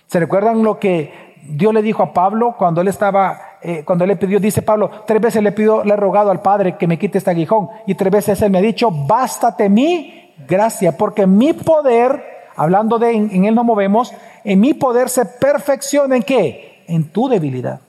¿Se 0.08 0.20
recuerdan 0.20 0.62
lo 0.62 0.78
que 0.78 1.38
Dios 1.48 1.74
le 1.74 1.82
dijo 1.82 2.04
a 2.04 2.14
Pablo 2.14 2.56
cuando 2.58 2.82
él 2.82 2.89
estaba, 2.89 3.53
eh, 3.64 3.84
cuando 3.86 4.05
le 4.05 4.16
pidió, 4.16 4.39
dice 4.39 4.61
Pablo, 4.61 4.89
tres 5.05 5.22
veces 5.22 5.41
le 5.41 5.51
pido, 5.51 5.84
le 5.84 5.93
he 5.93 5.97
rogado 5.97 6.32
al 6.32 6.41
Padre 6.41 6.78
que 6.78 6.88
me 6.88 6.99
quite 6.99 7.18
este 7.18 7.30
aguijón 7.30 7.70
y 7.88 7.95
tres 7.95 8.11
veces 8.11 8.41
él 8.41 8.51
me 8.51 8.57
ha 8.57 8.61
dicho, 8.61 8.91
bástate 8.91 9.70
mi 9.70 10.34
gracia, 10.47 10.97
porque 10.97 11.28
mi 11.28 11.53
poder, 11.53 12.24
hablando 12.55 12.99
de 12.99 13.11
en, 13.11 13.30
en 13.32 13.45
él 13.45 13.55
nos 13.55 13.66
movemos, 13.66 14.14
en 14.43 14.59
mi 14.59 14.74
poder 14.74 15.09
se 15.09 15.26
perfecciona 15.26 16.16
en 16.16 16.24
qué? 16.24 16.84
En 16.88 17.05
tu 17.05 17.30
debilidad. 17.30 17.80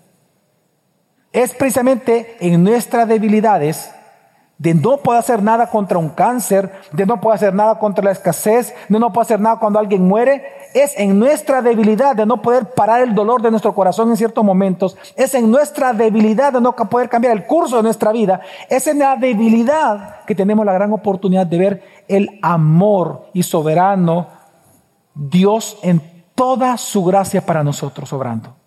Es 1.32 1.52
precisamente 1.54 2.36
en 2.40 2.62
nuestras 2.62 3.08
debilidades 3.08 3.93
de 4.59 4.74
no 4.74 4.98
poder 4.98 5.20
hacer 5.20 5.42
nada 5.42 5.68
contra 5.68 5.98
un 5.98 6.11
cáncer, 6.11 6.72
de 6.92 7.07
no 7.07 7.20
poder 7.20 7.36
hacer 7.36 7.55
nada 7.55 7.78
contra 7.78 8.05
la 8.05 8.12
escasez, 8.12 8.74
de 8.88 8.98
no 8.98 9.12
poder 9.12 9.26
hacer 9.26 9.40
nada 9.40 9.59
cuando 9.59 9.78
alguien 9.78 10.07
muere, 10.07 10.44
es 10.74 10.92
en 10.96 11.18
nuestra 11.18 11.62
debilidad 11.62 12.16
de 12.16 12.26
no 12.26 12.40
poder 12.40 12.66
parar 12.66 13.00
el 13.02 13.14
dolor 13.14 13.42
de 13.42 13.50
nuestro 13.50 13.74
corazón 13.74 14.11
en 14.11 14.16
ciertos 14.16 14.44
momentos, 14.44 14.96
es 15.16 15.34
en 15.34 15.50
nuestra 15.50 15.92
debilidad 15.92 16.52
de 16.52 16.61
no 16.61 16.74
poder 16.74 17.09
cambiar 17.09 17.36
el 17.36 17.46
curso 17.46 17.76
de 17.76 17.82
nuestra 17.82 18.12
vida, 18.12 18.40
es 18.68 18.86
en 18.86 19.00
la 19.00 19.16
debilidad 19.16 20.24
que 20.24 20.34
tenemos 20.34 20.64
la 20.64 20.72
gran 20.72 20.92
oportunidad 20.92 21.46
de 21.46 21.59
ver 21.59 21.82
el 22.09 22.38
amor 22.42 23.26
y 23.32 23.42
soberano 23.42 24.28
Dios 25.14 25.78
en 25.82 26.00
toda 26.34 26.76
su 26.76 27.05
gracia 27.05 27.44
para 27.44 27.62
nosotros 27.62 28.12
obrando. 28.12 28.63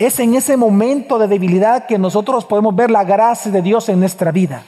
Es 0.00 0.18
en 0.18 0.34
ese 0.34 0.56
momento 0.56 1.18
de 1.18 1.28
debilidad 1.28 1.84
que 1.84 1.98
nosotros 1.98 2.46
podemos 2.46 2.74
ver 2.74 2.90
la 2.90 3.04
gracia 3.04 3.52
de 3.52 3.60
Dios 3.60 3.86
en 3.90 4.00
nuestra 4.00 4.32
vida. 4.32 4.62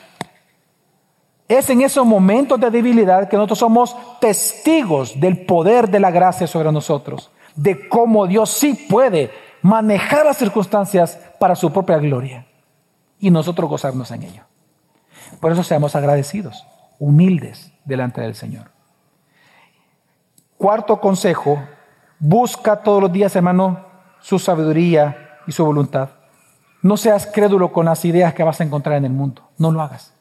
Es 1.48 1.70
en 1.70 1.80
esos 1.80 2.04
momentos 2.04 2.60
de 2.60 2.70
debilidad 2.70 3.30
que 3.30 3.38
nosotros 3.38 3.60
somos 3.60 3.96
testigos 4.20 5.18
del 5.18 5.46
poder 5.46 5.88
de 5.88 6.00
la 6.00 6.10
gracia 6.10 6.46
sobre 6.46 6.70
nosotros, 6.70 7.30
de 7.56 7.88
cómo 7.88 8.26
Dios 8.26 8.50
sí 8.50 8.74
puede 8.74 9.30
manejar 9.62 10.26
las 10.26 10.36
circunstancias 10.36 11.18
para 11.40 11.56
su 11.56 11.72
propia 11.72 11.96
gloria 11.96 12.46
y 13.18 13.30
nosotros 13.30 13.70
gozarnos 13.70 14.10
en 14.10 14.24
ello. 14.24 14.42
Por 15.40 15.50
eso 15.50 15.62
seamos 15.62 15.96
agradecidos, 15.96 16.66
humildes 16.98 17.72
delante 17.86 18.20
del 18.20 18.34
Señor. 18.34 18.70
Cuarto 20.58 21.00
consejo, 21.00 21.58
busca 22.18 22.82
todos 22.82 23.00
los 23.00 23.10
días, 23.10 23.34
hermano, 23.34 23.92
su 24.20 24.38
sabiduría 24.38 25.21
y 25.47 25.53
su 25.53 25.64
voluntad. 25.64 26.11
No 26.82 26.97
seas 26.97 27.26
crédulo 27.26 27.72
con 27.72 27.86
las 27.86 28.05
ideas 28.05 28.34
que 28.34 28.43
vas 28.43 28.61
a 28.61 28.64
encontrar 28.64 28.97
en 28.97 29.05
el 29.05 29.12
mundo. 29.12 29.43
No 29.59 29.70
lo 29.70 29.80
hagas. 29.80 30.12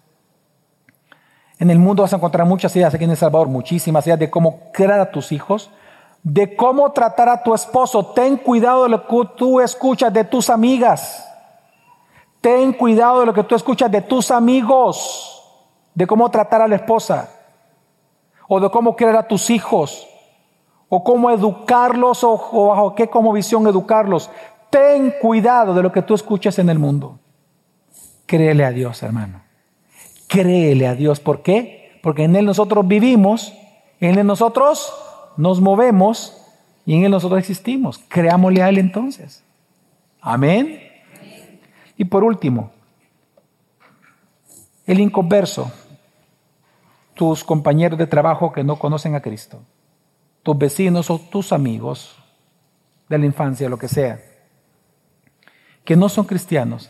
En 1.59 1.69
el 1.69 1.79
mundo 1.79 2.03
vas 2.03 2.13
a 2.13 2.15
encontrar 2.15 2.47
muchas 2.47 2.75
ideas 2.75 2.93
aquí 2.93 3.03
en 3.03 3.11
El 3.11 3.17
Salvador, 3.17 3.47
muchísimas 3.47 4.05
ideas 4.05 4.19
de 4.19 4.29
cómo 4.29 4.71
crear 4.73 4.99
a 4.99 5.11
tus 5.11 5.31
hijos, 5.31 5.69
de 6.23 6.55
cómo 6.55 6.91
tratar 6.91 7.29
a 7.29 7.43
tu 7.43 7.53
esposo. 7.53 8.05
Ten 8.07 8.37
cuidado 8.37 8.83
de 8.83 8.89
lo 8.89 9.07
que 9.07 9.29
tú 9.35 9.59
escuchas 9.61 10.11
de 10.13 10.23
tus 10.23 10.49
amigas. 10.49 11.27
Ten 12.41 12.73
cuidado 12.73 13.19
de 13.19 13.27
lo 13.27 13.33
que 13.33 13.43
tú 13.43 13.53
escuchas 13.53 13.91
de 13.91 14.01
tus 14.01 14.31
amigos, 14.31 15.43
de 15.93 16.07
cómo 16.07 16.29
tratar 16.31 16.61
a 16.63 16.67
la 16.67 16.77
esposa, 16.77 17.29
o 18.47 18.59
de 18.59 18.69
cómo 18.71 18.95
crear 18.95 19.15
a 19.15 19.27
tus 19.27 19.51
hijos, 19.51 20.07
o 20.89 21.03
cómo 21.03 21.29
educarlos 21.29 22.23
o, 22.23 22.67
bajo 22.67 22.95
qué 22.95 23.07
como 23.07 23.31
visión 23.31 23.67
educarlos. 23.67 24.31
Ten 24.71 25.13
cuidado 25.21 25.75
de 25.75 25.83
lo 25.83 25.91
que 25.91 26.01
tú 26.01 26.15
escuches 26.15 26.57
en 26.57 26.69
el 26.69 26.79
mundo. 26.79 27.19
Créele 28.25 28.65
a 28.65 28.71
Dios, 28.71 29.03
hermano. 29.03 29.43
Créele 30.27 30.87
a 30.87 30.95
Dios. 30.95 31.19
¿Por 31.19 31.43
qué? 31.43 31.99
Porque 32.01 32.23
en 32.23 32.35
Él 32.35 32.45
nosotros 32.45 32.87
vivimos, 32.87 33.53
en 33.99 34.17
Él 34.17 34.25
nosotros 34.25 34.91
nos 35.37 35.61
movemos 35.61 36.35
y 36.87 36.95
en 36.95 37.03
Él 37.03 37.11
nosotros 37.11 37.39
existimos. 37.39 37.99
Creámosle 38.07 38.63
a 38.63 38.69
Él 38.69 38.79
entonces. 38.79 39.43
Amén. 40.19 40.81
Y 41.95 42.05
por 42.05 42.23
último, 42.23 42.71
el 44.87 44.99
inconverso, 44.99 45.71
tus 47.13 47.43
compañeros 47.43 47.99
de 47.99 48.07
trabajo 48.07 48.51
que 48.51 48.63
no 48.63 48.79
conocen 48.79 49.13
a 49.13 49.21
Cristo 49.21 49.61
tus 50.43 50.57
vecinos 50.57 51.09
o 51.09 51.19
tus 51.19 51.51
amigos 51.51 52.15
de 53.09 53.17
la 53.17 53.25
infancia, 53.25 53.69
lo 53.69 53.77
que 53.77 53.87
sea, 53.87 54.21
que 55.83 55.95
no 55.95 56.09
son 56.09 56.25
cristianos, 56.25 56.89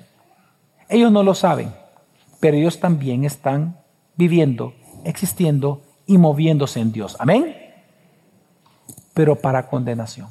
ellos 0.90 1.12
no 1.12 1.24
lo 1.24 1.34
saben, 1.34 1.74
pero 2.40 2.58
ellos 2.58 2.80
también 2.80 3.24
están 3.24 3.80
viviendo, 4.16 4.74
existiendo 5.04 5.82
y 6.06 6.18
moviéndose 6.18 6.80
en 6.80 6.92
Dios. 6.92 7.16
Amén. 7.20 7.56
Pero 9.14 9.36
para 9.36 9.68
condenación. 9.68 10.30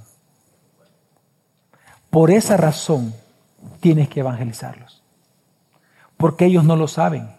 Por 2.11 2.31
esa 2.31 2.57
razón 2.57 3.15
tienes 3.81 4.09
que 4.09 4.21
evangelizarlos. 4.21 5.03
Porque 6.17 6.47
ellos 6.47 6.65
no 6.65 6.77
lo 6.77 6.89
saben, 6.89 7.31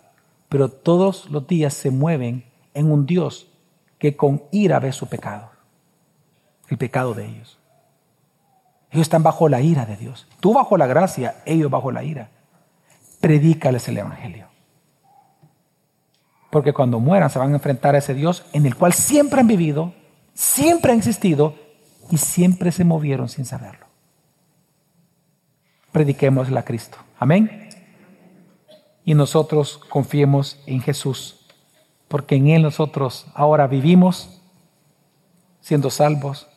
pero 0.50 0.70
todos 0.70 1.30
los 1.30 1.46
días 1.48 1.74
se 1.74 1.92
mueven 1.92 2.46
en 2.74 2.92
un 2.92 3.06
Dios 3.06 3.48
que 4.00 4.16
con 4.16 4.44
ira 4.52 4.80
ve 4.80 4.92
su 4.92 5.08
pecado 5.08 5.52
el 6.72 6.78
pecado 6.78 7.14
de 7.14 7.26
ellos. 7.26 7.58
Ellos 8.92 9.04
están 9.04 9.24
bajo 9.24 9.48
la 9.48 9.62
ira 9.62 9.86
de 9.86 9.96
Dios. 9.96 10.28
Tú 10.42 10.54
bajo 10.54 10.78
la 10.78 10.86
gracia, 10.86 11.42
ellos 11.46 11.72
bajo 11.72 11.92
la 11.92 12.04
ira. 12.04 12.30
Predícales 13.22 13.88
el 13.88 13.98
Evangelio. 13.98 14.48
Porque 16.50 16.74
cuando 16.74 17.00
mueran 17.00 17.30
se 17.30 17.40
van 17.40 17.52
a 17.52 17.56
enfrentar 17.56 17.96
a 17.96 18.00
ese 18.00 18.14
Dios 18.14 18.46
en 18.52 18.66
el 18.66 18.76
cual 18.76 18.92
siempre 18.92 19.40
han 19.40 19.48
vivido, 19.48 19.94
siempre 20.34 20.92
han 20.92 20.98
existido 20.98 21.56
y 22.10 22.18
siempre 22.18 22.74
se 22.74 22.84
movieron 22.84 23.30
sin 23.30 23.46
saberlo. 23.46 23.86
Prediquémosle 25.94 26.60
a 26.60 26.66
Cristo. 26.66 26.98
Amén. 27.18 27.70
Y 29.06 29.14
nosotros 29.14 29.78
confiemos 29.90 30.60
en 30.66 30.82
Jesús, 30.82 31.46
porque 32.10 32.36
en 32.36 32.50
Él 32.50 32.64
nosotros 32.64 33.28
ahora 33.34 33.68
vivimos 33.68 34.42
siendo 35.62 35.90
salvos 35.90 36.51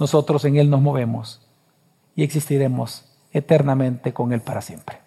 nosotros 0.00 0.44
en 0.46 0.56
Él 0.56 0.70
nos 0.70 0.80
movemos 0.80 1.46
y 2.16 2.24
existiremos 2.24 3.04
eternamente 3.32 4.12
con 4.12 4.32
Él 4.32 4.40
para 4.40 4.62
siempre. 4.62 4.98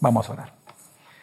Vamos 0.00 0.30
a 0.30 0.32
orar. 0.32 0.57